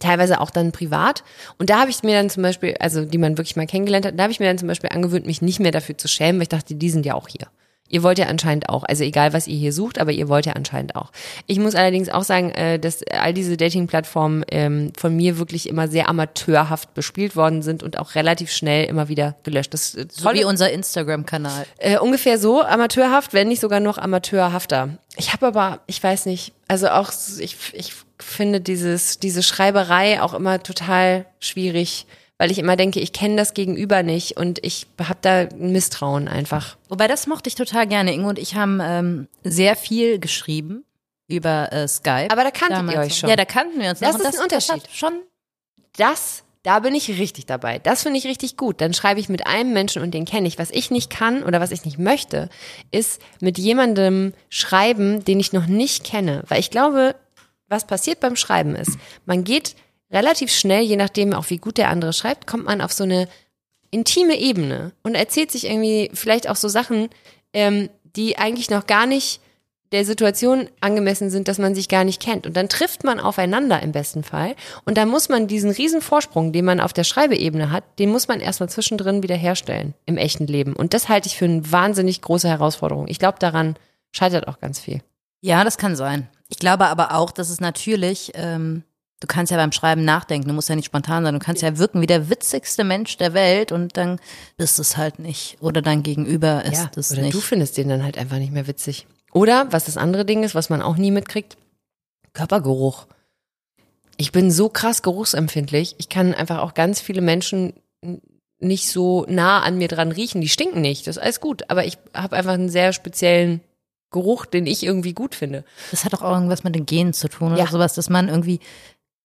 teilweise 0.00 0.40
auch 0.40 0.50
dann 0.50 0.72
privat. 0.72 1.24
Und 1.58 1.70
da 1.70 1.80
habe 1.80 1.90
ich 1.90 2.02
mir 2.02 2.14
dann 2.14 2.30
zum 2.30 2.42
Beispiel, 2.42 2.76
also 2.80 3.04
die 3.04 3.18
man 3.18 3.38
wirklich 3.38 3.56
mal 3.56 3.66
kennengelernt 3.66 4.06
hat, 4.06 4.18
da 4.18 4.22
habe 4.24 4.32
ich 4.32 4.40
mir 4.40 4.46
dann 4.46 4.58
zum 4.58 4.68
Beispiel 4.68 4.90
angewöhnt, 4.90 5.26
mich 5.26 5.42
nicht 5.42 5.60
mehr 5.60 5.72
dafür 5.72 5.98
zu 5.98 6.08
schämen, 6.08 6.36
weil 6.36 6.42
ich 6.42 6.48
dachte, 6.48 6.74
die 6.74 6.90
sind 6.90 7.06
ja 7.06 7.14
auch 7.14 7.28
hier. 7.28 7.48
Ihr 7.88 8.02
wollt 8.02 8.18
ja 8.18 8.26
anscheinend 8.26 8.68
auch, 8.68 8.84
also 8.84 9.04
egal 9.04 9.32
was 9.32 9.46
ihr 9.46 9.56
hier 9.56 9.72
sucht, 9.72 9.98
aber 9.98 10.12
ihr 10.12 10.28
wollt 10.28 10.46
ja 10.46 10.52
anscheinend 10.52 10.94
auch. 10.96 11.10
Ich 11.46 11.58
muss 11.58 11.74
allerdings 11.74 12.08
auch 12.08 12.22
sagen, 12.22 12.50
äh, 12.50 12.78
dass 12.78 13.02
all 13.08 13.32
diese 13.32 13.56
Dating-Plattformen 13.56 14.44
ähm, 14.50 14.92
von 14.96 15.14
mir 15.16 15.38
wirklich 15.38 15.68
immer 15.68 15.88
sehr 15.88 16.08
amateurhaft 16.08 16.94
bespielt 16.94 17.36
worden 17.36 17.62
sind 17.62 17.82
und 17.82 17.98
auch 17.98 18.14
relativ 18.14 18.50
schnell 18.52 18.84
immer 18.86 19.08
wieder 19.08 19.36
gelöscht. 19.42 19.72
Das 19.74 19.94
äh, 19.94 20.06
So 20.10 20.32
wie 20.32 20.44
unser 20.44 20.70
Instagram-Kanal. 20.70 21.66
äh, 21.78 21.98
ungefähr 21.98 22.38
so 22.38 22.62
amateurhaft, 22.62 23.32
wenn 23.32 23.48
nicht 23.48 23.60
sogar 23.60 23.80
noch 23.80 23.98
amateurhafter. 23.98 24.98
Ich 25.16 25.32
habe 25.32 25.46
aber, 25.46 25.80
ich 25.86 26.02
weiß 26.02 26.26
nicht, 26.26 26.52
also 26.68 26.88
auch 26.88 27.10
ich, 27.40 27.56
ich 27.72 27.92
finde 28.20 28.60
dieses 28.60 29.18
diese 29.18 29.42
Schreiberei 29.42 30.20
auch 30.22 30.34
immer 30.34 30.62
total 30.62 31.26
schwierig, 31.40 32.06
weil 32.38 32.50
ich 32.52 32.58
immer 32.58 32.76
denke, 32.76 33.00
ich 33.00 33.12
kenne 33.12 33.36
das 33.36 33.52
Gegenüber 33.52 34.02
nicht 34.02 34.36
und 34.36 34.64
ich 34.64 34.86
habe 35.00 35.18
da 35.20 35.40
ein 35.40 35.72
Misstrauen 35.72 36.28
einfach. 36.28 36.76
Wobei 36.88 37.08
das 37.08 37.26
mochte 37.26 37.48
ich 37.48 37.56
total 37.56 37.86
gerne. 37.86 38.14
Ingo 38.14 38.28
und 38.28 38.38
ich 38.38 38.54
haben 38.54 38.80
ähm, 38.80 39.28
sehr 39.42 39.76
viel 39.76 40.20
geschrieben 40.20 40.84
über 41.26 41.72
äh, 41.72 41.88
Skype. 41.88 42.30
Aber 42.30 42.44
da 42.44 42.50
kanntet 42.50 42.78
ihr 42.78 42.86
Damals 42.86 42.98
euch 42.98 43.18
schon. 43.18 43.28
Ja, 43.28 43.36
da 43.36 43.44
kannten 43.44 43.80
wir 43.80 43.90
uns 43.90 43.98
Das 44.00 44.16
noch. 44.16 44.24
Ist 44.24 44.38
ein 44.38 44.42
Unterschied. 44.42 44.84
Das 44.84 44.94
schon 44.94 45.14
Das, 45.96 46.44
da 46.62 46.78
bin 46.78 46.94
ich 46.94 47.08
richtig 47.08 47.46
dabei. 47.46 47.80
Das 47.80 48.04
finde 48.04 48.18
ich 48.18 48.26
richtig 48.26 48.56
gut. 48.56 48.80
Dann 48.80 48.94
schreibe 48.94 49.18
ich 49.18 49.28
mit 49.28 49.46
einem 49.46 49.72
Menschen 49.72 50.02
und 50.02 50.12
den 50.12 50.24
kenne 50.24 50.46
ich. 50.46 50.58
Was 50.58 50.70
ich 50.70 50.92
nicht 50.92 51.10
kann 51.10 51.42
oder 51.42 51.60
was 51.60 51.72
ich 51.72 51.84
nicht 51.84 51.98
möchte, 51.98 52.48
ist 52.92 53.20
mit 53.40 53.58
jemandem 53.58 54.32
schreiben, 54.48 55.24
den 55.24 55.40
ich 55.40 55.52
noch 55.52 55.66
nicht 55.66 56.04
kenne. 56.04 56.44
Weil 56.46 56.60
ich 56.60 56.70
glaube, 56.70 57.16
was 57.68 57.86
passiert 57.86 58.20
beim 58.20 58.36
Schreiben 58.36 58.76
ist, 58.76 58.96
man 59.26 59.42
geht 59.44 59.74
relativ 60.10 60.50
schnell, 60.50 60.82
je 60.82 60.96
nachdem 60.96 61.32
auch 61.32 61.50
wie 61.50 61.58
gut 61.58 61.78
der 61.78 61.90
andere 61.90 62.12
schreibt, 62.12 62.46
kommt 62.46 62.64
man 62.64 62.80
auf 62.80 62.92
so 62.92 63.04
eine 63.04 63.28
intime 63.90 64.38
Ebene 64.38 64.92
und 65.02 65.14
erzählt 65.14 65.50
sich 65.50 65.66
irgendwie 65.66 66.10
vielleicht 66.14 66.48
auch 66.48 66.56
so 66.56 66.68
Sachen, 66.68 67.08
ähm, 67.52 67.88
die 68.04 68.38
eigentlich 68.38 68.70
noch 68.70 68.86
gar 68.86 69.06
nicht 69.06 69.40
der 69.92 70.04
Situation 70.04 70.68
angemessen 70.80 71.30
sind, 71.30 71.48
dass 71.48 71.58
man 71.58 71.74
sich 71.74 71.88
gar 71.88 72.04
nicht 72.04 72.20
kennt. 72.20 72.46
Und 72.46 72.56
dann 72.56 72.68
trifft 72.68 73.04
man 73.04 73.20
aufeinander 73.20 73.82
im 73.82 73.92
besten 73.92 74.22
Fall. 74.22 74.54
Und 74.84 74.98
dann 74.98 75.08
muss 75.08 75.28
man 75.30 75.46
diesen 75.46 75.70
riesen 75.70 76.02
Vorsprung, 76.02 76.52
den 76.52 76.66
man 76.66 76.80
auf 76.80 76.92
der 76.92 77.04
Schreibeebene 77.04 77.70
hat, 77.70 77.84
den 77.98 78.10
muss 78.10 78.28
man 78.28 78.40
erstmal 78.40 78.68
zwischendrin 78.68 79.22
wieder 79.22 79.36
herstellen 79.36 79.94
im 80.04 80.18
echten 80.18 80.46
Leben. 80.46 80.74
Und 80.74 80.92
das 80.92 81.08
halte 81.08 81.28
ich 81.28 81.36
für 81.36 81.46
eine 81.46 81.72
wahnsinnig 81.72 82.20
große 82.20 82.48
Herausforderung. 82.48 83.08
Ich 83.08 83.18
glaube, 83.18 83.38
daran 83.38 83.76
scheitert 84.12 84.46
auch 84.46 84.60
ganz 84.60 84.78
viel. 84.78 85.00
Ja, 85.40 85.64
das 85.64 85.78
kann 85.78 85.96
sein. 85.96 86.28
Ich 86.48 86.58
glaube 86.58 86.86
aber 86.86 87.14
auch, 87.14 87.30
dass 87.30 87.48
es 87.48 87.60
natürlich, 87.60 88.32
ähm, 88.34 88.82
du 89.20 89.26
kannst 89.26 89.50
ja 89.50 89.56
beim 89.56 89.72
Schreiben 89.72 90.04
nachdenken, 90.04 90.48
du 90.48 90.54
musst 90.54 90.68
ja 90.68 90.76
nicht 90.76 90.86
spontan 90.86 91.24
sein, 91.24 91.34
du 91.34 91.40
kannst 91.40 91.62
ja 91.62 91.76
wirken 91.78 92.00
wie 92.00 92.06
der 92.06 92.30
witzigste 92.30 92.84
Mensch 92.84 93.16
der 93.16 93.34
Welt 93.34 93.72
und 93.72 93.96
dann 93.96 94.20
bist 94.56 94.78
es 94.78 94.96
halt 94.96 95.18
nicht. 95.18 95.56
Oder 95.60 95.82
dein 95.82 96.02
Gegenüber 96.02 96.64
ist 96.64 96.96
es 96.96 97.12
oder 97.12 97.22
nicht. 97.22 97.34
du 97.34 97.40
findest 97.40 97.76
den 97.76 97.88
dann 97.88 98.04
halt 98.04 98.16
einfach 98.18 98.38
nicht 98.38 98.52
mehr 98.52 98.66
witzig. 98.66 99.06
Oder, 99.32 99.66
was 99.70 99.84
das 99.84 99.96
andere 99.96 100.24
Ding 100.24 100.42
ist, 100.44 100.54
was 100.54 100.70
man 100.70 100.80
auch 100.82 100.96
nie 100.96 101.10
mitkriegt, 101.10 101.56
Körpergeruch. 102.32 103.06
Ich 104.16 104.32
bin 104.32 104.50
so 104.50 104.68
krass 104.68 105.02
geruchsempfindlich. 105.02 105.94
Ich 105.98 106.08
kann 106.08 106.34
einfach 106.34 106.58
auch 106.58 106.74
ganz 106.74 107.00
viele 107.00 107.20
Menschen 107.20 107.74
nicht 108.60 108.90
so 108.90 109.24
nah 109.28 109.60
an 109.62 109.78
mir 109.78 109.88
dran 109.88 110.10
riechen. 110.12 110.40
Die 110.40 110.48
stinken 110.48 110.80
nicht, 110.80 111.06
das 111.06 111.16
ist 111.16 111.22
alles 111.22 111.40
gut. 111.40 111.64
Aber 111.68 111.84
ich 111.84 111.98
habe 112.14 112.36
einfach 112.36 112.52
einen 112.54 112.68
sehr 112.68 112.92
speziellen 112.92 113.60
Geruch, 114.10 114.46
den 114.46 114.66
ich 114.66 114.82
irgendwie 114.82 115.12
gut 115.12 115.34
finde. 115.34 115.64
Das 115.90 116.04
hat 116.04 116.14
auch 116.14 116.22
irgendwas 116.22 116.64
mit 116.64 116.74
den 116.74 116.86
Genen 116.86 117.12
zu 117.12 117.28
tun 117.28 117.52
oder 117.52 117.60
Ja. 117.64 117.66
sowas, 117.70 117.94
dass 117.94 118.08
man 118.10 118.28
irgendwie 118.28 118.58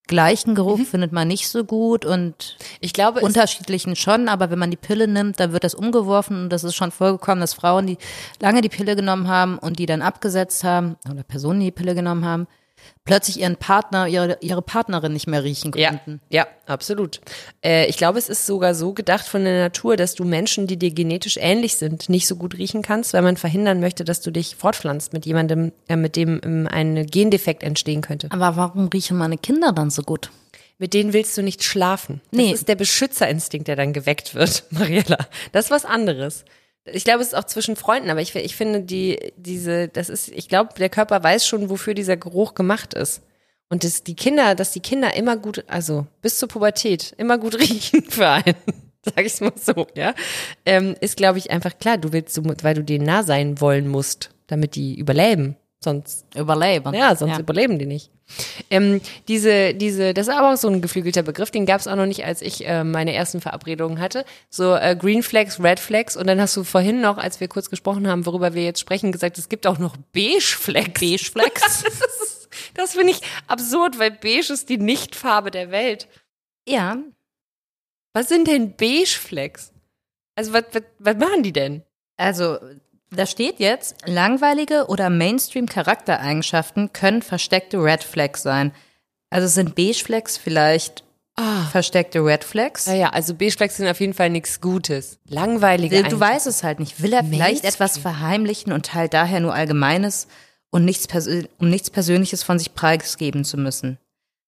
gleichen 0.08 0.56
Geruch 0.56 0.80
findet 0.80 1.12
man 1.12 1.28
nicht 1.28 1.48
so 1.48 1.64
gut 1.64 2.06
und 2.06 2.58
Ich 2.82 2.94
glaube, 2.94 3.22
unterschiedlichen 3.22 3.96
schon, 3.96 4.28
aber 4.28 4.50
wenn 4.50 4.60
man 4.60 4.72
die 4.72 4.78
Pille 4.78 5.08
nimmt, 5.08 5.40
dann 5.40 5.54
wird 5.54 5.64
das 5.64 5.76
umgeworfen 5.76 6.44
und 6.44 6.50
das 6.50 6.64
ist 6.64 6.76
schon 6.76 6.92
vorgekommen, 6.92 7.42
dass 7.42 7.54
Frauen, 7.54 7.88
die 7.88 7.98
lange 8.42 8.62
die 8.62 8.70
Pille 8.70 8.96
genommen 8.96 9.28
haben 9.28 9.58
und 9.58 9.80
die 9.80 9.86
dann 9.86 10.02
abgesetzt 10.02 10.64
haben 10.64 10.98
oder 11.10 11.24
Personen, 11.24 11.62
die 11.62 11.68
die 11.68 11.72
Pille 11.72 11.96
genommen 11.96 12.26
haben, 12.26 12.48
plötzlich 13.06 13.40
ihren 13.40 13.58
Partner, 13.58 14.08
ihre, 14.08 14.38
ihre 14.42 14.62
Partnerin 14.62 15.14
nicht 15.14 15.28
mehr 15.28 15.44
riechen 15.44 15.72
Ja, 15.76 15.90
konnten. 15.90 16.22
ja, 16.30 16.48
absolut. 16.66 17.22
Äh, 17.64 17.88
ich 17.88 17.98
glaube, 17.98 18.20
es 18.20 18.30
ist 18.30 18.46
sogar 18.46 18.76
so 18.76 18.94
gedacht 18.94 19.26
von 19.28 19.44
der 19.44 19.60
Natur, 19.62 19.98
dass 19.98 20.16
du 20.16 20.24
Menschen, 20.24 20.68
die 20.68 20.78
dir 20.78 20.92
genetisch 20.92 21.38
ähnlich 21.40 21.76
sind, 21.76 22.10
nicht 22.10 22.28
so 22.28 22.36
gut 22.36 22.58
riechen 22.58 22.82
kannst, 22.82 23.14
weil 23.14 23.22
man 23.22 23.38
verhindern 23.38 23.80
möchte, 23.80 24.04
dass 24.04 24.22
du 24.22 24.32
dich 24.32 24.56
fortpflanzt 24.56 25.14
mit 25.14 25.26
jemandem, 25.26 25.72
äh, 25.88 25.96
mit 25.96 26.16
dem 26.16 26.40
ähm, 26.44 26.68
ein 26.72 27.06
Gendefekt 27.08 27.64
entstehen 27.64 28.02
könnte. 28.02 28.28
Aber 28.32 28.56
warum 28.56 28.88
riechen 28.88 29.18
meine 29.18 29.38
Kinder 29.38 29.72
dann 29.72 29.90
so 29.90 30.02
gut? 30.02 30.32
Mit 30.80 30.94
denen 30.94 31.14
willst 31.14 31.38
du 31.38 31.44
nicht 31.44 31.64
schlafen. 31.64 32.20
Das 32.32 32.38
Nee. 32.40 32.52
ist 32.52 32.68
der 32.68 32.76
Beschützerinstinkt, 32.76 33.68
der 33.68 33.76
dann 33.76 33.94
geweckt 33.94 34.34
wird, 34.36 34.64
Mariella. 34.72 35.18
Das 35.52 35.66
ist 35.66 35.72
was 35.72 35.86
anderes. 35.86 36.46
Ich 36.86 37.06
glaube, 37.06 37.22
es 37.22 37.28
ist 37.30 37.34
auch 37.34 37.46
zwischen 37.46 37.76
Freunden, 37.76 38.10
aber 38.10 38.22
ich, 38.22 38.36
ich 38.36 38.56
finde, 38.56 38.82
die, 38.82 39.34
diese, 39.38 39.88
das 39.88 40.10
ist, 40.10 40.30
ich 40.30 40.50
glaube, 40.50 40.74
der 40.78 40.90
Körper 40.90 41.24
weiß 41.24 41.48
schon, 41.48 41.70
wofür 41.70 41.94
dieser 41.94 42.18
Geruch 42.18 42.56
gemacht 42.56 42.94
ist. 42.94 43.22
Und 43.70 43.84
dass 43.84 44.04
die 44.04 44.16
Kinder, 44.16 44.54
dass 44.54 44.72
die 44.72 44.82
Kinder 44.82 45.16
immer 45.16 45.38
gut, 45.38 45.64
also 45.68 46.06
bis 46.22 46.38
zur 46.38 46.50
Pubertät, 46.50 47.14
immer 47.18 47.38
gut 47.38 47.56
riechen 47.60 48.04
für 48.04 48.28
einen, 48.28 48.56
sag 49.02 49.26
ich 49.26 49.40
mal 49.40 49.54
so, 49.56 49.88
ja, 49.96 50.14
ähm, 50.66 50.96
ist, 51.00 51.18
glaube 51.18 51.38
ich, 51.38 51.52
einfach 51.52 51.78
klar. 51.80 51.98
Du 51.98 52.12
willst, 52.12 52.40
weil 52.64 52.76
du 52.76 52.84
denen 52.84 53.06
nah 53.06 53.24
sein 53.24 53.62
wollen 53.62 53.88
musst, 53.88 54.30
damit 54.48 54.76
die 54.76 55.00
überleben. 55.00 55.56
Sonst 55.84 56.26
Überleben. 56.34 56.94
ja, 56.94 57.14
sonst 57.14 57.40
überleben 57.40 57.78
die 57.78 57.86
nicht. 57.86 58.10
Ähm, 58.70 59.02
diese, 59.28 59.74
diese, 59.74 60.14
das 60.14 60.30
ist 60.30 60.34
aber 60.34 60.54
auch 60.54 60.58
so 60.58 60.70
ein 60.70 60.82
geflügelter 60.82 61.24
Begriff, 61.24 61.52
den 61.52 61.66
gab 61.66 61.82
es 61.82 61.88
auch 61.88 61.98
noch 61.98 62.06
nicht, 62.06 62.24
als 62.24 62.42
ich 62.42 62.66
äh, 62.66 62.86
meine 62.86 63.14
ersten 63.14 63.42
Verabredungen 63.42 64.00
hatte. 64.00 64.24
So 64.50 64.76
äh, 64.76 64.96
Green 64.96 65.24
Flags, 65.24 65.62
Red 65.62 65.82
Flags 65.82 66.16
und 66.16 66.28
dann 66.28 66.40
hast 66.40 66.56
du 66.56 66.64
vorhin 66.64 67.02
noch, 67.02 67.18
als 67.18 67.42
wir 67.42 67.50
kurz 67.50 67.70
gesprochen 67.70 68.08
haben, 68.08 68.26
worüber 68.26 68.54
wir 68.54 68.64
jetzt 68.64 68.80
sprechen, 68.80 69.12
gesagt, 69.12 69.38
es 69.38 69.50
gibt 69.50 69.68
auch 69.68 69.78
noch 69.78 69.98
Beige 70.14 70.40
Flags. 70.42 71.00
Beige 71.02 71.26
Flags. 71.26 71.62
das 71.84 71.94
ist- 71.94 72.50
das 72.76 72.94
finde 72.94 73.12
ich 73.12 73.20
absurd, 73.48 73.98
weil 74.00 74.12
Beige 74.12 74.54
ist 74.54 74.70
die 74.70 74.78
Nichtfarbe 74.78 75.52
der 75.52 75.72
Welt. 75.72 76.08
ja, 76.68 76.98
Was 78.14 78.30
sind 78.30 78.48
denn 78.48 78.76
Beige 78.78 79.08
Flags? 79.20 79.74
Also 80.36 80.54
was, 80.54 80.64
was, 80.72 80.84
was 81.00 81.18
machen 81.18 81.44
die 81.44 81.52
denn? 81.54 81.84
also 82.16 82.58
da 83.16 83.26
steht 83.26 83.60
jetzt, 83.60 83.96
langweilige 84.08 84.86
oder 84.88 85.10
Mainstream-Charaktereigenschaften 85.10 86.94
können 86.94 87.22
versteckte 87.22 87.78
Red 87.78 88.04
Flags 88.04 88.44
sein. 88.44 88.72
Also 89.30 89.48
sind 89.48 89.76
Beige 89.76 90.04
Flags 90.04 90.38
vielleicht 90.38 91.04
Ah. 91.36 91.66
versteckte 91.72 92.20
Red 92.24 92.44
Flags? 92.44 92.86
Naja, 92.86 93.10
also 93.10 93.34
Beige 93.34 93.54
Flags 93.54 93.78
sind 93.78 93.88
auf 93.88 94.00
jeden 94.00 94.14
Fall 94.14 94.30
nichts 94.30 94.62
Gutes. 94.62 95.18
Langweilige 95.28 96.04
Du 96.04 96.20
weißt 96.20 96.46
es 96.46 96.64
halt 96.64 96.80
nicht. 96.80 97.02
Will 97.02 97.14
er 97.14 97.24
vielleicht 97.24 97.64
Mainstream. 97.64 97.70
etwas 97.74 97.98
verheimlichen 97.98 98.72
und 98.72 98.86
teilt 98.86 99.14
daher 99.16 99.40
nur 99.40 99.54
Allgemeines 99.54 100.28
und 100.70 100.86
nichts, 100.86 101.08
um 101.58 101.70
nichts 101.70 101.90
Persönliches 101.90 102.44
von 102.44 102.60
sich 102.60 102.76
preisgeben 102.76 103.46
zu 103.46 103.58
müssen? 103.58 103.98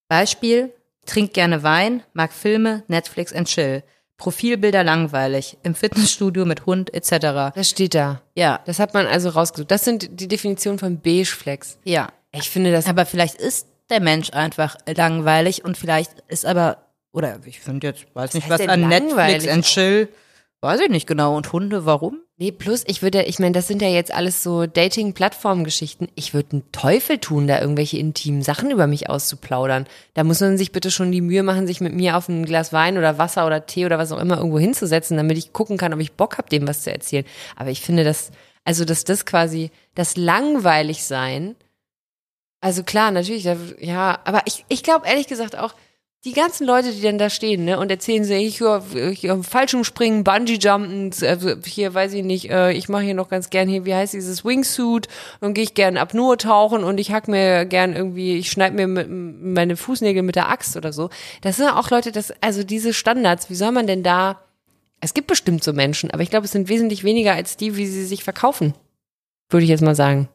Beispiel, 0.08 0.72
trinkt 1.06 1.34
gerne 1.34 1.64
Wein, 1.64 2.04
mag 2.12 2.32
Filme, 2.32 2.84
Netflix 2.86 3.32
and 3.32 3.48
Chill. 3.48 3.82
Profilbilder 4.18 4.82
langweilig, 4.82 5.58
im 5.62 5.74
Fitnessstudio 5.74 6.44
mit 6.46 6.64
Hund 6.66 6.92
etc. 6.94 7.54
Das 7.54 7.68
steht 7.70 7.94
da. 7.94 8.22
Ja, 8.34 8.60
Das 8.64 8.78
hat 8.78 8.94
man 8.94 9.06
also 9.06 9.28
rausgesucht. 9.28 9.70
Das 9.70 9.84
sind 9.84 10.20
die 10.20 10.28
Definitionen 10.28 10.78
von 10.78 11.00
Beige 11.00 11.26
Flags. 11.26 11.78
ja. 11.84 12.08
Ich 12.32 12.50
finde 12.50 12.70
das. 12.70 12.86
Aber 12.86 13.06
vielleicht 13.06 13.36
ist 13.36 13.66
der 13.88 14.00
Mensch 14.00 14.30
einfach 14.30 14.76
langweilig 14.86 15.64
und 15.64 15.78
vielleicht 15.78 16.10
ist 16.28 16.44
aber, 16.44 16.76
oder 17.12 17.38
ich 17.46 17.60
finde 17.60 17.86
jetzt, 17.86 18.04
weiß 18.12 18.34
nicht, 18.34 18.50
was 18.50 18.60
an 18.60 18.88
Netflix 18.88 19.48
and 19.48 19.64
Chill, 19.64 20.08
weiß 20.60 20.80
ich 20.80 20.88
nicht 20.88 21.06
genau. 21.06 21.36
Und 21.36 21.52
Hunde, 21.52 21.86
warum? 21.86 22.20
Nee, 22.38 22.52
plus 22.52 22.84
ich 22.86 23.00
würde, 23.02 23.22
ich 23.22 23.38
meine, 23.38 23.52
das 23.52 23.66
sind 23.66 23.80
ja 23.80 23.88
jetzt 23.88 24.12
alles 24.12 24.42
so 24.42 24.66
Dating-Plattform-Geschichten. 24.66 26.08
Ich 26.16 26.34
würde 26.34 26.52
einen 26.52 26.72
Teufel 26.72 27.18
tun, 27.18 27.46
da 27.46 27.60
irgendwelche 27.60 27.96
intimen 27.98 28.42
Sachen 28.42 28.70
über 28.70 28.86
mich 28.86 29.08
auszuplaudern. 29.08 29.86
Da 30.12 30.22
muss 30.22 30.40
man 30.40 30.58
sich 30.58 30.70
bitte 30.70 30.90
schon 30.90 31.12
die 31.12 31.22
Mühe 31.22 31.42
machen, 31.42 31.66
sich 31.66 31.80
mit 31.80 31.94
mir 31.94 32.16
auf 32.16 32.28
ein 32.28 32.44
Glas 32.44 32.74
Wein 32.74 32.98
oder 32.98 33.16
Wasser 33.16 33.46
oder 33.46 33.64
Tee 33.64 33.86
oder 33.86 33.98
was 33.98 34.12
auch 34.12 34.20
immer 34.20 34.36
irgendwo 34.36 34.58
hinzusetzen, 34.58 35.16
damit 35.16 35.38
ich 35.38 35.54
gucken 35.54 35.78
kann, 35.78 35.94
ob 35.94 36.00
ich 36.00 36.12
Bock 36.12 36.36
habe, 36.36 36.50
dem 36.50 36.68
was 36.68 36.82
zu 36.82 36.92
erzählen. 36.92 37.24
Aber 37.56 37.70
ich 37.70 37.80
finde 37.80 38.04
das, 38.04 38.30
Also, 38.64 38.84
dass 38.84 39.04
das 39.04 39.24
quasi 39.24 39.70
das 39.94 40.16
langweilig 40.16 41.04
sein. 41.04 41.54
Also 42.60 42.82
klar, 42.82 43.12
natürlich, 43.12 43.44
ja, 43.78 44.18
aber 44.24 44.42
ich, 44.46 44.64
ich 44.68 44.82
glaube 44.82 45.06
ehrlich 45.06 45.28
gesagt 45.28 45.56
auch, 45.56 45.74
die 46.26 46.32
ganzen 46.32 46.66
Leute, 46.66 46.90
die 46.92 47.00
dann 47.00 47.18
da 47.18 47.30
stehen, 47.30 47.64
ne, 47.64 47.78
und 47.78 47.88
erzählen 47.88 48.24
sie, 48.24 48.34
ich, 48.34 48.60
ich, 48.60 49.24
ich 49.24 49.46
Fallschirmspringen, 49.46 50.24
Bungee-Jumpen, 50.24 51.12
also 51.22 51.54
hier 51.64 51.94
weiß 51.94 52.14
ich 52.14 52.24
nicht, 52.24 52.50
äh, 52.50 52.72
ich 52.72 52.88
mache 52.88 53.04
hier 53.04 53.14
noch 53.14 53.28
ganz 53.28 53.48
gern 53.48 53.68
hier, 53.68 53.84
wie 53.84 53.94
heißt 53.94 54.12
dieses 54.12 54.44
Wingsuit 54.44 55.06
und 55.40 55.54
gehe 55.54 55.62
ich 55.62 55.74
gern 55.74 55.96
Apnoe 55.96 56.36
tauchen 56.36 56.82
und 56.82 56.98
ich 56.98 57.12
hack 57.12 57.28
mir 57.28 57.64
gern 57.64 57.94
irgendwie, 57.94 58.38
ich 58.38 58.50
schneide 58.50 58.74
mir 58.74 58.88
mit, 58.88 59.08
meine 59.08 59.76
Fußnägel 59.76 60.24
mit 60.24 60.34
der 60.34 60.48
Axt 60.48 60.76
oder 60.76 60.92
so. 60.92 61.10
Das 61.42 61.58
sind 61.58 61.68
auch 61.68 61.90
Leute, 61.90 62.10
das, 62.10 62.32
also 62.40 62.64
diese 62.64 62.92
Standards, 62.92 63.48
wie 63.48 63.54
soll 63.54 63.70
man 63.70 63.86
denn 63.86 64.02
da, 64.02 64.40
es 65.00 65.14
gibt 65.14 65.28
bestimmt 65.28 65.62
so 65.62 65.72
Menschen, 65.72 66.10
aber 66.10 66.24
ich 66.24 66.30
glaube, 66.30 66.46
es 66.46 66.52
sind 66.52 66.68
wesentlich 66.68 67.04
weniger 67.04 67.34
als 67.34 67.56
die, 67.56 67.76
wie 67.76 67.86
sie 67.86 68.04
sich 68.04 68.24
verkaufen. 68.24 68.74
Würde 69.48 69.62
ich 69.62 69.70
jetzt 69.70 69.82
mal 69.82 69.94
sagen. 69.94 70.28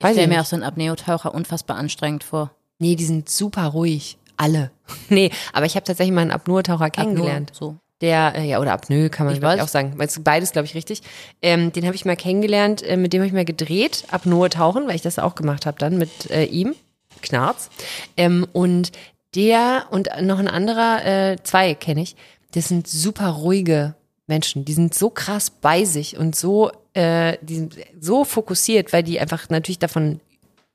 Weiß 0.00 0.10
ich 0.10 0.18
stelle 0.18 0.34
mir 0.34 0.42
auch 0.42 0.46
so 0.46 0.56
einen 0.56 0.64
Apneotaucher 0.64 1.34
unfassbar 1.34 1.78
anstrengend 1.78 2.22
vor. 2.22 2.50
Nee, 2.78 2.96
die 2.96 3.06
sind 3.06 3.30
super 3.30 3.64
ruhig. 3.64 4.17
Alle. 4.38 4.70
nee, 5.10 5.30
aber 5.52 5.66
ich 5.66 5.74
habe 5.74 5.84
tatsächlich 5.84 6.14
mal 6.14 6.22
einen 6.22 6.30
Apnoe-Taucher 6.30 6.88
kennengelernt. 6.88 7.50
Apnoe, 7.50 7.58
so. 7.58 7.76
Der, 8.00 8.34
äh, 8.36 8.48
ja, 8.48 8.60
oder 8.60 8.72
Apnoe 8.72 9.10
kann 9.10 9.26
man 9.26 9.34
ich 9.34 9.60
auch 9.60 9.68
sagen. 9.68 9.98
Beides, 10.20 10.52
glaube 10.52 10.66
ich, 10.66 10.74
richtig. 10.74 11.02
Ähm, 11.42 11.72
den 11.72 11.84
habe 11.84 11.96
ich 11.96 12.04
mal 12.04 12.16
kennengelernt, 12.16 12.82
äh, 12.82 12.96
mit 12.96 13.12
dem 13.12 13.20
habe 13.20 13.26
ich 13.26 13.32
mal 13.32 13.44
gedreht, 13.44 14.04
Apnoe-Tauchen, 14.10 14.86
weil 14.86 14.94
ich 14.94 15.02
das 15.02 15.18
auch 15.18 15.34
gemacht 15.34 15.66
habe 15.66 15.78
dann 15.78 15.98
mit 15.98 16.30
äh, 16.30 16.44
ihm, 16.44 16.76
Knarz. 17.22 17.70
Ähm, 18.16 18.46
und 18.52 18.92
der 19.34 19.86
und 19.90 20.08
noch 20.22 20.38
ein 20.38 20.48
anderer, 20.48 21.04
äh, 21.04 21.36
zwei 21.42 21.74
kenne 21.74 22.02
ich, 22.02 22.14
das 22.52 22.68
sind 22.68 22.86
super 22.86 23.28
ruhige 23.30 23.94
Menschen. 24.28 24.64
Die 24.64 24.72
sind 24.72 24.94
so 24.94 25.10
krass 25.10 25.50
bei 25.50 25.84
sich 25.84 26.16
und 26.16 26.36
so, 26.36 26.70
äh, 26.94 27.36
die 27.42 27.56
sind 27.56 27.76
so 28.00 28.24
fokussiert, 28.24 28.92
weil 28.92 29.02
die 29.02 29.18
einfach 29.18 29.48
natürlich 29.50 29.78
davon 29.78 30.20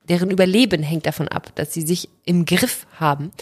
deren 0.08 0.30
Überleben 0.30 0.82
hängt 0.82 1.06
davon 1.06 1.28
ab, 1.28 1.52
dass 1.54 1.72
sie 1.72 1.82
sich 1.82 2.08
im 2.24 2.44
Griff 2.44 2.86
haben. 2.98 3.32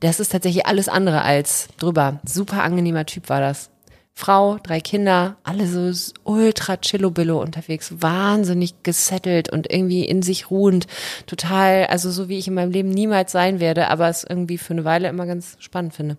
Das 0.00 0.20
ist 0.20 0.32
tatsächlich 0.32 0.66
alles 0.66 0.88
andere 0.88 1.22
als 1.22 1.68
drüber. 1.78 2.20
Super 2.24 2.62
angenehmer 2.62 3.06
Typ 3.06 3.28
war 3.28 3.40
das. 3.40 3.70
Frau, 4.18 4.58
drei 4.60 4.80
Kinder, 4.80 5.36
alle 5.44 5.68
so 5.68 6.12
ultra 6.24 6.76
chillobillo 6.76 7.40
unterwegs, 7.40 8.02
wahnsinnig 8.02 8.82
gesettelt 8.82 9.48
und 9.48 9.70
irgendwie 9.72 10.04
in 10.04 10.22
sich 10.22 10.50
ruhend, 10.50 10.88
total, 11.26 11.86
also 11.86 12.10
so 12.10 12.28
wie 12.28 12.36
ich 12.36 12.48
in 12.48 12.54
meinem 12.54 12.72
Leben 12.72 12.88
niemals 12.88 13.30
sein 13.30 13.60
werde, 13.60 13.86
aber 13.86 14.08
es 14.08 14.24
irgendwie 14.24 14.58
für 14.58 14.72
eine 14.72 14.84
Weile 14.84 15.08
immer 15.08 15.24
ganz 15.24 15.56
spannend 15.60 15.94
finde. 15.94 16.16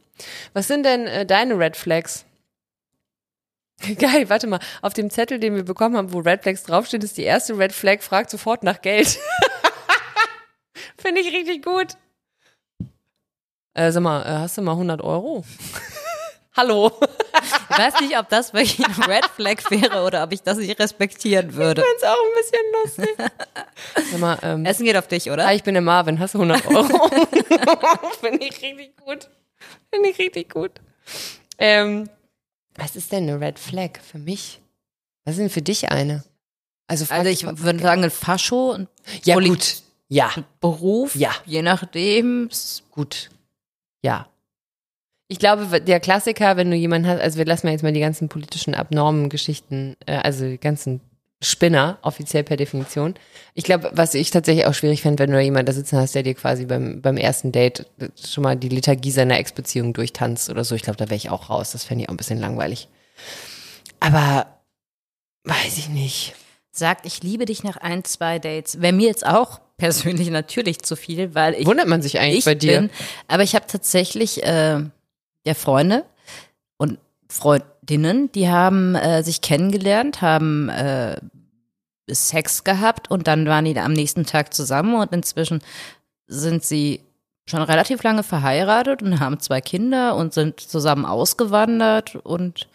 Was 0.53 0.69
sind 0.69 0.85
denn 0.85 1.07
äh, 1.07 1.25
deine 1.25 1.59
Red 1.59 1.75
Flags? 1.75 2.23
Geil, 3.99 4.29
warte 4.29 4.47
mal, 4.47 4.59
auf 4.81 4.93
dem 4.93 5.09
Zettel, 5.09 5.37
den 5.37 5.55
wir 5.55 5.63
bekommen 5.63 5.97
haben, 5.97 6.13
wo 6.13 6.19
Red 6.19 6.43
Flags 6.43 6.63
draufsteht, 6.63 7.03
ist 7.03 7.17
die 7.17 7.23
erste 7.23 7.57
Red 7.57 7.73
Flag, 7.73 8.01
fragt 8.01 8.29
sofort 8.29 8.63
nach 8.63 8.81
Geld. 8.81 9.19
Finde 10.97 11.21
ich 11.21 11.33
richtig 11.33 11.63
gut. 11.63 11.97
Äh, 13.73 13.91
sag 13.91 14.01
mal, 14.01 14.21
äh, 14.23 14.39
hast 14.39 14.57
du 14.57 14.61
mal 14.61 14.73
100 14.73 15.01
Euro? 15.01 15.43
Hallo. 16.55 16.91
Ich 17.71 17.77
weiß 17.77 18.01
nicht, 18.01 18.17
ob 18.17 18.27
das 18.27 18.53
wirklich 18.53 18.85
ein 18.85 19.03
Red 19.03 19.25
Flag 19.27 19.57
wäre 19.69 20.03
oder 20.03 20.23
ob 20.23 20.33
ich 20.33 20.41
das 20.41 20.57
nicht 20.57 20.77
respektieren 20.79 21.53
würde. 21.53 21.81
Ich 21.81 21.87
finde 21.87 22.01
es 22.01 22.03
auch 22.03 22.97
ein 22.97 23.05
bisschen 23.05 23.15
lustig. 23.15 24.11
Sag 24.11 24.19
mal, 24.19 24.39
ähm, 24.41 24.65
Essen 24.65 24.85
geht 24.85 24.97
auf 24.97 25.07
dich, 25.07 25.31
oder? 25.31 25.47
Ah, 25.47 25.53
ich 25.53 25.63
bin 25.63 25.75
der 25.75 25.81
Marvin. 25.81 26.19
Hast 26.19 26.33
du 26.33 26.41
100 26.41 26.67
Euro? 26.67 27.07
Finde 28.19 28.45
ich 28.45 28.61
richtig 28.61 28.97
gut. 28.97 29.29
Finde 29.89 30.09
ich 30.09 30.19
richtig 30.19 30.51
gut. 30.51 30.71
Ähm, 31.57 32.09
was 32.75 32.95
ist 32.95 33.11
denn 33.11 33.29
eine 33.29 33.39
Red 33.39 33.59
Flag 33.59 33.99
für 34.01 34.17
mich? 34.17 34.59
Was 35.23 35.35
ist 35.35 35.39
denn 35.39 35.49
für 35.49 35.61
dich 35.61 35.89
eine? 35.91 36.23
Also, 36.87 37.05
also 37.09 37.29
ich 37.29 37.45
würde 37.45 37.79
sagen, 37.79 38.03
ein 38.03 38.11
Fascho. 38.11 38.71
Ein 38.73 38.87
ja, 39.23 39.39
gut. 39.39 39.83
Ja. 40.09 40.31
Beruf? 40.59 41.15
Ja. 41.15 41.31
Je 41.45 41.61
nachdem. 41.61 42.49
Gut. 42.91 43.29
Ja. 44.03 44.27
Ich 45.27 45.37
glaube, 45.37 45.79
der 45.79 45.99
Klassiker, 45.99 46.57
wenn 46.57 46.71
du 46.71 46.75
jemanden 46.75 47.07
hast, 47.07 47.21
also 47.21 47.37
wir 47.37 47.45
lassen 47.45 47.67
mal 47.67 47.71
jetzt 47.71 47.83
mal 47.83 47.93
die 47.93 47.99
ganzen 47.99 48.29
politischen 48.29 48.73
abnormen 48.73 49.29
Geschichten, 49.29 49.95
äh, 50.07 50.15
also 50.17 50.45
die 50.45 50.57
ganzen 50.57 51.01
Spinner, 51.41 51.99
offiziell 52.01 52.43
per 52.43 52.57
Definition. 52.57 53.13
Ich 53.53 53.63
glaube, 53.63 53.91
was 53.93 54.13
ich 54.13 54.31
tatsächlich 54.31 54.65
auch 54.65 54.73
schwierig 54.73 55.03
fände, 55.03 55.23
wenn 55.23 55.31
du 55.31 55.39
jemanden 55.39 55.67
da 55.67 55.73
sitzen 55.73 55.97
hast, 55.97 56.13
der 56.15 56.23
dir 56.23 56.33
quasi 56.33 56.65
beim, 56.65 57.01
beim 57.01 57.15
ersten 57.15 57.51
Date 57.51 57.85
schon 58.21 58.43
mal 58.43 58.57
die 58.57 58.67
Liturgie 58.67 59.11
seiner 59.11 59.37
Ex-Beziehung 59.37 59.93
durchtanzt 59.93 60.49
oder 60.49 60.65
so. 60.65 60.75
Ich 60.75 60.81
glaube, 60.81 60.97
da 60.97 61.05
wäre 61.05 61.15
ich 61.15 61.29
auch 61.29 61.49
raus. 61.49 61.71
Das 61.71 61.85
fände 61.85 62.03
ich 62.03 62.09
auch 62.09 62.13
ein 62.13 62.17
bisschen 62.17 62.39
langweilig. 62.39 62.89
Aber 64.01 64.47
weiß 65.45 65.77
ich 65.77 65.89
nicht. 65.89 66.35
Sagt, 66.71 67.05
ich 67.05 67.23
liebe 67.23 67.45
dich 67.45 67.63
nach 67.63 67.77
ein, 67.77 68.03
zwei 68.03 68.39
Dates. 68.39 68.81
Wäre 68.81 68.93
mir 68.93 69.07
jetzt 69.07 69.25
auch 69.25 69.61
persönlich 69.79 70.29
natürlich 70.29 70.81
zu 70.83 70.95
viel, 70.95 71.33
weil 71.33 71.55
ich. 71.55 71.65
Wundert 71.65 71.87
man 71.87 72.03
sich 72.03 72.19
eigentlich 72.19 72.45
bei 72.45 72.53
dir? 72.53 72.81
Bin, 72.81 72.89
aber 73.27 73.41
ich 73.41 73.55
habe 73.55 73.65
tatsächlich 73.65 74.43
äh, 74.43 74.83
ja 75.45 75.53
Freunde 75.55 76.05
und 76.77 76.99
Freundinnen, 77.27 78.31
die 78.31 78.49
haben 78.49 78.93
äh, 78.93 79.23
sich 79.23 79.41
kennengelernt, 79.41 80.21
haben 80.21 80.69
äh, 80.69 81.19
Sex 82.07 82.63
gehabt 82.63 83.09
und 83.09 83.27
dann 83.27 83.47
waren 83.47 83.65
die 83.65 83.77
am 83.79 83.93
nächsten 83.93 84.25
Tag 84.25 84.53
zusammen 84.53 84.95
und 84.95 85.11
inzwischen 85.13 85.61
sind 86.27 86.63
sie 86.63 87.01
schon 87.47 87.61
relativ 87.61 88.03
lange 88.03 88.23
verheiratet 88.23 89.01
und 89.01 89.19
haben 89.19 89.39
zwei 89.39 89.61
Kinder 89.61 90.15
und 90.15 90.33
sind 90.33 90.59
zusammen 90.59 91.05
ausgewandert 91.05 92.15
und 92.15 92.67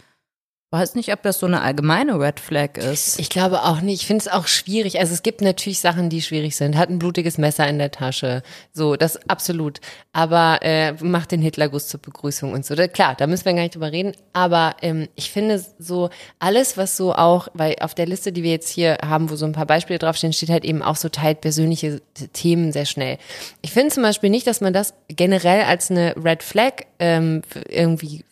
weiß 0.75 0.97
nicht, 0.97 1.13
ob 1.13 1.23
das 1.23 1.39
so 1.39 1.47
eine 1.47 1.63
allgemeine 1.63 2.19
Red 2.19 2.41
Flag 2.41 2.77
ist. 2.77 3.21
Ich 3.21 3.31
glaube 3.31 3.63
auch 3.63 3.81
nicht. 3.81 4.03
Ich 4.03 4.07
finde 4.07 4.23
es 4.23 4.29
auch 4.29 4.49
schwierig. 4.49 4.99
Also 4.99 5.15
es 5.15 5.23
gibt 5.23 5.41
natürlich 5.41 5.79
Sachen, 5.79 6.11
die 6.11 6.21
schwierig 6.21 6.57
sind. 6.57 6.77
Hat 6.77 6.91
ein 6.91 6.99
blutiges 6.99 7.39
Messer 7.39 7.69
in 7.69 7.79
der 7.79 7.93
Tasche. 7.93 8.43
So, 8.73 8.97
das 8.97 9.17
absolut. 9.29 9.81
Aber 10.13 10.59
äh, 10.63 10.93
macht 10.95 11.31
den 11.31 11.41
Hitlerguss 11.41 11.87
zur 11.87 12.01
Begrüßung 12.01 12.53
und 12.53 12.67
so. 12.67 12.75
Da, 12.75 12.89
klar, 12.89 13.15
da 13.17 13.29
müssen 13.29 13.45
wir 13.45 13.55
gar 13.55 13.63
nicht 13.63 13.77
drüber 13.77 13.93
reden. 13.93 14.13
Aber 14.33 14.75
ähm, 14.83 15.09
ich 15.15 15.31
finde 15.31 15.65
so 15.79 16.11
alles, 16.41 16.77
was 16.77 16.97
so 16.97 17.15
auch, 17.15 17.49
weil 17.55 17.77
auf 17.81 17.95
der 17.95 18.07
Liste, 18.07 18.33
die 18.33 18.43
wir 18.43 18.51
jetzt 18.51 18.69
hier 18.69 18.99
haben, 19.05 19.31
wo 19.31 19.37
so 19.37 19.47
ein 19.47 19.53
paar 19.53 19.67
Beispiele 19.67 20.01
draufstehen, 20.01 20.33
steht 20.33 20.51
halt 20.51 20.65
eben 20.65 20.83
auch 20.83 20.97
so 20.97 21.09
teilt 21.09 21.41
persönliche 21.41 22.03
Themen 22.33 22.73
sehr 22.73 22.87
schnell. 22.87 23.19
Ich 23.63 23.71
finde 23.71 23.95
zum 23.95 24.03
Beispiel 24.03 24.31
nicht, 24.31 24.47
dass 24.47 24.61
man 24.61 24.73
das 24.73 24.95
generell 25.09 25.63
als 25.63 25.91
eine 25.91 26.17
Red 26.17 26.43
Flag 26.43 26.83
ähm, 26.99 27.43
irgendwie 27.69 28.25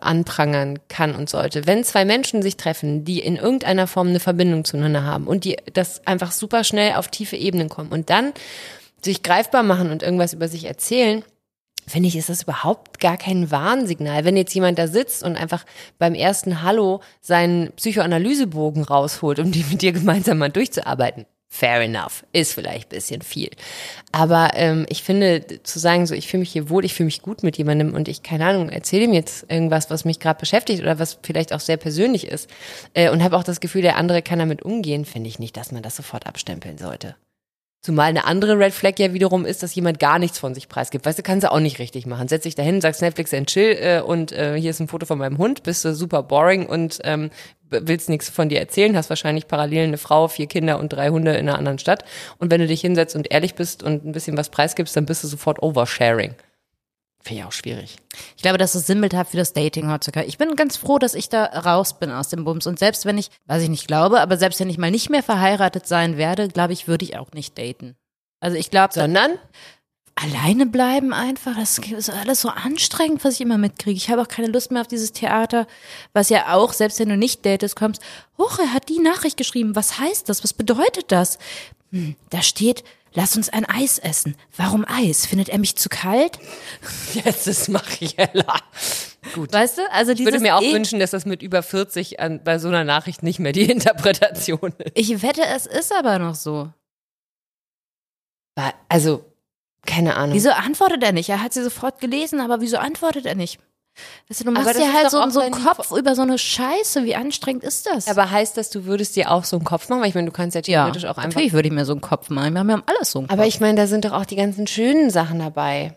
anprangern 0.00 0.78
kann 0.88 1.14
und 1.14 1.30
sollte. 1.30 1.66
Wenn 1.66 1.77
zwei 1.84 2.04
Menschen 2.04 2.42
sich 2.42 2.56
treffen, 2.56 3.04
die 3.04 3.20
in 3.20 3.36
irgendeiner 3.36 3.86
Form 3.86 4.08
eine 4.08 4.20
Verbindung 4.20 4.64
zueinander 4.64 5.04
haben 5.04 5.26
und 5.26 5.44
die 5.44 5.56
das 5.72 6.06
einfach 6.06 6.32
super 6.32 6.64
schnell 6.64 6.94
auf 6.94 7.08
tiefe 7.08 7.36
Ebenen 7.36 7.68
kommen 7.68 7.90
und 7.90 8.10
dann 8.10 8.32
sich 9.02 9.22
greifbar 9.22 9.62
machen 9.62 9.90
und 9.90 10.02
irgendwas 10.02 10.32
über 10.32 10.48
sich 10.48 10.64
erzählen, 10.64 11.22
finde 11.86 12.08
ich, 12.08 12.16
ist 12.16 12.28
das 12.28 12.42
überhaupt 12.42 13.00
gar 13.00 13.16
kein 13.16 13.50
Warnsignal. 13.50 14.24
Wenn 14.24 14.36
jetzt 14.36 14.54
jemand 14.54 14.78
da 14.78 14.86
sitzt 14.86 15.22
und 15.22 15.36
einfach 15.36 15.64
beim 15.98 16.14
ersten 16.14 16.62
Hallo 16.62 17.00
seinen 17.20 17.72
Psychoanalysebogen 17.72 18.84
rausholt, 18.84 19.38
um 19.38 19.50
die 19.50 19.64
mit 19.70 19.82
dir 19.82 19.92
gemeinsam 19.92 20.38
mal 20.38 20.50
durchzuarbeiten, 20.50 21.26
fair 21.48 21.80
enough, 21.80 22.24
ist 22.32 22.52
vielleicht 22.52 22.86
ein 22.92 22.96
bisschen 22.96 23.22
viel. 23.22 23.50
Aber 24.12 24.50
ähm, 24.54 24.86
ich 24.88 25.02
finde, 25.02 25.44
zu 25.62 25.78
sagen, 25.78 26.06
so 26.06 26.14
ich 26.14 26.28
fühle 26.28 26.40
mich 26.40 26.52
hier 26.52 26.68
wohl, 26.68 26.84
ich 26.84 26.94
fühle 26.94 27.06
mich 27.06 27.22
gut 27.22 27.42
mit 27.42 27.56
jemandem 27.56 27.94
und 27.94 28.06
ich, 28.08 28.22
keine 28.22 28.46
Ahnung, 28.46 28.68
erzähle 28.68 29.04
ihm 29.04 29.14
jetzt 29.14 29.50
irgendwas, 29.50 29.90
was 29.90 30.04
mich 30.04 30.20
gerade 30.20 30.38
beschäftigt 30.38 30.82
oder 30.82 30.98
was 30.98 31.18
vielleicht 31.22 31.52
auch 31.52 31.60
sehr 31.60 31.78
persönlich 31.78 32.26
ist 32.26 32.50
äh, 32.94 33.10
und 33.10 33.22
habe 33.22 33.36
auch 33.36 33.44
das 33.44 33.60
Gefühl, 33.60 33.82
der 33.82 33.96
andere 33.96 34.22
kann 34.22 34.38
damit 34.38 34.62
umgehen, 34.62 35.04
finde 35.04 35.28
ich 35.28 35.38
nicht, 35.38 35.56
dass 35.56 35.72
man 35.72 35.82
das 35.82 35.96
sofort 35.96 36.26
abstempeln 36.26 36.78
sollte. 36.78 37.16
Zumal 37.80 38.08
eine 38.08 38.24
andere 38.24 38.58
Red 38.58 38.72
Flag 38.72 38.94
ja 38.98 39.12
wiederum 39.12 39.46
ist, 39.46 39.62
dass 39.62 39.74
jemand 39.74 40.00
gar 40.00 40.18
nichts 40.18 40.38
von 40.38 40.52
sich 40.52 40.68
preisgibt. 40.68 41.06
Weißt 41.06 41.18
du, 41.18 41.22
kannst 41.22 41.44
du 41.44 41.52
auch 41.52 41.60
nicht 41.60 41.78
richtig 41.78 42.06
machen. 42.06 42.26
Setz 42.26 42.42
dich 42.42 42.56
dahin, 42.56 42.80
sagst 42.80 43.02
Netflix 43.02 43.32
and 43.32 43.48
chill 43.48 43.76
äh, 43.80 44.00
und 44.00 44.32
äh, 44.32 44.60
hier 44.60 44.70
ist 44.70 44.80
ein 44.80 44.88
Foto 44.88 45.06
von 45.06 45.18
meinem 45.18 45.38
Hund, 45.38 45.62
bist 45.62 45.84
du 45.84 45.94
super 45.94 46.24
boring 46.24 46.66
und 46.66 46.98
ähm, 47.04 47.30
willst 47.70 48.08
nichts 48.08 48.28
von 48.30 48.48
dir 48.48 48.58
erzählen, 48.58 48.96
hast 48.96 49.10
wahrscheinlich 49.10 49.46
parallel 49.46 49.84
eine 49.84 49.98
Frau, 49.98 50.26
vier 50.26 50.46
Kinder 50.46 50.80
und 50.80 50.88
drei 50.88 51.10
Hunde 51.10 51.32
in 51.32 51.48
einer 51.48 51.58
anderen 51.58 51.78
Stadt. 51.78 52.04
Und 52.38 52.50
wenn 52.50 52.60
du 52.60 52.66
dich 52.66 52.80
hinsetzt 52.80 53.14
und 53.14 53.30
ehrlich 53.30 53.54
bist 53.54 53.82
und 53.82 54.04
ein 54.04 54.12
bisschen 54.12 54.36
was 54.36 54.50
preisgibst, 54.50 54.96
dann 54.96 55.06
bist 55.06 55.22
du 55.22 55.28
sofort 55.28 55.62
Oversharing. 55.62 56.34
Finde 57.28 57.42
ich 57.42 57.46
auch 57.46 57.52
schwierig. 57.52 57.96
Ich 58.36 58.42
glaube, 58.42 58.56
das 58.56 58.74
ist 58.74 58.86
sinnbildhaft 58.86 59.32
für 59.32 59.36
das 59.36 59.52
Dating 59.52 59.90
heutzutage. 59.90 60.26
Ich 60.26 60.38
bin 60.38 60.56
ganz 60.56 60.78
froh, 60.78 60.98
dass 60.98 61.12
ich 61.12 61.28
da 61.28 61.44
raus 61.44 61.98
bin 61.98 62.10
aus 62.10 62.30
dem 62.30 62.44
Bums. 62.44 62.66
Und 62.66 62.78
selbst 62.78 63.04
wenn 63.04 63.18
ich, 63.18 63.30
was 63.44 63.62
ich 63.62 63.68
nicht 63.68 63.86
glaube, 63.86 64.22
aber 64.22 64.38
selbst 64.38 64.60
wenn 64.60 64.70
ich 64.70 64.78
mal 64.78 64.90
nicht 64.90 65.10
mehr 65.10 65.22
verheiratet 65.22 65.86
sein 65.86 66.16
werde, 66.16 66.48
glaube 66.48 66.72
ich, 66.72 66.88
würde 66.88 67.04
ich 67.04 67.18
auch 67.18 67.30
nicht 67.32 67.58
daten. 67.58 67.96
Also 68.40 68.56
ich 68.56 68.70
glaube. 68.70 68.94
Sondern? 68.94 69.32
Alleine 70.14 70.64
bleiben 70.64 71.12
einfach, 71.12 71.54
das 71.54 71.76
ist 71.76 72.08
alles 72.08 72.40
so 72.40 72.48
anstrengend, 72.48 73.22
was 73.24 73.34
ich 73.34 73.42
immer 73.42 73.58
mitkriege. 73.58 73.98
Ich 73.98 74.08
habe 74.08 74.22
auch 74.22 74.28
keine 74.28 74.48
Lust 74.48 74.72
mehr 74.72 74.80
auf 74.80 74.88
dieses 74.88 75.12
Theater, 75.12 75.66
was 76.14 76.30
ja 76.30 76.54
auch, 76.54 76.72
selbst 76.72 76.98
wenn 76.98 77.10
du 77.10 77.18
nicht 77.18 77.44
datest, 77.44 77.76
kommst, 77.76 78.02
hoch, 78.38 78.58
er 78.58 78.72
hat 78.72 78.88
die 78.88 79.00
Nachricht 79.00 79.36
geschrieben, 79.36 79.76
was 79.76 79.98
heißt 79.98 80.30
das, 80.30 80.42
was 80.42 80.54
bedeutet 80.54 81.12
das? 81.12 81.38
Hm, 81.92 82.16
da 82.30 82.40
steht, 82.42 82.84
Lass 83.14 83.36
uns 83.36 83.48
ein 83.48 83.64
Eis 83.64 83.98
essen. 83.98 84.36
Warum 84.56 84.84
Eis? 84.86 85.26
Findet 85.26 85.48
er 85.48 85.58
mich 85.58 85.76
zu 85.76 85.88
kalt? 85.88 86.38
Jetzt 87.14 87.46
ist 87.46 87.68
Mariella. 87.68 88.60
Gut. 89.34 89.52
Weißt 89.52 89.78
du? 89.78 89.82
Also 89.92 90.12
Ich 90.12 90.24
würde 90.24 90.40
mir 90.40 90.56
auch 90.56 90.62
eh- 90.62 90.72
wünschen, 90.74 91.00
dass 91.00 91.10
das 91.10 91.24
mit 91.26 91.42
über 91.42 91.62
40 91.62 92.20
an, 92.20 92.42
bei 92.44 92.58
so 92.58 92.68
einer 92.68 92.84
Nachricht 92.84 93.22
nicht 93.22 93.38
mehr 93.38 93.52
die 93.52 93.62
Interpretation 93.70 94.72
ist. 94.78 94.92
Ich 94.94 95.22
wette, 95.22 95.42
es 95.44 95.66
ist 95.66 95.92
aber 95.92 96.18
noch 96.18 96.34
so. 96.34 96.72
Also, 98.88 99.24
keine 99.86 100.16
Ahnung. 100.16 100.34
Wieso 100.34 100.50
antwortet 100.50 101.02
er 101.02 101.12
nicht? 101.12 101.28
Er 101.28 101.40
hat 101.42 101.52
sie 101.52 101.62
sofort 101.62 102.00
gelesen, 102.00 102.40
aber 102.40 102.60
wieso 102.60 102.78
antwortet 102.78 103.24
er 103.26 103.34
nicht? 103.36 103.60
Weißt 104.28 104.44
du, 104.44 104.50
machst 104.50 104.78
dir 104.78 104.92
halt 104.92 105.10
so, 105.10 105.28
so 105.30 105.40
einen 105.40 105.52
Kopf 105.52 105.90
über 105.92 106.14
so 106.14 106.22
eine 106.22 106.38
Scheiße. 106.38 107.04
Wie 107.04 107.14
anstrengend 107.14 107.64
ist 107.64 107.86
das? 107.86 108.08
Aber 108.08 108.30
heißt 108.30 108.56
das, 108.56 108.70
du 108.70 108.84
würdest 108.84 109.16
dir 109.16 109.30
auch 109.30 109.44
so 109.44 109.56
einen 109.56 109.64
Kopf 109.64 109.88
machen? 109.88 110.00
Weil 110.00 110.08
ich 110.08 110.14
meine, 110.14 110.26
du 110.26 110.32
kannst 110.32 110.54
ja 110.54 110.60
ja, 110.64 110.84
theoretisch 110.84 111.04
auch 111.04 111.16
einfach. 111.18 111.24
natürlich 111.24 111.52
würde 111.52 111.68
ich 111.68 111.74
mir 111.74 111.84
so 111.84 111.92
einen 111.92 112.00
Kopf 112.00 112.30
machen. 112.30 112.52
Wir 112.52 112.60
haben 112.60 112.70
ja 112.70 112.82
alles 112.86 113.12
so 113.12 113.20
einen 113.20 113.28
Kopf. 113.28 113.38
Aber 113.38 113.46
ich 113.46 113.60
meine, 113.60 113.76
da 113.76 113.86
sind 113.86 114.04
doch 114.04 114.12
auch 114.12 114.26
die 114.26 114.36
ganzen 114.36 114.66
schönen 114.66 115.10
Sachen 115.10 115.38
dabei. 115.38 115.96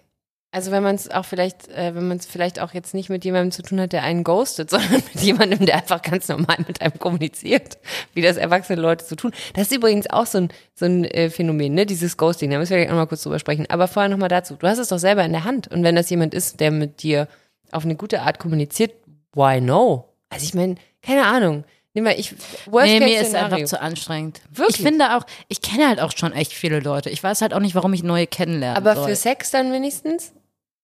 Also 0.53 0.71
wenn 0.71 0.83
man 0.83 0.95
es 0.95 1.09
auch 1.09 1.23
vielleicht, 1.23 1.69
äh, 1.69 1.95
wenn 1.95 2.09
man 2.09 2.17
es 2.17 2.25
vielleicht 2.25 2.59
auch 2.59 2.73
jetzt 2.73 2.93
nicht 2.93 3.09
mit 3.09 3.23
jemandem 3.23 3.51
zu 3.51 3.61
tun 3.61 3.79
hat, 3.79 3.93
der 3.93 4.03
einen 4.03 4.25
ghostet, 4.25 4.69
sondern 4.71 5.01
mit 5.13 5.23
jemandem, 5.23 5.65
der 5.65 5.77
einfach 5.77 6.01
ganz 6.01 6.27
normal 6.27 6.57
mit 6.67 6.81
einem 6.81 6.99
kommuniziert, 6.99 7.77
wie 8.13 8.21
das 8.21 8.35
erwachsene 8.35 8.81
Leute 8.81 9.05
so 9.05 9.15
tun. 9.15 9.31
Das 9.53 9.67
ist 9.67 9.75
übrigens 9.75 10.09
auch 10.09 10.25
so 10.25 10.39
ein, 10.39 10.49
so 10.75 10.85
ein 10.85 11.05
äh, 11.05 11.29
Phänomen, 11.29 11.73
ne? 11.73 11.85
Dieses 11.85 12.17
Ghosting. 12.17 12.51
Da 12.51 12.57
müssen 12.57 12.71
wir 12.71 12.79
gleich 12.79 12.91
auch 12.91 12.95
mal 12.95 13.07
kurz 13.07 13.23
drüber 13.23 13.39
sprechen. 13.39 13.65
Aber 13.69 13.87
vorher 13.87 14.09
nochmal 14.09 14.27
dazu. 14.27 14.55
Du 14.55 14.67
hast 14.67 14.77
es 14.77 14.89
doch 14.89 14.99
selber 14.99 15.23
in 15.23 15.31
der 15.31 15.45
Hand. 15.45 15.69
Und 15.69 15.83
wenn 15.83 15.95
das 15.95 16.09
jemand 16.09 16.33
ist, 16.33 16.59
der 16.59 16.71
mit 16.71 17.01
dir 17.01 17.29
auf 17.74 17.86
eine 17.86 17.95
gute 17.95 18.22
Art 18.22 18.39
kommuniziert, 18.39 18.93
why 19.34 19.61
no? 19.61 20.09
Also 20.30 20.45
ich 20.45 20.53
meine, 20.53 20.76
keine 21.01 21.26
Ahnung. 21.26 21.63
Nimm 21.93 22.05
mal, 22.05 22.17
ich, 22.17 22.34
worst 22.67 22.88
nee, 22.88 22.99
mir 23.01 23.19
ist 23.19 23.36
einfach 23.36 23.63
zu 23.65 23.82
anstrengend. 23.82 24.41
Wirklich? 24.49 24.78
Ich 24.78 24.86
finde 24.86 25.17
auch, 25.17 25.26
ich 25.49 25.61
kenne 25.61 25.89
halt 25.89 25.99
auch 25.99 26.13
schon 26.15 26.32
echt 26.32 26.53
viele 26.53 26.80
Leute. 26.80 27.09
Ich 27.09 27.22
weiß 27.22 27.41
halt 27.41 27.53
auch 27.53 27.59
nicht, 27.59 27.76
warum 27.76 27.91
ich 27.91 28.01
neue 28.01 28.28
kennenlernen 28.28 28.78
Aber 28.78 28.95
soll. 28.95 29.09
für 29.09 29.15
Sex 29.15 29.51
dann 29.51 29.74
wenigstens? 29.74 30.32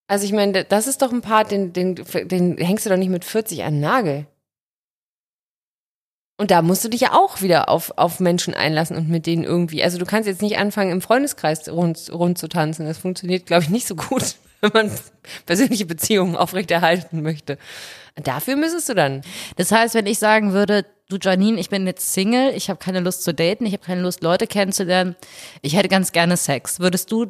Also 0.06 0.26
ich 0.26 0.32
meine, 0.32 0.64
das 0.64 0.86
ist 0.86 1.00
doch 1.00 1.10
ein 1.10 1.22
Part, 1.22 1.50
den, 1.50 1.72
den, 1.72 1.94
den 1.94 2.58
hängst 2.58 2.84
du 2.84 2.90
doch 2.90 2.96
nicht 2.96 3.08
mit 3.08 3.24
40 3.24 3.64
an 3.64 3.74
den 3.74 3.80
Nagel. 3.80 4.26
Und 6.36 6.50
da 6.50 6.62
musst 6.62 6.84
du 6.84 6.88
dich 6.88 7.00
ja 7.00 7.14
auch 7.14 7.40
wieder 7.42 7.68
auf, 7.68 7.92
auf 7.96 8.20
Menschen 8.20 8.54
einlassen 8.54 8.96
und 8.96 9.08
mit 9.08 9.26
denen 9.26 9.44
irgendwie, 9.44 9.82
also 9.82 9.98
du 9.98 10.06
kannst 10.06 10.28
jetzt 10.28 10.42
nicht 10.42 10.56
anfangen, 10.58 10.92
im 10.92 11.00
Freundeskreis 11.00 11.68
rund, 11.68 12.10
rund 12.12 12.38
zu 12.38 12.48
tanzen. 12.48 12.86
Das 12.86 12.98
funktioniert, 12.98 13.46
glaube 13.46 13.64
ich, 13.64 13.70
nicht 13.70 13.88
so 13.88 13.96
gut, 13.96 14.36
wenn 14.60 14.70
man 14.72 14.90
persönliche 15.46 15.86
Beziehungen 15.86 16.36
aufrechterhalten 16.36 17.22
möchte. 17.22 17.58
Dafür 18.16 18.56
müsstest 18.56 18.88
du 18.88 18.94
dann. 18.94 19.22
Das 19.56 19.70
heißt, 19.70 19.94
wenn 19.94 20.06
ich 20.06 20.18
sagen 20.18 20.52
würde, 20.52 20.84
du 21.08 21.18
Janine, 21.20 21.60
ich 21.60 21.70
bin 21.70 21.86
jetzt 21.86 22.12
Single, 22.12 22.52
ich 22.54 22.68
habe 22.68 22.78
keine 22.78 23.00
Lust 23.00 23.22
zu 23.22 23.32
daten, 23.32 23.64
ich 23.64 23.72
habe 23.72 23.84
keine 23.84 24.02
Lust, 24.02 24.22
Leute 24.22 24.46
kennenzulernen, 24.46 25.16
ich 25.62 25.76
hätte 25.76 25.88
ganz 25.88 26.12
gerne 26.12 26.36
Sex. 26.36 26.80
Würdest 26.80 27.12
du 27.12 27.26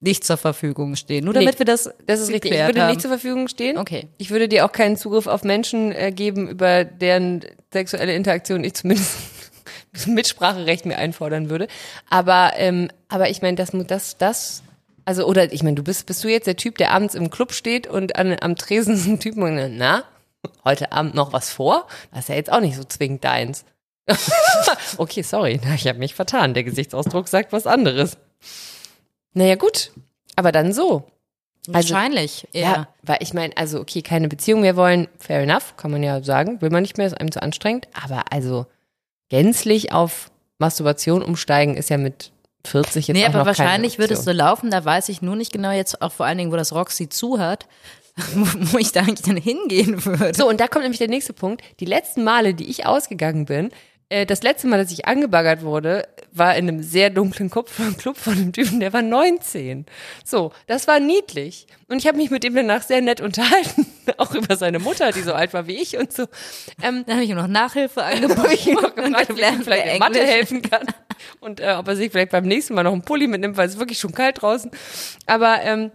nicht 0.00 0.24
zur 0.24 0.36
Verfügung 0.36 0.96
stehen? 0.96 1.24
Nur 1.24 1.34
damit 1.34 1.54
Nee, 1.54 1.58
wir 1.60 1.66
das 1.66 1.90
Das 2.06 2.20
ist 2.20 2.30
richtig. 2.30 2.52
Ich 2.52 2.58
würde 2.58 2.82
haben. 2.82 2.90
nicht 2.90 3.00
zur 3.00 3.10
Verfügung 3.10 3.46
stehen. 3.46 3.78
Okay. 3.78 4.08
Ich 4.18 4.30
würde 4.30 4.48
dir 4.48 4.64
auch 4.64 4.72
keinen 4.72 4.96
Zugriff 4.96 5.28
auf 5.28 5.44
Menschen 5.44 5.92
äh, 5.92 6.10
geben, 6.10 6.48
über 6.48 6.84
deren 6.84 7.44
sexuelle 7.72 8.14
Interaktion 8.14 8.64
ich 8.64 8.74
zumindest 8.74 9.16
Mitspracherecht 10.06 10.86
mir 10.86 10.98
einfordern 10.98 11.50
würde. 11.50 11.68
Aber, 12.10 12.52
ähm, 12.56 12.88
aber 13.08 13.30
ich 13.30 13.42
meine, 13.42 13.56
das, 13.56 13.70
das, 13.86 14.18
das, 14.18 14.62
also, 15.04 15.26
oder 15.26 15.52
ich 15.52 15.62
meine, 15.62 15.76
du 15.76 15.82
bist, 15.82 16.06
bist 16.06 16.22
du 16.24 16.28
jetzt 16.28 16.46
der 16.46 16.56
Typ, 16.56 16.78
der 16.78 16.92
abends 16.92 17.14
im 17.14 17.30
Club 17.30 17.52
steht 17.52 17.86
und 17.86 18.16
an, 18.16 18.36
am 18.40 18.56
Tresen 18.56 18.96
so 18.96 19.10
ein 19.10 19.20
Typ 19.20 19.36
und 19.36 19.76
na, 19.76 20.04
heute 20.64 20.92
Abend 20.92 21.14
noch 21.14 21.32
was 21.32 21.50
vor? 21.50 21.86
Das 22.10 22.20
ist 22.20 22.28
ja 22.28 22.34
jetzt 22.34 22.52
auch 22.52 22.60
nicht 22.60 22.76
so 22.76 22.84
zwingend 22.84 23.24
deins. 23.24 23.64
okay, 24.98 25.22
sorry, 25.22 25.60
ich 25.74 25.86
habe 25.86 25.98
mich 25.98 26.14
vertan. 26.14 26.54
Der 26.54 26.64
Gesichtsausdruck 26.64 27.28
sagt 27.28 27.52
was 27.52 27.66
anderes. 27.66 28.16
Naja, 29.34 29.54
gut. 29.54 29.92
Aber 30.36 30.52
dann 30.52 30.72
so. 30.72 31.04
Also- 31.68 31.94
Wahrscheinlich, 31.94 32.48
ja. 32.52 32.60
Ja, 32.60 32.88
weil 33.02 33.18
ich 33.20 33.34
meine, 33.34 33.56
also 33.56 33.80
okay, 33.80 34.02
keine 34.02 34.28
Beziehung 34.28 34.62
mehr 34.62 34.74
wollen, 34.74 35.06
fair 35.18 35.42
enough, 35.42 35.76
kann 35.76 35.92
man 35.92 36.02
ja 36.02 36.22
sagen, 36.22 36.60
will 36.60 36.70
man 36.70 36.82
nicht 36.82 36.98
mehr, 36.98 37.06
ist 37.06 37.20
einem 37.20 37.30
zu 37.30 37.40
anstrengend, 37.40 37.86
aber 37.92 38.32
also 38.32 38.66
gänzlich 39.28 39.92
auf 39.92 40.32
Masturbation 40.58 41.22
umsteigen 41.22 41.76
ist 41.76 41.88
ja 41.88 41.98
mit 41.98 42.31
40 42.64 43.08
jetzt 43.08 43.16
Nee, 43.16 43.24
aber 43.24 43.46
wahrscheinlich 43.46 43.98
wird 43.98 44.10
es 44.10 44.24
so 44.24 44.32
laufen, 44.32 44.70
da 44.70 44.84
weiß 44.84 45.08
ich 45.08 45.22
nur 45.22 45.36
nicht 45.36 45.52
genau 45.52 45.70
jetzt 45.70 46.00
auch 46.00 46.12
vor 46.12 46.26
allen 46.26 46.38
Dingen, 46.38 46.52
wo 46.52 46.56
das 46.56 46.72
Roxy 46.72 47.08
zuhört, 47.08 47.66
wo, 48.34 48.72
wo 48.72 48.78
ich 48.78 48.92
da 48.92 49.00
eigentlich 49.00 49.22
dann 49.22 49.36
hingehen 49.36 50.04
würde. 50.04 50.34
So, 50.34 50.48
und 50.48 50.60
da 50.60 50.68
kommt 50.68 50.84
nämlich 50.84 50.98
der 50.98 51.08
nächste 51.08 51.32
Punkt. 51.32 51.62
Die 51.80 51.86
letzten 51.86 52.24
Male, 52.24 52.54
die 52.54 52.68
ich 52.68 52.86
ausgegangen 52.86 53.46
bin, 53.46 53.70
das 54.26 54.42
letzte 54.42 54.66
Mal, 54.66 54.78
dass 54.78 54.92
ich 54.92 55.06
angebaggert 55.06 55.62
wurde, 55.62 56.06
war 56.32 56.56
in 56.56 56.68
einem 56.68 56.82
sehr 56.82 57.10
dunklen 57.10 57.50
Club, 57.50 57.70
Club 57.98 58.16
von 58.16 58.34
einem 58.34 58.52
Typen, 58.52 58.80
der 58.80 58.92
war 58.92 59.02
19. 59.02 59.86
So, 60.24 60.52
das 60.66 60.86
war 60.86 61.00
niedlich. 61.00 61.66
Und 61.88 61.98
ich 61.98 62.06
habe 62.06 62.18
mich 62.18 62.30
mit 62.30 62.44
ihm 62.44 62.54
danach 62.54 62.82
sehr 62.82 63.00
nett 63.00 63.20
unterhalten, 63.20 63.86
auch 64.18 64.34
über 64.34 64.56
seine 64.56 64.78
Mutter, 64.78 65.12
die 65.12 65.22
so 65.22 65.32
alt 65.32 65.54
war 65.54 65.66
wie 65.66 65.76
ich 65.76 65.96
und 65.96 66.12
so. 66.12 66.24
Ähm, 66.82 67.04
Dann 67.06 67.16
habe 67.16 67.24
ich 67.24 67.30
ihm 67.30 67.36
noch 67.36 67.46
Nachhilfe 67.46 68.02
angeboten. 68.02 68.48
ich 68.52 68.66
noch 68.66 68.94
gefragt, 68.94 69.30
ob 69.30 69.38
ich 69.38 69.46
ihm 69.46 69.62
vielleicht 69.62 69.94
in 69.94 69.98
Mathe 69.98 70.24
helfen 70.24 70.62
kann. 70.62 70.86
Und 71.40 71.60
äh, 71.60 71.74
ob 71.78 71.88
er 71.88 71.96
sich 71.96 72.10
vielleicht 72.10 72.32
beim 72.32 72.44
nächsten 72.44 72.74
Mal 72.74 72.82
noch 72.82 72.92
einen 72.92 73.02
Pulli 73.02 73.26
mitnimmt, 73.26 73.56
weil 73.56 73.66
es 73.66 73.74
ist 73.74 73.80
wirklich 73.80 73.98
schon 73.98 74.12
kalt 74.12 74.42
draußen. 74.42 74.70
Aber 75.26 75.62
ähm, 75.62 75.92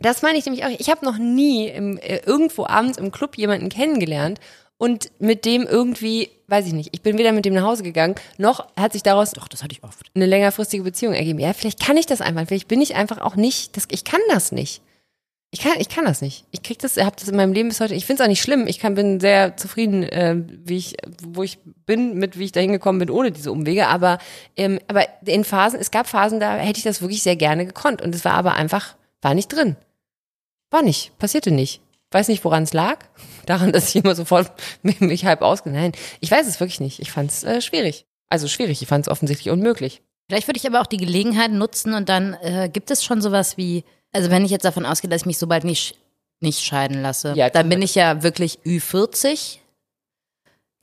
das 0.00 0.22
meine 0.22 0.38
ich 0.38 0.46
nämlich 0.46 0.64
auch. 0.64 0.70
Ich 0.78 0.90
habe 0.90 1.04
noch 1.04 1.18
nie 1.18 1.68
im, 1.68 1.98
äh, 1.98 2.20
irgendwo 2.24 2.66
abends 2.66 2.98
im 2.98 3.10
Club 3.10 3.36
jemanden 3.36 3.68
kennengelernt 3.68 4.38
und 4.78 5.10
mit 5.18 5.44
dem 5.44 5.64
irgendwie, 5.64 6.30
weiß 6.46 6.66
ich 6.66 6.72
nicht, 6.72 6.90
ich 6.92 7.02
bin 7.02 7.18
weder 7.18 7.32
mit 7.32 7.44
dem 7.44 7.54
nach 7.54 7.64
Hause 7.64 7.82
gegangen, 7.82 8.14
noch 8.38 8.66
hat 8.76 8.92
sich 8.92 9.02
daraus 9.02 9.32
Doch, 9.32 9.48
das 9.48 9.62
hatte 9.62 9.72
ich 9.72 9.82
oft. 9.82 10.06
eine 10.14 10.26
längerfristige 10.26 10.84
Beziehung 10.84 11.14
ergeben. 11.14 11.40
Ja, 11.40 11.52
vielleicht 11.52 11.80
kann 11.84 11.96
ich 11.96 12.06
das 12.06 12.20
einfach. 12.20 12.46
Vielleicht 12.46 12.68
bin 12.68 12.80
ich 12.80 12.94
einfach 12.94 13.18
auch 13.18 13.36
nicht. 13.36 13.76
Das, 13.76 13.86
ich 13.90 14.04
kann 14.04 14.20
das 14.28 14.52
nicht. 14.52 14.80
Ich 15.50 15.60
kann, 15.60 15.72
ich 15.78 15.88
kann 15.88 16.04
das 16.04 16.20
nicht. 16.20 16.44
Ich 16.50 16.62
krieg 16.62 16.78
das, 16.78 16.96
habe 16.98 17.16
das 17.18 17.28
in 17.28 17.36
meinem 17.36 17.54
Leben 17.54 17.70
bis 17.70 17.80
heute. 17.80 17.94
Ich 17.94 18.04
finde 18.04 18.22
es 18.22 18.26
auch 18.26 18.30
nicht 18.30 18.42
schlimm. 18.42 18.66
Ich 18.66 18.78
kann, 18.78 18.94
bin 18.94 19.18
sehr 19.18 19.56
zufrieden, 19.56 20.02
äh, 20.02 20.36
wie 20.46 20.76
ich, 20.76 20.96
wo 21.26 21.42
ich 21.42 21.58
bin, 21.86 22.14
mit 22.14 22.38
wie 22.38 22.44
ich 22.44 22.52
da 22.52 22.60
hingekommen 22.60 23.00
bin, 23.00 23.10
ohne 23.10 23.32
diese 23.32 23.50
Umwege. 23.50 23.88
Aber, 23.88 24.18
ähm, 24.56 24.78
aber 24.88 25.06
in 25.26 25.44
Phasen, 25.44 25.80
es 25.80 25.90
gab 25.90 26.06
Phasen, 26.06 26.38
da 26.38 26.56
hätte 26.56 26.78
ich 26.78 26.84
das 26.84 27.00
wirklich 27.00 27.22
sehr 27.22 27.36
gerne 27.36 27.64
gekonnt. 27.66 28.02
Und 28.02 28.14
es 28.14 28.24
war 28.26 28.34
aber 28.34 28.54
einfach, 28.54 28.94
war 29.22 29.34
nicht 29.34 29.48
drin. 29.48 29.76
War 30.70 30.82
nicht, 30.82 31.16
passierte 31.18 31.50
nicht. 31.50 31.80
Weiß 32.10 32.28
nicht, 32.28 32.44
woran 32.44 32.62
es 32.62 32.72
lag. 32.72 32.98
Daran, 33.46 33.72
dass 33.72 33.88
ich 33.88 33.96
immer 33.96 34.14
sofort 34.14 34.52
mich, 34.82 35.24
halb 35.24 35.42
ausge. 35.42 35.70
Nein, 35.70 35.92
ich 36.20 36.30
weiß 36.30 36.46
es 36.46 36.60
wirklich 36.60 36.80
nicht. 36.80 37.00
Ich 37.00 37.12
fand 37.12 37.30
es 37.30 37.44
äh, 37.44 37.60
schwierig. 37.60 38.06
Also 38.28 38.48
schwierig. 38.48 38.82
Ich 38.82 38.88
fand 38.88 39.06
es 39.06 39.10
offensichtlich 39.10 39.50
unmöglich. 39.50 40.02
Vielleicht 40.28 40.46
würde 40.46 40.58
ich 40.58 40.66
aber 40.66 40.82
auch 40.82 40.86
die 40.86 40.98
Gelegenheit 40.98 41.50
nutzen 41.50 41.94
und 41.94 42.10
dann 42.10 42.34
äh, 42.42 42.68
gibt 42.70 42.90
es 42.90 43.02
schon 43.02 43.22
sowas 43.22 43.56
wie, 43.56 43.84
also 44.12 44.30
wenn 44.30 44.44
ich 44.44 44.50
jetzt 44.50 44.66
davon 44.66 44.84
ausgehe, 44.84 45.08
dass 45.08 45.22
ich 45.22 45.26
mich 45.26 45.38
so 45.38 45.46
bald 45.46 45.64
nicht, 45.64 45.96
nicht 46.40 46.60
scheiden 46.60 47.00
lasse, 47.00 47.32
Ja, 47.34 47.48
dann 47.48 47.70
bin 47.70 47.80
ich 47.80 47.94
ja 47.94 48.22
wirklich 48.22 48.58
Ü40. 48.66 49.56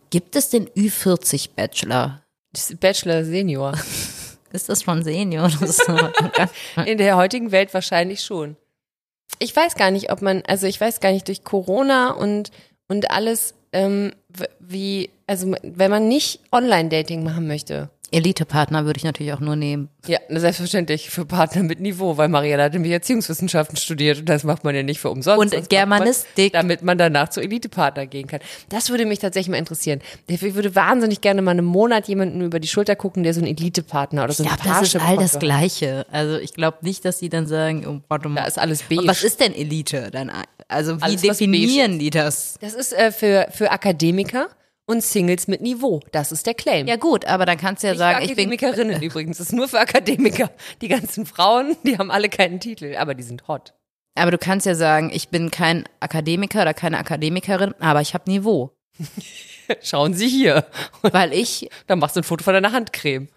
Gibt 0.09 0.35
es 0.35 0.49
den 0.49 0.67
Ü40 0.69 1.49
Bachelor? 1.55 2.23
Bachelor 2.79 3.23
Senior. 3.23 3.73
Ist 4.51 4.69
das 4.69 4.83
schon 4.83 5.03
Senior? 5.03 5.51
Das 5.59 5.77
so 5.77 5.97
In 6.85 6.97
der 6.97 7.17
heutigen 7.17 7.51
Welt 7.51 7.73
wahrscheinlich 7.73 8.21
schon. 8.23 8.55
Ich 9.39 9.55
weiß 9.55 9.75
gar 9.75 9.91
nicht, 9.91 10.11
ob 10.11 10.21
man, 10.21 10.43
also 10.47 10.67
ich 10.67 10.79
weiß 10.79 10.99
gar 10.99 11.11
nicht, 11.11 11.27
durch 11.27 11.43
Corona 11.43 12.11
und, 12.11 12.51
und 12.87 13.11
alles, 13.11 13.53
ähm, 13.73 14.13
wie, 14.59 15.09
also 15.27 15.55
wenn 15.61 15.91
man 15.91 16.07
nicht 16.07 16.39
Online-Dating 16.51 17.23
machen 17.23 17.47
möchte. 17.47 17.89
Elite-Partner 18.15 18.85
würde 18.85 18.97
ich 18.97 19.03
natürlich 19.03 19.33
auch 19.33 19.39
nur 19.39 19.55
nehmen. 19.55 19.89
Ja, 20.07 20.19
selbstverständlich 20.29 21.09
für 21.09 21.25
Partner 21.25 21.63
mit 21.63 21.79
Niveau, 21.79 22.17
weil 22.17 22.29
Mariella 22.29 22.63
hat 22.63 22.73
nämlich 22.73 22.91
Erziehungswissenschaften 22.91 23.77
studiert 23.77 24.19
und 24.19 24.29
das 24.29 24.43
macht 24.43 24.63
man 24.63 24.73
ja 24.73 24.83
nicht 24.83 24.99
für 24.99 25.09
umsonst. 25.09 25.53
Und 25.53 25.69
Germanistik. 25.69 26.53
Man, 26.53 26.61
damit 26.61 26.81
man 26.81 26.97
danach 26.97 27.29
zu 27.29 27.41
Elite-Partner 27.41 28.07
gehen 28.07 28.27
kann. 28.27 28.39
Das 28.69 28.89
würde 28.89 29.05
mich 29.05 29.19
tatsächlich 29.19 29.51
mal 29.51 29.57
interessieren. 29.57 29.99
Ich 30.27 30.41
würde 30.41 30.75
wahnsinnig 30.75 31.21
gerne 31.21 31.41
mal 31.41 31.51
einen 31.51 31.65
Monat 31.65 32.07
jemanden 32.07 32.41
über 32.41 32.59
die 32.59 32.67
Schulter 32.67 32.95
gucken, 32.95 33.23
der 33.23 33.33
so 33.33 33.41
ein 33.41 33.47
Elite-Partner 33.47 34.23
oder 34.23 34.33
so 34.33 34.43
ein 34.43 34.47
glaube, 34.47 34.63
das 34.63 34.81
ist 34.93 34.95
all 34.95 35.17
das. 35.17 35.39
Gleiche. 35.39 36.05
Also 36.11 36.37
ich 36.37 36.53
glaube 36.53 36.77
nicht, 36.81 37.03
dass 37.03 37.19
die 37.19 37.29
dann 37.29 37.47
sagen, 37.47 37.85
oh, 37.85 38.01
warte 38.07 38.29
mal. 38.29 38.41
Da 38.41 38.47
ist 38.47 38.57
alles 38.57 38.83
beige. 38.83 39.01
Und 39.01 39.07
was 39.07 39.23
ist 39.23 39.41
denn 39.41 39.53
Elite 39.53 40.09
dann? 40.11 40.31
Also 40.67 40.97
wie 40.99 41.03
Alles, 41.03 41.21
definieren 41.21 41.99
die 41.99 42.09
das? 42.09 42.57
Das 42.61 42.73
ist 42.73 42.93
äh, 42.93 43.11
für, 43.11 43.47
für 43.51 43.71
Akademiker 43.71 44.47
und 44.85 45.03
Singles 45.03 45.47
mit 45.47 45.61
Niveau. 45.61 45.99
Das 46.11 46.31
ist 46.31 46.45
der 46.45 46.53
Claim. 46.53 46.87
Ja 46.87 46.95
gut, 46.95 47.25
aber 47.25 47.45
dann 47.45 47.57
kannst 47.57 47.83
du 47.83 47.87
ja 47.87 47.93
Nicht 47.93 47.99
sagen, 47.99 48.23
ich 48.23 48.35
bin 48.35 48.49
Akademikerinnen 48.51 49.01
übrigens. 49.01 49.37
Das 49.37 49.47
ist 49.47 49.53
nur 49.53 49.67
für 49.67 49.79
Akademiker. 49.79 50.51
Die 50.81 50.87
ganzen 50.87 51.25
Frauen, 51.25 51.75
die 51.83 51.97
haben 51.97 52.11
alle 52.11 52.29
keinen 52.29 52.59
Titel, 52.59 52.95
aber 52.97 53.13
die 53.15 53.23
sind 53.23 53.47
hot. 53.47 53.73
Aber 54.15 54.31
du 54.31 54.37
kannst 54.37 54.65
ja 54.65 54.75
sagen, 54.75 55.11
ich 55.13 55.29
bin 55.29 55.51
kein 55.51 55.83
Akademiker 55.99 56.61
oder 56.61 56.73
keine 56.73 56.97
Akademikerin, 56.97 57.73
aber 57.79 58.01
ich 58.01 58.13
habe 58.13 58.29
Niveau. 58.29 58.71
Schauen 59.81 60.13
Sie 60.13 60.27
hier. 60.27 60.65
Weil 61.01 61.33
ich, 61.33 61.69
dann 61.87 61.99
machst 61.99 62.15
du 62.15 62.21
ein 62.21 62.23
Foto 62.23 62.43
von 62.43 62.53
deiner 62.53 62.71
Handcreme. 62.71 63.27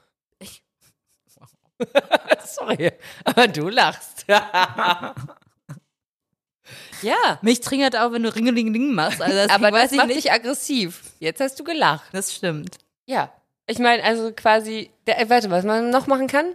Sorry, 2.45 2.91
aber 3.25 3.47
du 3.47 3.69
lachst. 3.69 4.27
Ja, 7.03 7.39
mich 7.43 7.61
triggert 7.61 7.97
auch, 7.97 8.13
wenn 8.13 8.23
du 8.23 8.35
Ringelingeling 8.35 8.93
machst. 8.93 9.21
Also 9.23 9.35
das 9.35 9.51
aber 9.51 9.71
das 9.71 9.93
ich 9.93 9.97
macht 9.97 10.09
nicht. 10.09 10.25
dich 10.25 10.33
aggressiv. 10.33 11.03
Jetzt 11.21 11.41
hast 11.41 11.59
du 11.59 11.65
gelacht. 11.65 12.09
Das 12.13 12.35
stimmt. 12.35 12.79
Ja. 13.07 13.33
Ich 13.67 13.79
meine, 13.79 14.03
also 14.03 14.33
quasi, 14.33 14.91
der, 15.07 15.21
äh, 15.21 15.29
warte, 15.29 15.51
was 15.51 15.65
man 15.65 15.91
noch 15.91 16.07
machen 16.07 16.27
kann, 16.27 16.47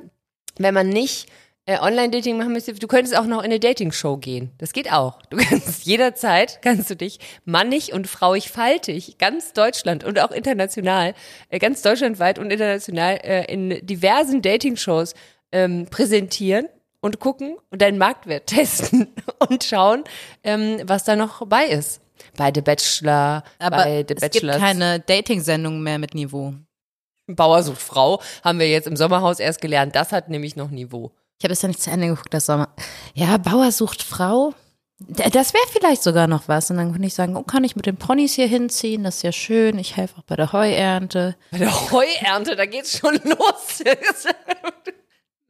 wenn 0.57 0.73
man 0.73 0.89
nicht 0.89 1.29
äh, 1.65 1.79
Online-Dating 1.79 2.37
machen 2.37 2.53
müsstest, 2.53 2.81
du 2.81 2.87
könntest 2.87 3.15
auch 3.15 3.25
noch 3.25 3.39
in 3.39 3.45
eine 3.45 3.59
Dating-Show 3.59 4.17
gehen. 4.17 4.51
Das 4.57 4.73
geht 4.73 4.91
auch. 4.91 5.21
Du 5.29 5.37
kannst 5.49 5.85
jederzeit, 5.85 6.59
kannst 6.61 6.89
du 6.89 6.95
dich 6.95 7.19
mannig 7.45 7.93
und 7.93 8.07
frauig 8.07 8.49
faltig, 8.49 9.17
ganz 9.17 9.53
Deutschland 9.53 10.03
und 10.03 10.19
auch 10.19 10.31
international, 10.31 11.13
äh, 11.49 11.59
ganz 11.59 11.81
deutschlandweit 11.81 12.39
und 12.39 12.51
international 12.51 13.19
äh, 13.23 13.45
in 13.51 13.85
diversen 13.85 14.41
Dating-Shows 14.41 15.13
ähm, 15.51 15.85
präsentieren 15.89 16.67
und 17.03 17.19
gucken 17.19 17.57
und 17.69 17.81
deinen 17.81 17.97
Marktwert 17.97 18.47
testen 18.47 19.13
und 19.49 19.63
schauen, 19.63 20.05
ähm, 20.43 20.81
was 20.85 21.03
da 21.03 21.15
noch 21.15 21.45
bei 21.45 21.65
ist. 21.65 22.01
Bei 22.37 22.51
The 22.53 22.61
Bachelor, 22.61 23.43
Aber 23.59 23.77
bei 23.77 24.05
The 24.07 24.15
es 24.19 24.31
gibt 24.31 24.47
keine 24.47 25.01
Dating-Sendung 25.01 25.81
mehr 25.81 25.99
mit 25.99 26.15
Niveau. 26.15 26.53
Bauer 27.27 27.61
sucht 27.61 27.81
Frau, 27.81 28.21
haben 28.43 28.59
wir 28.59 28.69
jetzt 28.69 28.87
im 28.87 28.95
Sommerhaus 28.95 29.39
erst 29.39 29.61
gelernt. 29.61 29.95
Das 29.95 30.13
hat 30.13 30.29
nämlich 30.29 30.55
noch 30.55 30.71
Niveau. 30.71 31.11
Ich 31.39 31.43
habe 31.43 31.53
es 31.53 31.61
ja 31.61 31.67
nicht 31.67 31.81
zu 31.81 31.91
Ende 31.91 32.07
geguckt, 32.07 32.33
das 32.33 32.45
Sommer. 32.45 32.69
Ja, 33.13 33.37
Bauer 33.37 33.71
sucht 33.71 34.01
Frau. 34.01 34.53
Das 34.99 35.53
wäre 35.53 35.63
vielleicht 35.71 36.03
sogar 36.03 36.27
noch 36.27 36.47
was. 36.47 36.71
Und 36.71 36.77
dann 36.77 36.93
könnte 36.93 37.07
ich 37.07 37.13
sagen, 37.13 37.35
oh, 37.35 37.43
kann 37.43 37.65
ich 37.65 37.75
mit 37.75 37.85
den 37.85 37.97
Ponys 37.97 38.33
hier 38.35 38.47
hinziehen? 38.47 39.03
Das 39.03 39.17
ist 39.17 39.23
ja 39.23 39.33
schön. 39.33 39.77
Ich 39.77 39.97
helfe 39.97 40.19
auch 40.19 40.23
bei 40.23 40.37
der 40.37 40.53
Heuernte. 40.53 41.35
Bei 41.51 41.57
der 41.57 41.91
Heuernte, 41.91 42.55
da 42.55 42.65
geht's 42.65 42.97
schon 42.97 43.15
los. 43.25 43.83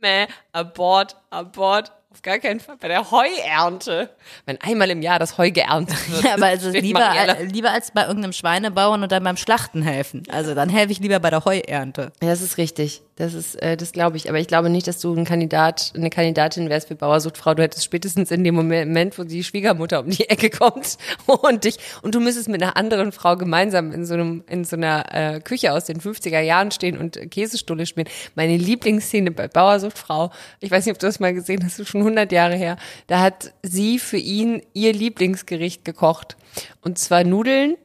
Meh, 0.03 0.27
abort, 0.51 1.15
abort. 1.29 1.91
Auf 2.11 2.21
gar 2.21 2.37
keinen 2.37 2.59
Fall. 2.59 2.75
Bei 2.79 2.89
der 2.89 3.09
Heuernte. 3.09 4.09
Wenn 4.45 4.61
einmal 4.61 4.91
im 4.91 5.01
Jahr 5.01 5.17
das 5.17 5.39
Heu 5.39 5.49
geerntet 5.49 5.97
wird. 6.11 6.23
Ja, 6.23 6.35
aber 6.35 6.45
also 6.45 6.69
lieber, 6.69 6.99
äh, 6.99 7.43
lieber 7.45 7.71
als 7.71 7.89
bei 7.89 8.05
irgendeinem 8.05 8.33
Schweinebauern 8.33 9.01
und 9.01 9.11
dann 9.11 9.23
beim 9.23 9.37
Schlachten 9.37 9.81
helfen. 9.81 10.21
Also 10.29 10.53
dann 10.53 10.69
helfe 10.69 10.91
ich 10.91 10.99
lieber 10.99 11.19
bei 11.19 11.31
der 11.31 11.43
Heuernte. 11.43 12.11
Ja, 12.21 12.29
das 12.29 12.41
ist 12.41 12.57
richtig. 12.57 13.01
Das 13.15 13.35
ist, 13.35 13.61
äh, 13.61 13.77
das 13.77 13.91
glaube 13.91 14.17
ich. 14.17 14.27
Aber 14.29 14.39
ich 14.39 14.47
glaube 14.47 14.69
nicht, 14.69 14.87
dass 14.87 14.99
du 14.99 15.13
ein 15.13 15.25
Kandidat, 15.25 15.93
eine 15.95 16.09
Kandidatin 16.09 16.69
wärst 16.69 16.87
für 16.87 16.95
Bauersuchtfrau. 16.95 17.53
Du 17.53 17.61
hättest 17.61 17.83
spätestens 17.83 18.31
in 18.31 18.43
dem 18.43 18.55
Moment, 18.55 19.19
wo 19.19 19.23
die 19.23 19.43
Schwiegermutter 19.43 19.99
um 19.99 20.09
die 20.09 20.27
Ecke 20.29 20.49
kommt 20.49 20.97
und 21.27 21.63
dich, 21.63 21.77
und 22.01 22.15
du 22.15 22.19
müsstest 22.19 22.49
mit 22.49 22.63
einer 22.63 22.75
anderen 22.75 23.11
Frau 23.11 23.37
gemeinsam 23.37 23.91
in 23.91 24.05
so 24.05 24.15
einem, 24.15 24.43
in 24.49 24.65
so 24.65 24.75
einer 24.75 25.05
äh, 25.13 25.39
Küche 25.41 25.73
aus 25.73 25.85
den 25.85 26.01
50er 26.01 26.39
Jahren 26.39 26.71
stehen 26.71 26.97
und 26.97 27.19
Käsestulle 27.29 27.85
spielen. 27.85 28.07
Meine 28.33 28.57
Lieblingsszene 28.57 29.29
bei 29.29 29.47
Bauersuchtfrau, 29.47 30.31
ich 30.59 30.71
weiß 30.71 30.85
nicht, 30.85 30.95
ob 30.95 30.99
du 30.99 31.05
das 31.05 31.19
mal 31.19 31.33
gesehen 31.33 31.63
hast, 31.63 31.73
das 31.73 31.85
ist 31.85 31.91
schon 31.91 32.01
100 32.01 32.31
Jahre 32.31 32.55
her. 32.55 32.77
Da 33.05 33.19
hat 33.19 33.53
sie 33.61 33.99
für 33.99 34.17
ihn 34.17 34.63
ihr 34.73 34.91
Lieblingsgericht 34.91 35.85
gekocht. 35.85 36.35
Und 36.81 36.97
zwar 36.97 37.23
Nudeln 37.23 37.75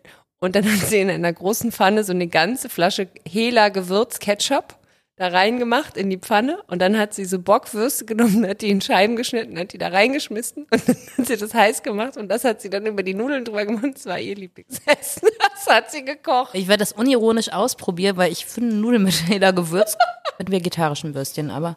und 0.41 0.55
dann 0.55 0.65
hat 0.65 0.89
sie 0.89 1.01
in 1.01 1.11
einer 1.11 1.33
großen 1.33 1.73
Pfanne 1.73 2.05
so 2.05 2.13
eine 2.13 2.29
ganze 2.29 2.69
Flasche 2.69 3.09
Hela 3.27 3.69
Gewürz-Ketchup 3.69 4.78
da 5.19 5.29
reingemacht 5.29 5.97
in 5.97 6.11
die 6.11 6.17
Pfanne 6.17 6.63
und 6.69 6.81
dann 6.81 6.97
hat 6.97 7.13
sie 7.13 7.25
so 7.25 7.41
Bockwürste 7.41 8.05
genommen, 8.05 8.47
hat 8.47 8.63
die 8.63 8.71
in 8.71 8.81
Scheiben 8.81 9.17
geschnitten, 9.17 9.59
hat 9.59 9.73
die 9.73 9.79
da 9.79 9.89
reingeschmissen 9.89 10.67
und 10.71 10.89
dann 10.89 10.97
hat 11.19 11.27
sie 11.27 11.37
das 11.37 11.53
heiß 11.53 11.83
gemacht 11.83 12.17
und 12.17 12.29
das 12.29 12.45
hat 12.45 12.61
sie 12.61 12.71
dann 12.71 12.87
über 12.87 13.03
die 13.03 13.15
Nudeln 13.15 13.45
drüber 13.45 13.67
gemacht. 13.67 13.95
Das 13.95 14.07
war 14.07 14.19
ihr 14.19 14.35
Lieblingsessen. 14.35 15.29
Das 15.59 15.75
hat 15.75 15.91
sie 15.91 16.05
gekocht. 16.05 16.55
Ich 16.55 16.69
werde 16.69 16.81
das 16.81 16.93
unironisch 16.93 17.53
ausprobieren, 17.53 18.17
weil 18.17 18.31
ich 18.31 18.47
finde 18.47 18.77
Nudeln 18.77 19.03
mit 19.03 19.29
jeder 19.29 19.53
Gewürz 19.53 19.97
mit 20.39 20.53
vegetarischen 20.53 21.15
Würstchen, 21.15 21.51
aber 21.51 21.77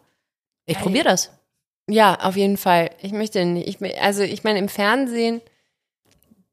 ich 0.66 0.78
probiere 0.78 1.06
das. 1.06 1.32
Ja, 1.90 2.20
auf 2.22 2.38
jeden 2.38 2.58
Fall. 2.58 2.92
Ich 3.02 3.12
möchte 3.12 3.44
nicht. 3.44 3.68
Ich, 3.68 4.02
also 4.02 4.22
ich 4.22 4.44
meine, 4.44 4.60
im 4.60 4.70
Fernsehen, 4.70 5.42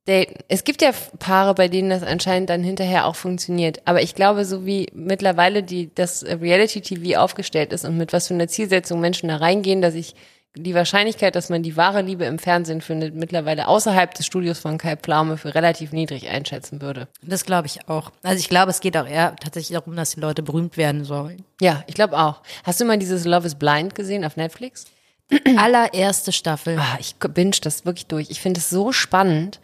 daten. 0.08 0.34
es 0.48 0.64
gibt 0.64 0.82
ja 0.82 0.92
Paare, 1.18 1.54
bei 1.54 1.68
denen 1.68 1.90
das 1.90 2.02
anscheinend 2.02 2.50
dann 2.50 2.62
hinterher 2.62 3.06
auch 3.06 3.16
funktioniert. 3.16 3.80
Aber 3.84 4.02
ich 4.02 4.14
glaube, 4.14 4.44
so 4.44 4.66
wie 4.66 4.88
mittlerweile 4.94 5.62
die, 5.62 5.94
das 5.94 6.24
Reality-TV 6.24 7.18
aufgestellt 7.18 7.72
ist 7.72 7.84
und 7.84 7.96
mit 7.96 8.12
was 8.12 8.28
für 8.28 8.34
einer 8.34 8.48
Zielsetzung 8.48 9.00
Menschen 9.00 9.28
da 9.28 9.36
reingehen, 9.36 9.82
dass 9.82 9.94
ich 9.94 10.14
die 10.56 10.74
Wahrscheinlichkeit, 10.74 11.36
dass 11.36 11.50
man 11.50 11.62
die 11.62 11.76
wahre 11.76 12.02
Liebe 12.02 12.24
im 12.24 12.38
Fernsehen 12.38 12.80
findet, 12.80 13.14
mittlerweile 13.14 13.68
außerhalb 13.68 14.12
des 14.14 14.26
Studios 14.26 14.58
von 14.58 14.78
Kai 14.78 14.96
Pflaume 14.96 15.36
für 15.36 15.54
relativ 15.54 15.92
niedrig 15.92 16.28
einschätzen 16.28 16.82
würde. 16.82 17.08
Das 17.22 17.44
glaube 17.44 17.66
ich 17.66 17.88
auch. 17.88 18.10
Also 18.22 18.40
ich 18.40 18.48
glaube, 18.48 18.70
es 18.70 18.80
geht 18.80 18.96
auch 18.96 19.06
eher 19.06 19.36
tatsächlich 19.36 19.76
darum, 19.76 19.94
dass 19.94 20.14
die 20.14 20.20
Leute 20.20 20.42
berühmt 20.42 20.76
werden 20.76 21.04
sollen. 21.04 21.44
Ja, 21.60 21.84
ich 21.86 21.94
glaube 21.94 22.18
auch. 22.18 22.42
Hast 22.64 22.80
du 22.80 22.84
mal 22.84 22.98
dieses 22.98 23.24
Love 23.24 23.46
is 23.46 23.54
Blind 23.54 23.94
gesehen 23.94 24.24
auf 24.24 24.36
Netflix? 24.36 24.86
Allererste 25.58 26.32
Staffel. 26.32 26.78
Ah, 26.78 26.96
ich 26.98 27.14
binge 27.16 27.56
das 27.62 27.84
wirklich 27.84 28.06
durch. 28.06 28.30
Ich 28.30 28.40
finde 28.40 28.60
es 28.60 28.70
so 28.70 28.92
spannend, 28.92 29.60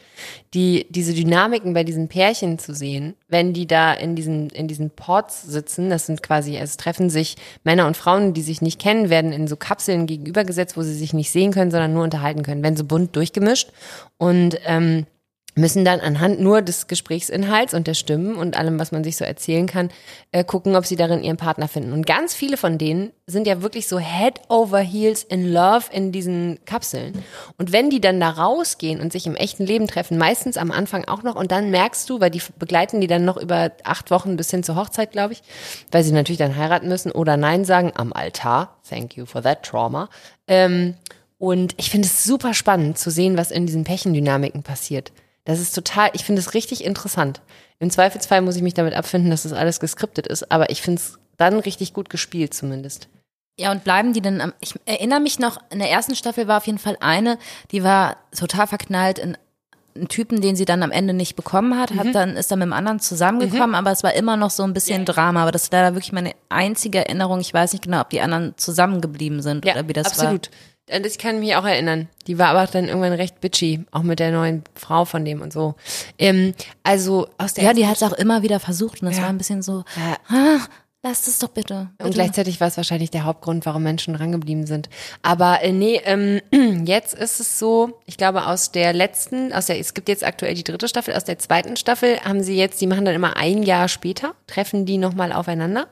die, 0.52 0.86
diese 0.90 1.14
Dynamiken 1.14 1.72
bei 1.72 1.84
diesen 1.84 2.08
Pärchen 2.08 2.58
zu 2.58 2.74
sehen, 2.74 3.14
wenn 3.28 3.54
die 3.54 3.66
da 3.66 3.94
in 3.94 4.14
diesen, 4.14 4.50
in 4.50 4.68
diesen 4.68 4.90
Pods 4.90 5.42
sitzen. 5.42 5.88
Das 5.88 6.06
sind 6.06 6.22
quasi, 6.22 6.56
es 6.56 6.76
treffen 6.76 7.08
sich 7.08 7.36
Männer 7.64 7.86
und 7.86 7.96
Frauen, 7.96 8.34
die 8.34 8.42
sich 8.42 8.60
nicht 8.60 8.78
kennen, 8.78 9.08
werden 9.08 9.32
in 9.32 9.48
so 9.48 9.56
Kapseln 9.56 10.06
gegenübergesetzt, 10.06 10.76
wo 10.76 10.82
sie 10.82 10.94
sich 10.94 11.14
nicht 11.14 11.30
sehen 11.30 11.52
können, 11.52 11.70
sondern 11.70 11.94
nur 11.94 12.04
unterhalten 12.04 12.42
können, 12.42 12.62
werden 12.62 12.76
so 12.76 12.84
bunt 12.84 13.16
durchgemischt 13.16 13.70
und, 14.18 14.58
ähm, 14.66 15.06
müssen 15.54 15.84
dann 15.84 16.00
anhand 16.00 16.40
nur 16.40 16.62
des 16.62 16.86
Gesprächsinhalts 16.86 17.74
und 17.74 17.86
der 17.86 17.94
Stimmen 17.94 18.36
und 18.36 18.56
allem, 18.56 18.78
was 18.78 18.92
man 18.92 19.04
sich 19.04 19.16
so 19.16 19.24
erzählen 19.24 19.66
kann, 19.66 19.90
äh, 20.32 20.44
gucken, 20.44 20.74
ob 20.76 20.84
sie 20.84 20.96
darin 20.96 21.22
ihren 21.22 21.36
Partner 21.36 21.68
finden. 21.68 21.92
Und 21.92 22.06
ganz 22.06 22.34
viele 22.34 22.56
von 22.56 22.78
denen 22.78 23.12
sind 23.26 23.46
ja 23.46 23.62
wirklich 23.62 23.88
so 23.88 23.98
head 23.98 24.40
over 24.48 24.80
heels 24.80 25.22
in 25.22 25.52
love 25.52 25.84
in 25.92 26.12
diesen 26.12 26.58
Kapseln. 26.64 27.22
Und 27.56 27.72
wenn 27.72 27.88
die 27.88 28.00
dann 28.00 28.20
da 28.20 28.30
rausgehen 28.30 29.00
und 29.00 29.12
sich 29.12 29.26
im 29.26 29.36
echten 29.36 29.64
Leben 29.64 29.86
treffen, 29.86 30.18
meistens 30.18 30.56
am 30.56 30.70
Anfang 30.70 31.06
auch 31.06 31.22
noch, 31.22 31.36
und 31.36 31.52
dann 31.52 31.70
merkst 31.70 32.10
du, 32.10 32.20
weil 32.20 32.30
die 32.30 32.42
begleiten 32.58 33.00
die 33.00 33.06
dann 33.06 33.24
noch 33.24 33.36
über 33.36 33.70
acht 33.84 34.10
Wochen 34.10 34.36
bis 34.36 34.50
hin 34.50 34.62
zur 34.62 34.76
Hochzeit, 34.76 35.12
glaube 35.12 35.34
ich, 35.34 35.42
weil 35.90 36.02
sie 36.02 36.12
natürlich 36.12 36.38
dann 36.38 36.56
heiraten 36.56 36.88
müssen 36.88 37.12
oder 37.12 37.36
Nein 37.36 37.64
sagen 37.64 37.92
am 37.94 38.12
Altar. 38.12 38.76
Thank 38.88 39.16
you 39.16 39.24
for 39.24 39.42
that 39.42 39.62
trauma. 39.62 40.08
Ähm, 40.48 40.94
und 41.38 41.74
ich 41.76 41.90
finde 41.90 42.06
es 42.06 42.24
super 42.24 42.54
spannend 42.54 42.98
zu 42.98 43.10
sehen, 43.10 43.36
was 43.36 43.50
in 43.50 43.66
diesen 43.66 43.84
Pärchendynamiken 43.84 44.62
passiert. 44.62 45.12
Das 45.44 45.60
ist 45.60 45.74
total, 45.74 46.10
ich 46.14 46.24
finde 46.24 46.40
es 46.40 46.54
richtig 46.54 46.84
interessant. 46.84 47.40
Im 47.78 47.90
Zweifelsfall 47.90 48.40
muss 48.40 48.56
ich 48.56 48.62
mich 48.62 48.74
damit 48.74 48.94
abfinden, 48.94 49.30
dass 49.30 49.42
das 49.42 49.52
alles 49.52 49.78
geskriptet 49.78 50.26
ist, 50.26 50.50
aber 50.50 50.70
ich 50.70 50.80
finde 50.80 51.00
es 51.00 51.18
dann 51.36 51.58
richtig 51.58 51.92
gut 51.92 52.08
gespielt 52.08 52.54
zumindest. 52.54 53.08
Ja, 53.58 53.70
und 53.70 53.84
bleiben 53.84 54.12
die 54.12 54.20
denn 54.20 54.40
am, 54.40 54.52
ich 54.60 54.74
erinnere 54.84 55.20
mich 55.20 55.38
noch, 55.38 55.58
in 55.70 55.78
der 55.78 55.90
ersten 55.90 56.16
Staffel 56.16 56.48
war 56.48 56.56
auf 56.56 56.66
jeden 56.66 56.78
Fall 56.78 56.96
eine, 57.00 57.38
die 57.70 57.84
war 57.84 58.16
total 58.36 58.66
verknallt 58.66 59.18
in 59.18 59.36
einen 59.94 60.08
Typen, 60.08 60.40
den 60.40 60.56
sie 60.56 60.64
dann 60.64 60.82
am 60.82 60.90
Ende 60.90 61.14
nicht 61.14 61.36
bekommen 61.36 61.78
hat, 61.78 61.94
hat 61.94 62.14
dann, 62.14 62.36
ist 62.36 62.50
dann 62.50 62.58
mit 62.58 62.66
dem 62.66 62.72
anderen 62.72 62.98
zusammengekommen, 62.98 63.76
aber 63.76 63.92
es 63.92 64.02
war 64.02 64.12
immer 64.14 64.36
noch 64.36 64.50
so 64.50 64.64
ein 64.64 64.72
bisschen 64.72 65.04
Drama, 65.04 65.42
aber 65.42 65.52
das 65.52 65.64
ist 65.64 65.72
leider 65.72 65.94
wirklich 65.94 66.12
meine 66.12 66.32
einzige 66.48 66.98
Erinnerung. 66.98 67.38
Ich 67.38 67.54
weiß 67.54 67.72
nicht 67.72 67.84
genau, 67.84 68.00
ob 68.00 68.10
die 68.10 68.20
anderen 68.20 68.54
zusammengeblieben 68.56 69.40
sind 69.40 69.64
oder 69.64 69.86
wie 69.86 69.92
das 69.92 70.06
absolut. 70.06 70.48
Und 70.48 70.50
ich 70.88 71.18
kann 71.18 71.40
mich 71.40 71.56
auch 71.56 71.64
erinnern. 71.64 72.08
Die 72.26 72.38
war 72.38 72.48
aber 72.48 72.66
dann 72.70 72.86
irgendwann 72.88 73.12
recht 73.12 73.40
bitchy, 73.40 73.84
auch 73.90 74.02
mit 74.02 74.18
der 74.18 74.32
neuen 74.32 74.62
Frau 74.74 75.04
von 75.04 75.24
dem 75.24 75.40
und 75.40 75.52
so. 75.52 75.74
Ähm, 76.18 76.54
also 76.82 77.28
aus 77.38 77.54
der. 77.54 77.64
Ja, 77.64 77.72
die 77.72 77.86
hat 77.86 77.96
es 77.96 78.02
auch 78.02 78.12
immer 78.12 78.42
wieder 78.42 78.60
versucht 78.60 79.02
und 79.02 79.08
das 79.08 79.16
Ja. 79.16 79.22
war 79.24 79.28
ein 79.30 79.38
bisschen 79.38 79.62
so, 79.62 79.84
Ja. 79.96 80.16
ah, 80.28 80.60
lass 81.02 81.26
es 81.26 81.38
doch 81.38 81.48
bitte. 81.48 81.90
bitte. 81.98 82.06
Und 82.08 82.14
gleichzeitig 82.14 82.60
war 82.60 82.68
es 82.68 82.76
wahrscheinlich 82.76 83.10
der 83.10 83.24
Hauptgrund, 83.24 83.64
warum 83.66 83.82
Menschen 83.82 84.14
drangeblieben 84.14 84.66
sind. 84.66 84.88
Aber 85.22 85.62
äh, 85.62 85.72
nee, 85.72 86.00
ähm, 86.04 86.40
jetzt 86.86 87.14
ist 87.14 87.40
es 87.40 87.58
so, 87.58 88.00
ich 88.06 88.16
glaube 88.16 88.46
aus 88.46 88.70
der 88.72 88.92
letzten, 88.92 89.52
aus 89.52 89.66
der, 89.66 89.78
es 89.78 89.94
gibt 89.94 90.08
jetzt 90.08 90.24
aktuell 90.24 90.54
die 90.54 90.64
dritte 90.64 90.88
Staffel, 90.88 91.14
aus 91.14 91.24
der 91.24 91.38
zweiten 91.38 91.76
Staffel 91.76 92.20
haben 92.20 92.42
sie 92.42 92.56
jetzt, 92.56 92.80
die 92.80 92.86
machen 92.86 93.04
dann 93.04 93.14
immer 93.14 93.36
ein 93.36 93.62
Jahr 93.62 93.88
später, 93.88 94.34
treffen 94.46 94.84
die 94.86 94.98
nochmal 94.98 95.32
aufeinander. 95.32 95.86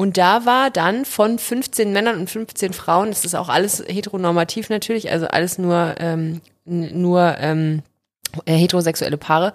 Und 0.00 0.16
da 0.16 0.46
war 0.46 0.70
dann 0.70 1.04
von 1.04 1.38
15 1.38 1.92
Männern 1.92 2.18
und 2.18 2.30
15 2.30 2.72
Frauen, 2.72 3.10
das 3.10 3.26
ist 3.26 3.34
auch 3.34 3.50
alles 3.50 3.84
heteronormativ 3.86 4.70
natürlich, 4.70 5.10
also 5.10 5.26
alles 5.26 5.58
nur, 5.58 5.94
ähm, 5.98 6.40
nur 6.64 7.36
ähm, 7.38 7.82
äh, 8.46 8.54
heterosexuelle 8.54 9.18
Paare. 9.18 9.52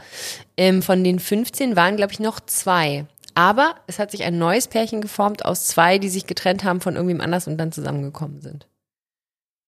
Ähm, 0.56 0.84
von 0.84 1.04
den 1.04 1.18
15 1.18 1.76
waren, 1.76 1.98
glaube 1.98 2.14
ich, 2.14 2.20
noch 2.20 2.40
zwei. 2.40 3.08
Aber 3.34 3.74
es 3.88 3.98
hat 3.98 4.12
sich 4.12 4.24
ein 4.24 4.38
neues 4.38 4.68
Pärchen 4.68 5.02
geformt 5.02 5.44
aus 5.44 5.66
zwei, 5.66 5.98
die 5.98 6.10
sich 6.10 6.28
getrennt 6.28 6.64
haben 6.64 6.80
von 6.80 6.96
irgendwem 6.96 7.22
anders 7.22 7.48
und 7.48 7.58
dann 7.58 7.72
zusammengekommen 7.72 8.40
sind. 8.40 8.68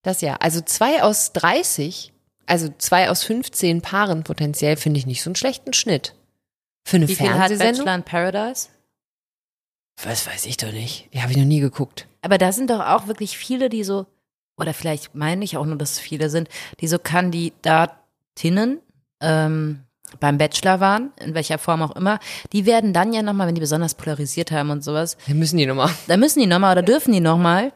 Das 0.04 0.22
ja. 0.22 0.36
Also 0.36 0.62
zwei 0.62 1.02
aus 1.02 1.34
30, 1.34 2.14
also 2.46 2.70
zwei 2.78 3.10
aus 3.10 3.24
15 3.24 3.82
Paaren 3.82 4.24
potenziell, 4.24 4.78
finde 4.78 5.00
ich 5.00 5.08
nicht 5.08 5.24
so 5.24 5.32
einen 5.32 5.36
schlechten 5.38 5.74
Schnitt. 5.74 6.14
Für 6.86 6.98
eine 6.98 7.08
Wie 7.08 7.16
viel 7.16 7.30
hat 7.30 7.48
Fernsehsendung? 7.48 7.86
Bachelor 7.86 7.96
in 7.96 8.04
Paradise? 8.04 8.68
Was 10.04 10.28
weiß 10.28 10.46
ich 10.46 10.58
doch 10.58 10.72
nicht. 10.72 11.08
Ja, 11.12 11.22
habe 11.24 11.32
ich 11.32 11.38
noch 11.38 11.46
nie 11.46 11.60
geguckt. 11.60 12.08
Aber 12.22 12.38
da 12.38 12.52
sind 12.52 12.70
doch 12.70 12.82
auch 12.82 13.08
wirklich 13.08 13.38
viele, 13.38 13.70
die 13.70 13.84
so, 13.84 14.06
oder 14.58 14.74
vielleicht 14.74 15.16
meine 15.16 15.44
ich 15.44 15.58
auch 15.58 15.66
nur, 15.66 15.76
dass 15.78 15.94
es 15.94 16.00
viele 16.00 16.30
sind, 16.30 16.50
die 16.80 16.88
so 16.88 17.00
Kandidatinnen 17.00 18.80
ähm, 19.22 19.84
beim 20.20 20.38
Bachelor 20.38 20.80
waren, 20.80 21.12
in 21.18 21.34
welcher 21.34 21.58
Form 21.58 21.82
auch 21.82 21.96
immer, 21.96 22.20
die 22.54 22.66
werden 22.66 22.94
dann 22.94 23.12
ja 23.14 23.22
nochmal, 23.24 23.48
wenn 23.48 23.56
die 23.56 23.62
besonders 23.62 23.96
polarisiert 23.96 24.52
haben 24.52 24.70
und 24.70 24.84
sowas, 24.84 25.18
Wir 25.26 25.36
müssen 25.36 25.58
die 25.58 25.66
nochmal. 25.66 25.90
da 26.08 26.16
müssen 26.18 26.40
die 26.40 26.48
nochmal 26.48 26.74
oder 26.74 26.84
dürfen 26.84 27.12
die 27.12 27.20
nochmal. 27.20 27.74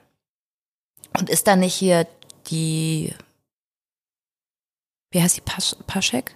Und 1.18 1.30
ist 1.30 1.48
da 1.48 1.56
nicht 1.56 1.74
hier 1.74 2.08
die, 2.48 3.14
wie 5.12 5.22
heißt 5.22 5.38
die, 5.38 5.42
Pas 5.42 5.76
Paschek? 5.88 6.36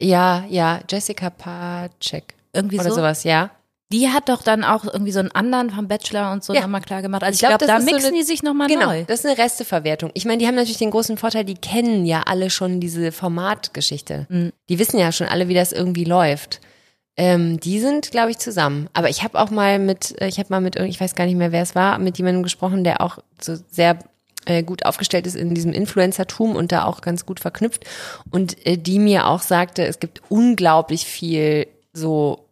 Ja, 0.00 0.44
ja, 0.48 0.80
Jessica 0.88 1.30
Pacek. 1.30 2.34
Irgendwie 2.52 2.78
Oder 2.80 2.90
so. 2.90 2.96
sowas, 2.96 3.24
ja. 3.24 3.50
Die 3.92 4.08
hat 4.08 4.28
doch 4.28 4.42
dann 4.42 4.64
auch 4.64 4.84
irgendwie 4.84 5.12
so 5.12 5.20
einen 5.20 5.30
anderen 5.30 5.70
vom 5.70 5.86
Bachelor 5.86 6.32
und 6.32 6.42
so 6.42 6.52
Ja. 6.54 6.62
nochmal 6.62 6.80
klar 6.80 7.02
gemacht. 7.02 7.22
Also 7.22 7.36
ich 7.36 7.42
Ich 7.42 7.48
glaub, 7.48 7.58
glaube, 7.58 7.66
da 7.66 7.74
das 7.74 7.84
ist 7.84 7.88
so 7.88 7.94
mixen 7.94 8.08
eine- 8.08 8.16
die 8.18 8.22
sich 8.24 8.42
nochmal 8.42 8.66
Genau, 8.68 8.86
neu. 8.86 9.04
das 9.06 9.20
ist 9.20 9.26
eine 9.26 9.38
Resteverwertung. 9.38 10.10
Ich 10.14 10.24
meine, 10.24 10.38
die 10.38 10.46
haben 10.48 10.56
natürlich 10.56 10.78
den 10.78 10.90
großen 10.90 11.16
Vorteil, 11.18 11.44
die 11.44 11.54
kennen 11.54 12.04
ja 12.04 12.22
alle 12.26 12.50
schon 12.50 12.80
diese 12.80 13.12
Formatgeschichte. 13.12 14.26
Mhm. 14.28 14.52
Die 14.68 14.78
wissen 14.78 14.98
ja 14.98 15.12
schon 15.12 15.28
alle, 15.28 15.48
wie 15.48 15.54
das 15.54 15.72
irgendwie 15.72 16.04
läuft. 16.04 16.60
Ähm, 17.16 17.60
die 17.60 17.78
sind, 17.80 18.10
glaube 18.10 18.30
ich, 18.32 18.38
zusammen. 18.38 18.88
Aber 18.92 19.08
ich 19.08 19.22
habe 19.22 19.38
auch 19.40 19.50
mal 19.50 19.78
mit, 19.78 20.20
äh, 20.20 20.26
ich 20.28 20.38
habe 20.38 20.48
mal 20.50 20.60
mit, 20.60 20.76
irgend- 20.76 20.90
ich 20.92 21.00
weiß 21.00 21.14
gar 21.14 21.24
nicht 21.24 21.36
mehr, 21.36 21.52
wer 21.52 21.62
es 21.62 21.74
war, 21.74 21.98
mit 21.98 22.18
jemandem 22.18 22.42
gesprochen, 22.42 22.84
der 22.84 23.00
auch 23.00 23.18
so 23.40 23.54
sehr 23.70 23.98
äh, 24.48 24.62
gut 24.62 24.84
aufgestellt 24.86 25.26
ist 25.26 25.34
in 25.34 25.54
diesem 25.54 25.72
Influencertum 25.72 26.54
und 26.54 26.70
da 26.70 26.84
auch 26.84 27.00
ganz 27.00 27.26
gut 27.26 27.40
verknüpft. 27.40 27.84
Und 28.30 28.64
äh, 28.66 28.76
die 28.78 28.98
mir 29.00 29.26
auch 29.26 29.40
sagte, 29.42 29.84
es 29.84 29.98
gibt 29.98 30.22
unglaublich 30.28 31.04
viel 31.04 31.66
so 31.92 32.45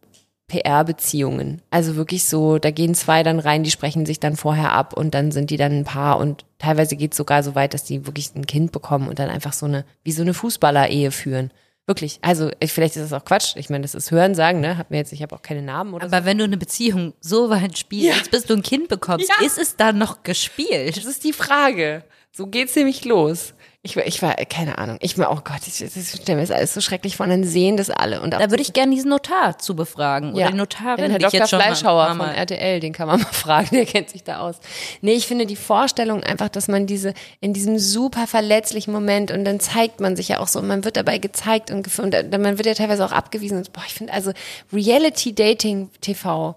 PR-Beziehungen. 0.47 1.61
Also 1.71 1.95
wirklich 1.95 2.25
so, 2.25 2.57
da 2.59 2.71
gehen 2.71 2.95
zwei 2.95 3.23
dann 3.23 3.39
rein, 3.39 3.63
die 3.63 3.71
sprechen 3.71 4.05
sich 4.05 4.19
dann 4.19 4.35
vorher 4.35 4.71
ab 4.73 4.93
und 4.93 5.13
dann 5.13 5.31
sind 5.31 5.49
die 5.49 5.57
dann 5.57 5.71
ein 5.71 5.83
Paar 5.85 6.17
und 6.19 6.45
teilweise 6.59 6.95
geht 6.95 7.11
es 7.11 7.17
sogar 7.17 7.43
so 7.43 7.55
weit, 7.55 7.73
dass 7.73 7.83
die 7.83 8.05
wirklich 8.05 8.33
ein 8.35 8.45
Kind 8.47 8.71
bekommen 8.71 9.07
und 9.07 9.19
dann 9.19 9.29
einfach 9.29 9.53
so 9.53 9.65
eine, 9.65 9.85
wie 10.03 10.11
so 10.11 10.21
eine 10.21 10.33
Fußballer-Ehe 10.33 11.11
führen. 11.11 11.51
Wirklich. 11.87 12.17
Also 12.23 12.49
ich, 12.59 12.73
vielleicht 12.73 12.95
ist 12.95 13.11
das 13.11 13.13
auch 13.13 13.25
Quatsch. 13.25 13.55
Ich 13.57 13.69
meine, 13.69 13.83
das 13.83 13.93
ist 13.93 14.09
Hörensagen, 14.09 14.59
ne? 14.59 14.77
Hab 14.79 14.89
mir 14.89 14.97
jetzt, 14.97 15.13
ich 15.13 15.21
habe 15.21 15.35
auch 15.35 15.43
keine 15.43 15.61
Namen 15.61 15.93
oder 15.93 16.09
so. 16.09 16.15
Aber 16.15 16.25
wenn 16.25 16.39
du 16.39 16.43
eine 16.43 16.57
Beziehung 16.57 17.13
so 17.19 17.51
weit 17.51 17.77
spielst, 17.77 18.07
Ja. 18.25 18.31
bis 18.31 18.45
du 18.45 18.55
ein 18.55 18.63
Kind 18.63 18.87
bekommst, 18.87 19.29
Ja. 19.29 19.45
ist 19.45 19.59
es 19.59 19.75
dann 19.75 19.99
noch 19.99 20.23
gespielt? 20.23 20.97
Das 20.97 21.05
ist 21.05 21.23
die 21.23 21.33
Frage. 21.33 22.03
So 22.31 22.47
geht's 22.47 22.75
nämlich 22.75 23.05
los. 23.05 23.53
Ich 23.85 23.95
war, 23.95 24.07
ich 24.07 24.19
war, 24.23 24.33
keine 24.33 24.79
Ahnung. 24.79 24.97
Ich 24.99 25.15
war, 25.19 25.31
oh 25.31 25.39
Gott, 25.43 25.61
ich, 25.67 25.79
ich 25.79 26.09
stelle 26.09 26.37
mir 26.37 26.41
das 26.47 26.49
alles 26.49 26.73
so 26.73 26.81
schrecklich 26.81 27.17
vor. 27.17 27.25
Und 27.25 27.29
dann 27.29 27.43
sehen 27.43 27.77
das 27.77 27.91
alle. 27.91 28.19
Und 28.19 28.31
Da 28.31 28.39
würde 28.49 28.63
ich 28.63 28.73
gerne 28.73 28.91
diesen 28.95 29.09
Notar 29.11 29.59
zu 29.59 29.75
befragen. 29.75 30.33
Oder 30.33 30.47
die 30.47 30.57
Notarin, 30.57 31.03
Den 31.03 31.11
Herr 31.11 31.19
Dr. 31.19 31.39
jetzt 31.39 31.49
schon 31.51 31.59
mal- 31.59 31.65
Fleischhauer 31.65 32.07
von 32.15 32.29
RTL, 32.29 32.79
den 32.79 32.93
kann 32.93 33.07
man 33.07 33.21
mal 33.21 33.27
fragen, 33.31 33.69
der 33.75 33.85
kennt 33.85 34.09
sich 34.09 34.23
da 34.23 34.39
aus. 34.39 34.55
Nee, 35.01 35.13
ich 35.13 35.27
finde 35.27 35.45
die 35.45 35.55
Vorstellung 35.55 36.23
einfach, 36.23 36.49
dass 36.49 36.67
man 36.67 36.87
diese, 36.87 37.13
in 37.41 37.53
diesem 37.53 37.77
super 37.77 38.25
verletzlichen 38.25 38.91
Moment 38.91 39.29
und 39.29 39.45
dann 39.45 39.59
zeigt 39.59 39.99
man 39.99 40.15
sich 40.15 40.29
ja 40.29 40.39
auch 40.39 40.47
so 40.47 40.57
und 40.57 40.67
man 40.67 40.83
wird 40.83 40.97
dabei 40.97 41.19
gezeigt 41.19 41.69
und, 41.69 41.87
und 41.99 42.09
dann- 42.11 42.41
man 42.41 42.57
wird 42.57 42.65
ja 42.65 42.73
teilweise 42.73 43.05
auch 43.05 43.11
abgewiesen 43.11 43.59
und 43.59 43.71
boah, 43.71 43.83
ich 43.85 43.93
finde 43.93 44.13
also 44.13 44.31
Reality 44.73 45.35
Dating 45.35 45.91
TV, 46.01 46.55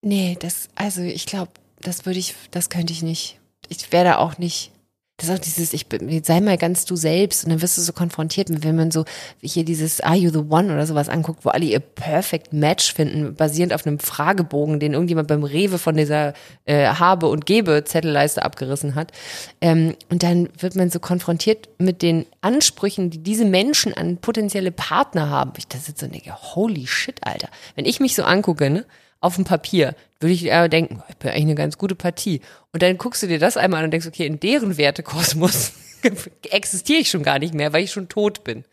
nee, 0.00 0.36
das, 0.40 0.68
also 0.76 1.00
ich 1.02 1.26
glaube, 1.26 1.50
das 1.80 2.06
würde 2.06 2.20
ich, 2.20 2.36
das 2.52 2.70
könnte 2.70 2.92
ich 2.92 3.02
nicht. 3.02 3.38
Ich 3.68 3.90
wäre 3.90 4.04
da 4.04 4.18
auch 4.18 4.38
nicht. 4.38 4.70
Das 5.18 5.28
ist 5.28 5.34
auch 5.34 5.38
dieses, 5.38 5.72
ich 5.72 5.86
sei 6.24 6.40
mal 6.40 6.56
ganz 6.56 6.84
du 6.84 6.96
selbst 6.96 7.44
und 7.44 7.50
dann 7.50 7.62
wirst 7.62 7.76
du 7.76 7.82
so 7.82 7.92
konfrontiert 7.92 8.48
wenn 8.64 8.74
man 8.74 8.90
so 8.90 9.04
hier 9.40 9.64
dieses 9.64 10.00
Are 10.00 10.16
You 10.16 10.30
the 10.30 10.38
One 10.38 10.72
oder 10.72 10.86
sowas 10.86 11.08
anguckt, 11.08 11.44
wo 11.44 11.50
alle 11.50 11.66
ihr 11.66 11.80
Perfect 11.80 12.52
Match 12.52 12.92
finden, 12.92 13.34
basierend 13.34 13.72
auf 13.72 13.86
einem 13.86 13.98
Fragebogen, 13.98 14.80
den 14.80 14.94
irgendjemand 14.94 15.28
beim 15.28 15.44
Rewe 15.44 15.78
von 15.78 15.96
dieser 15.96 16.32
äh, 16.64 16.86
Habe 16.86 17.28
und 17.28 17.46
Gebe 17.46 17.84
Zettelleiste 17.84 18.42
abgerissen 18.42 18.94
hat. 18.94 19.12
Ähm, 19.60 19.94
und 20.10 20.22
dann 20.22 20.48
wird 20.58 20.74
man 20.76 20.90
so 20.90 20.98
konfrontiert 20.98 21.68
mit 21.78 22.02
den 22.02 22.26
Ansprüchen, 22.40 23.10
die 23.10 23.22
diese 23.22 23.44
Menschen 23.44 23.94
an 23.94 24.16
potenzielle 24.16 24.72
Partner 24.72 25.28
haben. 25.30 25.52
Ich 25.56 25.68
das 25.68 25.86
sitze 25.86 26.06
und 26.06 26.14
denke, 26.14 26.34
holy 26.34 26.86
shit, 26.86 27.20
Alter. 27.24 27.48
Wenn 27.76 27.84
ich 27.84 28.00
mich 28.00 28.14
so 28.14 28.24
angucke, 28.24 28.70
ne? 28.70 28.84
Auf 29.22 29.36
dem 29.36 29.44
Papier, 29.44 29.94
würde 30.20 30.34
ich 30.34 30.44
eher 30.44 30.68
denken, 30.68 31.02
ich 31.08 31.16
bin 31.16 31.30
eigentlich 31.30 31.42
eine 31.42 31.54
ganz 31.54 31.78
gute 31.78 31.94
Partie. 31.94 32.40
Und 32.72 32.82
dann 32.82 32.98
guckst 32.98 33.22
du 33.22 33.26
dir 33.26 33.38
das 33.38 33.56
einmal 33.56 33.78
an 33.78 33.86
und 33.86 33.90
denkst, 33.92 34.06
okay, 34.06 34.26
in 34.26 34.40
deren 34.40 34.76
Wertekosmos 34.76 35.72
existiere 36.50 37.00
ich 37.00 37.10
schon 37.10 37.22
gar 37.22 37.38
nicht 37.38 37.54
mehr, 37.54 37.72
weil 37.72 37.84
ich 37.84 37.92
schon 37.92 38.08
tot 38.08 38.44
bin. 38.44 38.64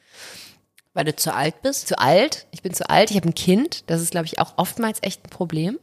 Weil 0.93 1.05
du 1.05 1.15
zu 1.15 1.33
alt 1.33 1.61
bist? 1.61 1.87
Zu 1.87 1.99
alt, 1.99 2.47
ich 2.51 2.61
bin 2.61 2.73
zu 2.73 2.89
alt, 2.89 3.11
ich 3.11 3.17
habe 3.17 3.29
ein 3.29 3.35
Kind, 3.35 3.83
das 3.87 4.01
ist, 4.01 4.11
glaube 4.11 4.25
ich, 4.25 4.39
auch 4.39 4.53
oftmals 4.57 4.99
echt 5.01 5.25
ein 5.25 5.29
Problem. 5.29 5.79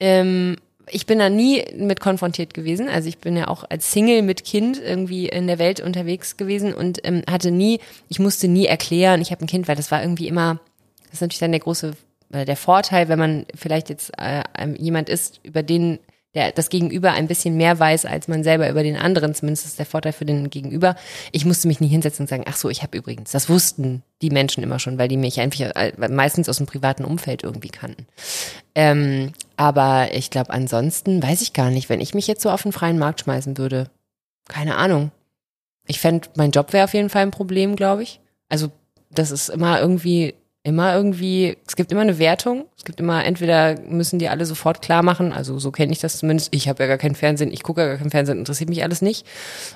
Ähm, 0.00 0.56
ich 0.90 1.06
bin 1.06 1.18
da 1.18 1.30
nie 1.30 1.64
mit 1.76 2.00
konfrontiert 2.00 2.52
gewesen. 2.52 2.88
Also 2.88 3.08
ich 3.08 3.18
bin 3.18 3.36
ja 3.36 3.48
auch 3.48 3.64
als 3.68 3.92
Single 3.92 4.22
mit 4.22 4.44
Kind 4.44 4.80
irgendwie 4.80 5.28
in 5.28 5.46
der 5.46 5.58
Welt 5.58 5.80
unterwegs 5.80 6.36
gewesen 6.36 6.74
und 6.74 7.00
ähm, 7.04 7.22
hatte 7.30 7.50
nie, 7.50 7.80
ich 8.08 8.18
musste 8.18 8.48
nie 8.48 8.66
erklären, 8.66 9.20
ich 9.20 9.30
habe 9.30 9.44
ein 9.44 9.48
Kind, 9.48 9.68
weil 9.68 9.76
das 9.76 9.90
war 9.90 10.02
irgendwie 10.02 10.28
immer, 10.28 10.60
das 11.04 11.14
ist 11.14 11.20
natürlich 11.20 11.40
dann 11.40 11.52
der 11.52 11.60
große, 11.60 11.96
oder 12.34 12.44
der 12.44 12.56
Vorteil, 12.56 13.08
wenn 13.08 13.18
man 13.18 13.46
vielleicht 13.54 13.88
jetzt 13.88 14.12
äh, 14.18 14.42
jemand 14.76 15.08
ist, 15.08 15.40
über 15.44 15.62
den 15.62 15.98
der 16.34 16.52
das 16.52 16.68
Gegenüber 16.68 17.12
ein 17.12 17.28
bisschen 17.28 17.56
mehr 17.56 17.78
weiß 17.78 18.06
als 18.06 18.28
man 18.28 18.42
selber 18.42 18.68
über 18.68 18.82
den 18.82 18.96
anderen. 18.96 19.34
Zumindest 19.34 19.66
ist 19.66 19.78
der 19.78 19.86
Vorteil 19.86 20.12
für 20.12 20.24
den 20.24 20.50
Gegenüber. 20.50 20.96
Ich 21.32 21.44
musste 21.44 21.68
mich 21.68 21.80
nie 21.80 21.88
hinsetzen 21.88 22.24
und 22.24 22.28
sagen, 22.28 22.44
ach 22.46 22.56
so, 22.56 22.68
ich 22.70 22.82
habe 22.82 22.96
übrigens. 22.96 23.30
Das 23.30 23.48
wussten 23.48 24.02
die 24.22 24.30
Menschen 24.30 24.62
immer 24.62 24.78
schon, 24.78 24.98
weil 24.98 25.08
die 25.08 25.16
mich 25.16 25.40
einfach 25.40 25.60
äh, 25.60 25.92
meistens 26.10 26.48
aus 26.48 26.58
dem 26.58 26.66
privaten 26.66 27.04
Umfeld 27.04 27.44
irgendwie 27.44 27.68
kannten. 27.68 28.06
Ähm, 28.74 29.32
aber 29.56 30.08
ich 30.12 30.30
glaube, 30.30 30.50
ansonsten 30.50 31.22
weiß 31.22 31.42
ich 31.42 31.52
gar 31.52 31.70
nicht, 31.70 31.88
wenn 31.88 32.00
ich 32.00 32.14
mich 32.14 32.26
jetzt 32.26 32.42
so 32.42 32.50
auf 32.50 32.62
den 32.62 32.72
freien 32.72 32.98
Markt 32.98 33.20
schmeißen 33.20 33.56
würde. 33.56 33.88
Keine 34.48 34.76
Ahnung. 34.76 35.10
Ich 35.86 36.00
fände, 36.00 36.28
mein 36.36 36.50
Job 36.50 36.72
wäre 36.72 36.84
auf 36.84 36.94
jeden 36.94 37.10
Fall 37.10 37.22
ein 37.22 37.30
Problem, 37.30 37.76
glaube 37.76 38.02
ich. 38.02 38.20
Also, 38.48 38.70
das 39.10 39.30
ist 39.30 39.48
immer 39.48 39.80
irgendwie, 39.80 40.34
immer 40.64 40.94
irgendwie, 40.94 41.58
es 41.66 41.76
gibt 41.76 41.92
immer 41.92 42.00
eine 42.00 42.18
Wertung. 42.18 42.64
Es 42.76 42.84
gibt 42.84 42.98
immer, 42.98 43.24
entweder 43.24 43.78
müssen 43.82 44.18
die 44.18 44.30
alle 44.30 44.46
sofort 44.46 44.80
klar 44.80 45.02
machen, 45.02 45.32
also 45.32 45.58
so 45.58 45.70
kenne 45.70 45.92
ich 45.92 46.00
das 46.00 46.18
zumindest. 46.18 46.54
Ich 46.54 46.68
habe 46.68 46.82
ja 46.82 46.88
gar 46.88 46.96
keinen 46.96 47.14
Fernsehen, 47.14 47.52
ich 47.52 47.62
gucke 47.62 47.82
ja 47.82 47.86
gar 47.88 47.98
keinen 47.98 48.10
Fernsehen, 48.10 48.38
interessiert 48.38 48.70
mich 48.70 48.82
alles 48.82 49.02
nicht. 49.02 49.26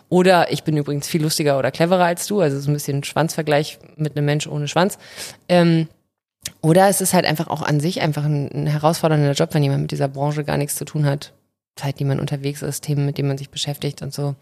Oder 0.08 0.50
ich 0.50 0.64
bin 0.64 0.76
übrigens 0.76 1.06
viel 1.06 1.22
lustiger 1.22 1.58
oder 1.58 1.70
cleverer 1.70 2.04
als 2.04 2.26
du, 2.26 2.40
also 2.40 2.58
so 2.58 2.70
ein 2.70 2.74
bisschen 2.74 3.04
Schwanzvergleich 3.04 3.78
mit 3.96 4.16
einem 4.16 4.24
Mensch 4.24 4.46
ohne 4.46 4.66
Schwanz. 4.66 4.98
Ähm, 5.48 5.88
oder 6.62 6.88
es 6.88 7.02
ist 7.02 7.12
halt 7.12 7.26
einfach 7.26 7.48
auch 7.48 7.62
an 7.62 7.80
sich 7.80 8.00
einfach 8.00 8.24
ein, 8.24 8.50
ein 8.52 8.66
herausfordernder 8.66 9.32
Job, 9.32 9.50
wenn 9.52 9.62
jemand 9.62 9.82
mit 9.82 9.90
dieser 9.90 10.08
Branche 10.08 10.42
gar 10.42 10.56
nichts 10.56 10.76
zu 10.76 10.86
tun 10.86 11.04
hat. 11.04 11.34
Zeit, 11.78 12.00
die 12.00 12.04
man 12.04 12.20
unterwegs 12.20 12.62
ist, 12.62 12.82
Themen, 12.84 13.06
mit 13.06 13.18
denen 13.18 13.28
man 13.28 13.38
sich 13.38 13.50
beschäftigt 13.50 14.02
und 14.02 14.12
so. 14.12 14.34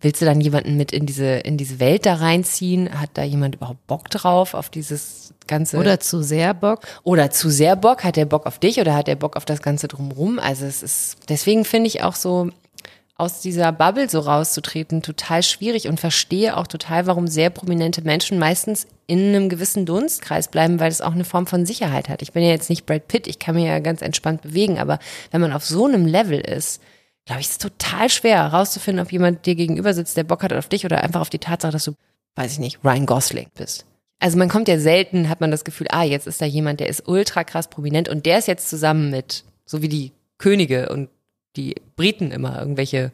Willst 0.00 0.20
du 0.20 0.24
dann 0.24 0.40
jemanden 0.40 0.76
mit 0.76 0.92
in 0.92 1.06
diese, 1.06 1.26
in 1.26 1.56
diese 1.56 1.78
Welt 1.80 2.06
da 2.06 2.14
reinziehen? 2.14 3.00
Hat 3.00 3.10
da 3.14 3.22
jemand 3.22 3.56
überhaupt 3.56 3.86
Bock 3.86 4.08
drauf, 4.10 4.54
auf 4.54 4.70
dieses 4.70 5.34
ganze? 5.46 5.76
Oder 5.76 6.00
zu 6.00 6.22
sehr 6.22 6.54
Bock? 6.54 6.80
oder 7.04 7.30
zu 7.30 7.50
sehr 7.50 7.76
Bock? 7.76 8.04
Hat 8.04 8.16
der 8.16 8.24
Bock 8.24 8.46
auf 8.46 8.58
dich 8.58 8.80
oder 8.80 8.94
hat 8.94 9.06
der 9.06 9.16
Bock 9.16 9.36
auf 9.36 9.44
das 9.44 9.62
Ganze 9.62 9.88
drumrum? 9.88 10.38
Also 10.38 10.64
es 10.64 10.82
ist, 10.82 11.16
deswegen 11.28 11.64
finde 11.64 11.88
ich 11.88 12.02
auch 12.02 12.14
so, 12.14 12.50
aus 13.18 13.40
dieser 13.40 13.72
Bubble 13.72 14.08
so 14.08 14.20
rauszutreten, 14.20 15.02
total 15.02 15.42
schwierig 15.42 15.88
und 15.88 15.98
verstehe 15.98 16.56
auch 16.56 16.68
total, 16.68 17.06
warum 17.06 17.26
sehr 17.26 17.50
prominente 17.50 18.02
Menschen 18.02 18.38
meistens 18.38 18.86
in 19.08 19.18
einem 19.18 19.48
gewissen 19.48 19.86
Dunstkreis 19.86 20.48
bleiben, 20.48 20.78
weil 20.78 20.90
es 20.90 21.00
auch 21.00 21.12
eine 21.12 21.24
Form 21.24 21.48
von 21.48 21.66
Sicherheit 21.66 22.08
hat. 22.08 22.22
Ich 22.22 22.32
bin 22.32 22.44
ja 22.44 22.50
jetzt 22.50 22.70
nicht 22.70 22.86
Brad 22.86 23.08
Pitt, 23.08 23.26
ich 23.26 23.40
kann 23.40 23.56
mich 23.56 23.64
ja 23.64 23.80
ganz 23.80 24.02
entspannt 24.02 24.42
bewegen, 24.42 24.78
aber 24.78 25.00
wenn 25.32 25.40
man 25.40 25.52
auf 25.52 25.64
so 25.64 25.86
einem 25.86 26.06
Level 26.06 26.38
ist, 26.38 26.80
glaube 27.26 27.40
ich, 27.40 27.48
ist 27.48 27.52
es 27.52 27.58
total 27.58 28.08
schwer 28.08 28.36
herauszufinden, 28.36 29.04
ob 29.04 29.10
jemand 29.10 29.44
dir 29.46 29.56
gegenüber 29.56 29.94
sitzt, 29.94 30.16
der 30.16 30.24
Bock 30.24 30.44
hat 30.44 30.52
auf 30.52 30.68
dich 30.68 30.84
oder 30.84 31.02
einfach 31.02 31.20
auf 31.20 31.30
die 31.30 31.40
Tatsache, 31.40 31.72
dass 31.72 31.84
du, 31.84 31.94
weiß 32.36 32.52
ich 32.52 32.58
nicht, 32.60 32.84
Ryan 32.84 33.04
Gosling 33.04 33.48
bist. 33.56 33.84
Also 34.20 34.38
man 34.38 34.48
kommt 34.48 34.68
ja 34.68 34.78
selten, 34.78 35.28
hat 35.28 35.40
man 35.40 35.50
das 35.50 35.64
Gefühl, 35.64 35.88
ah, 35.90 36.04
jetzt 36.04 36.28
ist 36.28 36.40
da 36.40 36.46
jemand, 36.46 36.78
der 36.78 36.88
ist 36.88 37.08
ultra 37.08 37.42
krass 37.42 37.68
prominent 37.68 38.08
und 38.08 38.26
der 38.26 38.38
ist 38.38 38.46
jetzt 38.46 38.70
zusammen 38.70 39.10
mit, 39.10 39.44
so 39.64 39.82
wie 39.82 39.88
die 39.88 40.12
Könige 40.38 40.88
und 40.88 41.08
die 41.56 41.76
Briten 41.96 42.30
immer 42.30 42.58
irgendwelche 42.58 43.12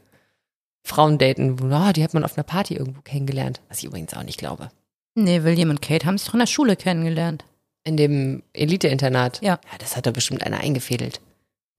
Frauen 0.82 1.18
daten, 1.18 1.60
wo, 1.60 1.66
ah, 1.74 1.92
die 1.92 2.04
hat 2.04 2.14
man 2.14 2.24
auf 2.24 2.36
einer 2.36 2.44
Party 2.44 2.74
irgendwo 2.74 3.00
kennengelernt, 3.00 3.60
was 3.68 3.78
ich 3.78 3.84
übrigens 3.84 4.14
auch 4.14 4.22
nicht 4.22 4.38
glaube. 4.38 4.70
Nee, 5.14 5.44
William 5.44 5.70
und 5.70 5.80
Kate 5.80 6.06
haben 6.06 6.18
sich 6.18 6.26
doch 6.26 6.34
in 6.34 6.40
der 6.40 6.46
Schule 6.46 6.76
kennengelernt. 6.76 7.44
In 7.84 7.96
dem 7.96 8.42
Elite-Internat. 8.52 9.40
Ja. 9.42 9.60
Ja, 9.70 9.78
das 9.78 9.96
hat 9.96 10.06
da 10.06 10.10
bestimmt 10.10 10.44
einer 10.44 10.60
eingefädelt. 10.60 11.20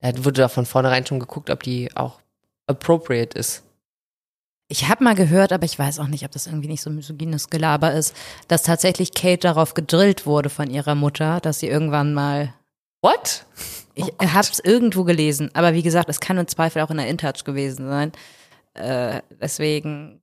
Da 0.00 0.24
wurde 0.24 0.42
doch 0.42 0.50
von 0.50 0.66
vornherein 0.66 1.06
schon 1.06 1.20
geguckt, 1.20 1.50
ob 1.50 1.62
die 1.62 1.94
auch 1.96 2.20
appropriate 2.66 3.38
ist. 3.38 3.62
Ich 4.68 4.88
habe 4.88 5.04
mal 5.04 5.14
gehört, 5.14 5.52
aber 5.52 5.64
ich 5.64 5.78
weiß 5.78 6.00
auch 6.00 6.08
nicht, 6.08 6.24
ob 6.24 6.32
das 6.32 6.46
irgendwie 6.46 6.68
nicht 6.68 6.82
so 6.82 6.90
misogynes 6.90 7.50
Gelaber 7.50 7.92
ist, 7.92 8.16
dass 8.48 8.64
tatsächlich 8.64 9.14
Kate 9.14 9.38
darauf 9.38 9.74
gedrillt 9.74 10.26
wurde 10.26 10.50
von 10.50 10.70
ihrer 10.70 10.96
Mutter, 10.96 11.40
dass 11.40 11.60
sie 11.60 11.68
irgendwann 11.68 12.14
mal. 12.14 12.52
What? 13.02 13.46
Ich 13.94 14.04
Oh 14.04 14.26
habe 14.26 14.48
es 14.48 14.60
irgendwo 14.60 15.04
gelesen, 15.04 15.50
aber 15.54 15.72
wie 15.72 15.82
gesagt, 15.82 16.08
es 16.08 16.20
kann 16.20 16.36
im 16.38 16.48
Zweifel 16.48 16.82
auch 16.82 16.90
in 16.90 16.98
der 16.98 17.08
InTouch 17.08 17.44
gewesen 17.44 17.88
sein. 17.88 18.12
Äh, 18.74 19.22
deswegen 19.30 20.22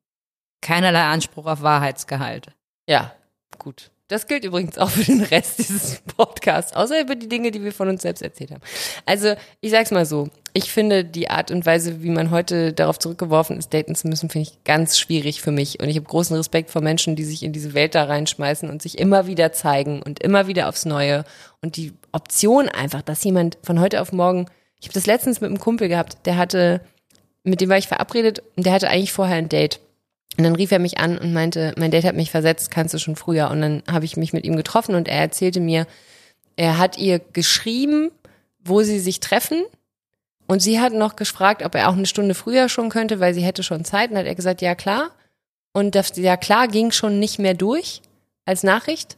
keinerlei 0.61 1.03
Anspruch 1.03 1.45
auf 1.47 1.61
Wahrheitsgehalt. 1.61 2.47
Ja, 2.87 3.13
gut. 3.57 3.91
Das 4.09 4.27
gilt 4.27 4.43
übrigens 4.43 4.77
auch 4.77 4.89
für 4.89 5.05
den 5.05 5.21
Rest 5.21 5.59
dieses 5.59 6.01
Podcasts, 6.17 6.75
außer 6.75 6.99
über 7.01 7.15
die 7.15 7.29
Dinge, 7.29 7.51
die 7.51 7.63
wir 7.63 7.71
von 7.71 7.87
uns 7.87 8.01
selbst 8.01 8.21
erzählt 8.21 8.51
haben. 8.51 8.61
Also, 9.05 9.35
ich 9.61 9.71
sag's 9.71 9.91
mal 9.91 10.05
so. 10.05 10.29
Ich 10.51 10.71
finde 10.71 11.05
die 11.05 11.29
Art 11.29 11.49
und 11.51 11.65
Weise, 11.65 12.03
wie 12.03 12.09
man 12.09 12.29
heute 12.29 12.73
darauf 12.73 12.99
zurückgeworfen 12.99 13.57
ist, 13.57 13.73
daten 13.73 13.95
zu 13.95 14.07
müssen, 14.07 14.29
finde 14.29 14.49
ich 14.49 14.63
ganz 14.65 14.99
schwierig 14.99 15.41
für 15.41 15.51
mich. 15.51 15.79
Und 15.79 15.89
ich 15.89 15.95
habe 15.95 16.05
großen 16.05 16.35
Respekt 16.35 16.69
vor 16.69 16.81
Menschen, 16.81 17.15
die 17.15 17.23
sich 17.23 17.43
in 17.43 17.53
diese 17.53 17.73
Welt 17.73 17.95
da 17.95 18.03
reinschmeißen 18.03 18.69
und 18.69 18.81
sich 18.81 18.99
immer 18.99 19.25
wieder 19.25 19.53
zeigen 19.53 20.03
und 20.03 20.21
immer 20.21 20.47
wieder 20.47 20.67
aufs 20.67 20.85
Neue. 20.85 21.23
Und 21.61 21.77
die 21.77 21.93
Option 22.11 22.69
einfach, 22.69 23.01
dass 23.01 23.23
jemand 23.23 23.57
von 23.63 23.79
heute 23.79 24.01
auf 24.01 24.11
morgen, 24.11 24.47
ich 24.79 24.87
habe 24.87 24.93
das 24.93 25.05
letztens 25.05 25.39
mit 25.39 25.49
einem 25.49 25.59
Kumpel 25.59 25.87
gehabt, 25.87 26.17
der 26.25 26.37
hatte, 26.37 26.81
mit 27.43 27.61
dem 27.61 27.69
war 27.69 27.77
ich 27.77 27.87
verabredet 27.87 28.43
und 28.57 28.65
der 28.65 28.73
hatte 28.73 28.89
eigentlich 28.89 29.13
vorher 29.13 29.37
ein 29.37 29.49
Date. 29.49 29.79
Und 30.37 30.43
dann 30.43 30.55
rief 30.55 30.71
er 30.71 30.79
mich 30.79 30.97
an 30.97 31.17
und 31.17 31.33
meinte, 31.33 31.73
mein 31.77 31.91
Date 31.91 32.05
hat 32.05 32.15
mich 32.15 32.31
versetzt, 32.31 32.71
kannst 32.71 32.93
du 32.93 32.97
schon 32.97 33.15
früher. 33.15 33.51
Und 33.51 33.61
dann 33.61 33.83
habe 33.89 34.05
ich 34.05 34.17
mich 34.17 34.33
mit 34.33 34.45
ihm 34.45 34.55
getroffen 34.55 34.95
und 34.95 35.07
er 35.07 35.19
erzählte 35.19 35.59
mir, 35.59 35.85
er 36.55 36.77
hat 36.77 36.97
ihr 36.97 37.19
geschrieben, 37.19 38.11
wo 38.63 38.81
sie 38.81 38.99
sich 38.99 39.19
treffen. 39.19 39.63
Und 40.47 40.61
sie 40.61 40.79
hat 40.79 40.93
noch 40.93 41.15
gefragt, 41.15 41.63
ob 41.63 41.75
er 41.75 41.89
auch 41.89 41.93
eine 41.93 42.05
Stunde 42.05 42.35
früher 42.35 42.67
schon 42.67 42.89
könnte, 42.89 43.19
weil 43.19 43.33
sie 43.33 43.43
hätte 43.43 43.63
schon 43.63 43.85
Zeit. 43.85 44.11
Und 44.11 44.17
hat 44.17 44.25
er 44.25 44.35
gesagt, 44.35 44.61
ja 44.61 44.75
klar. 44.75 45.11
Und 45.71 45.95
das 45.95 46.15
ja 46.15 46.37
klar 46.37 46.67
ging 46.67 46.91
schon 46.91 47.19
nicht 47.19 47.39
mehr 47.39 47.53
durch 47.53 48.01
als 48.45 48.63
Nachricht. 48.63 49.17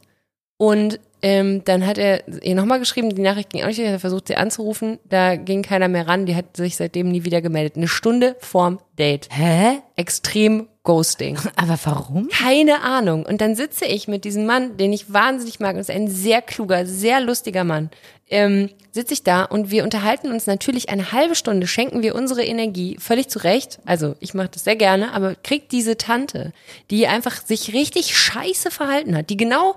Und 0.58 1.00
ähm, 1.22 1.64
dann 1.64 1.86
hat 1.86 1.98
er 1.98 2.26
ihr 2.42 2.54
nochmal 2.54 2.78
geschrieben, 2.78 3.14
die 3.14 3.22
Nachricht 3.22 3.50
ging 3.50 3.62
auch 3.62 3.66
nicht, 3.66 3.78
er 3.78 3.92
hat 3.92 4.00
versucht, 4.00 4.28
sie 4.28 4.36
anzurufen, 4.36 4.98
da 5.04 5.36
ging 5.36 5.62
keiner 5.62 5.88
mehr 5.88 6.06
ran, 6.06 6.26
die 6.26 6.36
hat 6.36 6.56
sich 6.56 6.76
seitdem 6.76 7.10
nie 7.10 7.24
wieder 7.24 7.42
gemeldet. 7.42 7.76
Eine 7.76 7.88
Stunde 7.88 8.36
vorm 8.38 8.78
Date. 8.98 9.28
Hä? 9.30 9.80
Extrem 9.96 10.68
Ghosting. 10.86 11.38
Aber 11.56 11.78
warum? 11.84 12.28
Keine 12.28 12.80
Ahnung. 12.80 13.26
Und 13.26 13.42
dann 13.42 13.54
sitze 13.54 13.84
ich 13.84 14.08
mit 14.08 14.24
diesem 14.24 14.46
Mann, 14.46 14.78
den 14.78 14.92
ich 14.92 15.12
wahnsinnig 15.12 15.60
mag, 15.60 15.74
und 15.74 15.80
ist 15.80 15.90
ein 15.90 16.08
sehr 16.08 16.40
kluger, 16.40 16.86
sehr 16.86 17.20
lustiger 17.20 17.64
Mann. 17.64 17.90
Ähm, 18.28 18.70
sitze 18.92 19.12
ich 19.12 19.22
da 19.22 19.44
und 19.44 19.70
wir 19.70 19.84
unterhalten 19.84 20.32
uns 20.32 20.46
natürlich 20.46 20.88
eine 20.88 21.12
halbe 21.12 21.34
Stunde, 21.34 21.66
schenken 21.66 22.02
wir 22.02 22.14
unsere 22.14 22.44
Energie, 22.44 22.96
völlig 22.98 23.28
zurecht. 23.28 23.78
Also 23.84 24.16
ich 24.20 24.32
mache 24.32 24.48
das 24.48 24.64
sehr 24.64 24.74
gerne, 24.76 25.12
aber 25.12 25.34
kriegt 25.34 25.70
diese 25.70 25.96
Tante, 25.96 26.52
die 26.90 27.06
einfach 27.06 27.44
sich 27.44 27.72
richtig 27.74 28.16
scheiße 28.16 28.70
verhalten 28.70 29.16
hat, 29.16 29.30
die 29.30 29.36
genau 29.36 29.76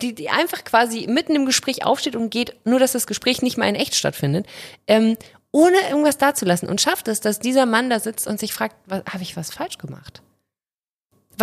die, 0.00 0.14
die 0.14 0.28
einfach 0.28 0.62
quasi 0.62 1.08
mitten 1.08 1.34
im 1.34 1.46
Gespräch 1.46 1.84
aufsteht 1.84 2.14
und 2.14 2.30
geht, 2.30 2.54
nur 2.64 2.78
dass 2.78 2.92
das 2.92 3.08
Gespräch 3.08 3.42
nicht 3.42 3.58
mal 3.58 3.68
in 3.68 3.74
echt 3.74 3.96
stattfindet, 3.96 4.46
ähm, 4.86 5.16
ohne 5.50 5.76
irgendwas 5.88 6.18
dazulassen 6.18 6.68
und 6.68 6.80
schafft 6.80 7.08
es, 7.08 7.20
dass 7.20 7.40
dieser 7.40 7.66
Mann 7.66 7.90
da 7.90 7.98
sitzt 7.98 8.28
und 8.28 8.38
sich 8.38 8.52
fragt, 8.52 8.76
habe 8.90 9.22
ich 9.22 9.36
was 9.36 9.52
falsch 9.52 9.78
gemacht? 9.78 10.22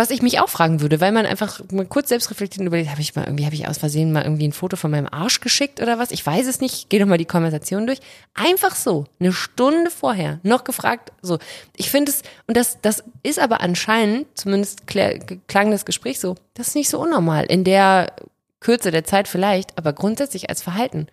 Was 0.00 0.08
ich 0.08 0.22
mich 0.22 0.40
auch 0.40 0.48
fragen 0.48 0.80
würde, 0.80 0.98
weil 1.02 1.12
man 1.12 1.26
einfach 1.26 1.60
mal 1.70 1.84
kurz 1.84 2.08
selbst 2.08 2.30
reflektiert 2.30 2.62
und 2.62 2.68
überlegt, 2.68 2.90
habe 2.90 3.02
ich 3.02 3.14
mal 3.14 3.26
irgendwie, 3.26 3.44
habe 3.44 3.54
ich 3.54 3.68
aus 3.68 3.76
Versehen 3.76 4.12
mal 4.12 4.22
irgendwie 4.22 4.48
ein 4.48 4.54
Foto 4.54 4.78
von 4.78 4.90
meinem 4.90 5.06
Arsch 5.06 5.40
geschickt 5.40 5.78
oder 5.78 5.98
was? 5.98 6.10
Ich 6.10 6.24
weiß 6.24 6.46
es 6.46 6.62
nicht. 6.62 6.88
Geh 6.88 6.98
doch 6.98 7.04
mal 7.04 7.18
die 7.18 7.26
Konversation 7.26 7.86
durch. 7.86 7.98
Einfach 8.32 8.76
so, 8.76 9.04
eine 9.18 9.34
Stunde 9.34 9.90
vorher, 9.90 10.40
noch 10.42 10.64
gefragt, 10.64 11.12
so. 11.20 11.38
Ich 11.76 11.90
finde 11.90 12.12
es, 12.12 12.22
und 12.46 12.56
das, 12.56 12.78
das 12.80 13.04
ist 13.22 13.38
aber 13.38 13.60
anscheinend, 13.60 14.26
zumindest 14.38 14.86
klang 14.86 15.70
das 15.70 15.84
Gespräch 15.84 16.18
so, 16.18 16.34
das 16.54 16.68
ist 16.68 16.76
nicht 16.76 16.88
so 16.88 16.98
unnormal. 16.98 17.44
In 17.44 17.64
der 17.64 18.14
Kürze 18.60 18.92
der 18.92 19.04
Zeit 19.04 19.28
vielleicht, 19.28 19.76
aber 19.76 19.92
grundsätzlich 19.92 20.48
als 20.48 20.62
Verhalten 20.62 21.08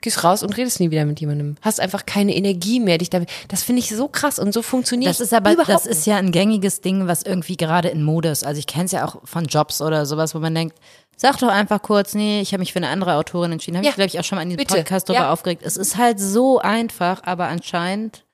gehst 0.00 0.24
raus 0.24 0.42
und 0.42 0.56
redest 0.56 0.80
nie 0.80 0.90
wieder 0.90 1.04
mit 1.04 1.20
jemandem. 1.20 1.56
Hast 1.60 1.80
einfach 1.80 2.06
keine 2.06 2.34
Energie 2.34 2.80
mehr, 2.80 2.98
dich 2.98 3.10
damit. 3.10 3.30
Das 3.48 3.62
finde 3.62 3.80
ich 3.80 3.90
so 3.90 4.08
krass 4.08 4.38
und 4.38 4.52
so 4.52 4.62
funktioniert. 4.62 5.10
Das 5.10 5.20
ist 5.20 5.34
aber, 5.34 5.54
das 5.56 5.86
ist 5.86 6.06
ja 6.06 6.16
ein 6.16 6.32
gängiges 6.32 6.80
Ding, 6.80 7.06
was 7.06 7.22
irgendwie 7.22 7.56
gerade 7.56 7.88
in 7.88 8.02
Mode 8.02 8.30
ist. 8.30 8.44
Also 8.44 8.58
ich 8.58 8.66
kenne 8.66 8.86
es 8.86 8.92
ja 8.92 9.06
auch 9.06 9.16
von 9.24 9.44
Jobs 9.44 9.80
oder 9.80 10.06
sowas, 10.06 10.34
wo 10.34 10.38
man 10.38 10.54
denkt, 10.54 10.76
sag 11.16 11.38
doch 11.38 11.48
einfach 11.48 11.82
kurz, 11.82 12.14
nee, 12.14 12.40
ich 12.40 12.52
habe 12.52 12.60
mich 12.60 12.72
für 12.72 12.78
eine 12.78 12.88
andere 12.88 13.14
Autorin 13.14 13.52
entschieden. 13.52 13.76
Habe 13.76 13.84
ja, 13.84 13.90
ich, 13.90 13.96
glaube 13.96 14.08
ich, 14.08 14.18
auch 14.18 14.24
schon 14.24 14.36
mal 14.36 14.42
in 14.42 14.50
diesem 14.50 14.58
bitte. 14.58 14.76
Podcast 14.76 15.08
darüber 15.08 15.24
ja. 15.24 15.32
aufgeregt. 15.32 15.62
Es 15.64 15.76
ist 15.76 15.98
halt 15.98 16.18
so 16.18 16.58
einfach, 16.58 17.22
aber 17.24 17.48
anscheinend. 17.48 18.24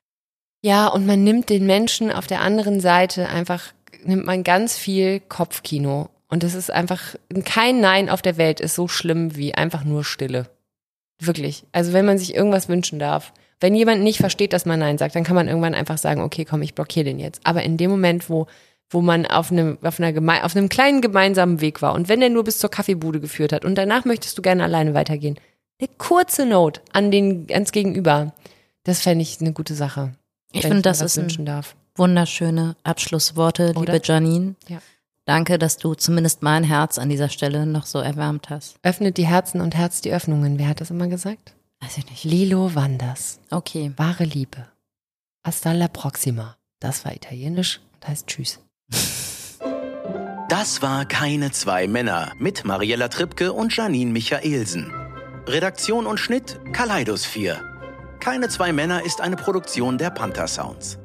Ja, 0.61 0.87
und 0.87 1.05
man 1.05 1.23
nimmt 1.23 1.49
den 1.49 1.65
Menschen 1.65 2.11
auf 2.11 2.27
der 2.27 2.41
anderen 2.41 2.79
Seite 2.79 3.27
einfach, 3.27 3.73
nimmt 4.03 4.25
man 4.25 4.43
ganz 4.43 4.77
viel 4.77 5.19
Kopfkino. 5.19 6.09
Und 6.29 6.43
es 6.43 6.55
ist 6.55 6.71
einfach, 6.71 7.15
kein 7.45 7.79
Nein 7.79 8.09
auf 8.09 8.21
der 8.21 8.37
Welt 8.37 8.59
ist 8.59 8.75
so 8.75 8.87
schlimm 8.87 9.35
wie 9.35 9.53
einfach 9.53 9.83
nur 9.83 10.03
Stille. 10.03 10.49
Wirklich. 11.19 11.65
Also 11.71 11.93
wenn 11.93 12.05
man 12.05 12.17
sich 12.17 12.35
irgendwas 12.35 12.69
wünschen 12.69 12.99
darf. 12.99 13.33
Wenn 13.59 13.73
jemand 13.73 14.03
nicht 14.03 14.19
versteht, 14.19 14.53
dass 14.53 14.65
man 14.65 14.79
Nein 14.79 14.99
sagt, 14.99 15.15
dann 15.15 15.23
kann 15.23 15.35
man 15.35 15.47
irgendwann 15.47 15.73
einfach 15.73 15.97
sagen, 15.97 16.21
okay, 16.21 16.45
komm, 16.45 16.61
ich 16.61 16.75
blockiere 16.75 17.05
den 17.05 17.17
jetzt. 17.17 17.41
Aber 17.43 17.63
in 17.63 17.77
dem 17.77 17.89
Moment, 17.89 18.29
wo, 18.29 18.45
wo 18.89 19.01
man 19.01 19.25
auf 19.25 19.51
einem, 19.51 19.77
auf, 19.81 19.99
einer 19.99 20.45
auf 20.45 20.55
einem 20.55 20.69
kleinen 20.69 21.01
gemeinsamen 21.01 21.59
Weg 21.59 21.81
war 21.81 21.93
und 21.93 22.07
wenn 22.07 22.19
der 22.19 22.29
nur 22.29 22.43
bis 22.43 22.59
zur 22.59 22.69
Kaffeebude 22.69 23.19
geführt 23.19 23.51
hat 23.53 23.65
und 23.65 23.75
danach 23.75 24.05
möchtest 24.05 24.37
du 24.37 24.41
gerne 24.41 24.63
alleine 24.63 24.93
weitergehen, 24.93 25.39
eine 25.79 25.89
kurze 25.97 26.45
Note 26.45 26.81
an 26.93 27.11
den, 27.11 27.47
ans 27.51 27.71
Gegenüber, 27.71 28.33
das 28.83 29.01
fände 29.01 29.23
ich 29.23 29.41
eine 29.41 29.53
gute 29.53 29.73
Sache. 29.75 30.13
Ich 30.51 30.61
finde, 30.61 30.81
das 30.81 31.01
ist 31.01 31.17
ein 31.17 31.45
darf. 31.45 31.75
wunderschöne 31.95 32.75
Abschlussworte, 32.83 33.73
Oder? 33.75 33.93
liebe 33.93 34.01
Janine. 34.03 34.55
Ja. 34.67 34.79
Danke, 35.27 35.59
dass 35.59 35.75
du 35.75 35.93
zumindest 35.93 36.41
mein 36.41 36.63
Herz 36.63 36.97
an 36.97 37.09
dieser 37.09 37.27
Stelle 37.27 37.65
noch 37.65 37.85
so 37.85 37.99
erwärmt 37.99 38.49
hast. 38.49 38.77
Öffnet 38.81 39.17
die 39.17 39.27
Herzen 39.27 39.59
und 39.59 39.75
Herz 39.75 39.99
die 39.99 40.13
Öffnungen. 40.13 40.57
Wer 40.57 40.69
hat 40.69 40.79
das 40.79 40.89
immer 40.89 41.07
gesagt? 41.07 41.53
Weiß 41.81 41.97
ich 41.97 42.09
nicht. 42.09 42.23
Lilo 42.23 42.73
Wanders. 42.75 43.39
Okay. 43.51 43.91
Wahre 43.97 44.23
Liebe. 44.23 44.67
Hasta 45.45 45.73
la 45.73 45.89
proxima. 45.89 46.55
Das 46.79 47.03
war 47.03 47.13
italienisch 47.13 47.81
und 47.93 48.07
heißt 48.07 48.27
Tschüss. 48.27 48.59
Das 50.47 50.81
war 50.81 51.05
Keine 51.05 51.51
zwei 51.51 51.87
Männer 51.87 52.31
mit 52.39 52.63
Mariella 52.63 53.09
Trippke 53.09 53.51
und 53.51 53.75
Janine 53.75 54.11
Michaelsen. 54.11 54.93
Redaktion 55.45 56.07
und 56.07 56.21
Schnitt 56.21 56.57
Kaleidos 56.71 57.25
4. 57.25 57.61
Keine 58.21 58.47
zwei 58.47 58.71
Männer 58.71 59.03
ist 59.03 59.19
eine 59.19 59.35
Produktion 59.35 59.97
der 59.97 60.09
Panther 60.09 60.47
Sounds. 60.47 60.97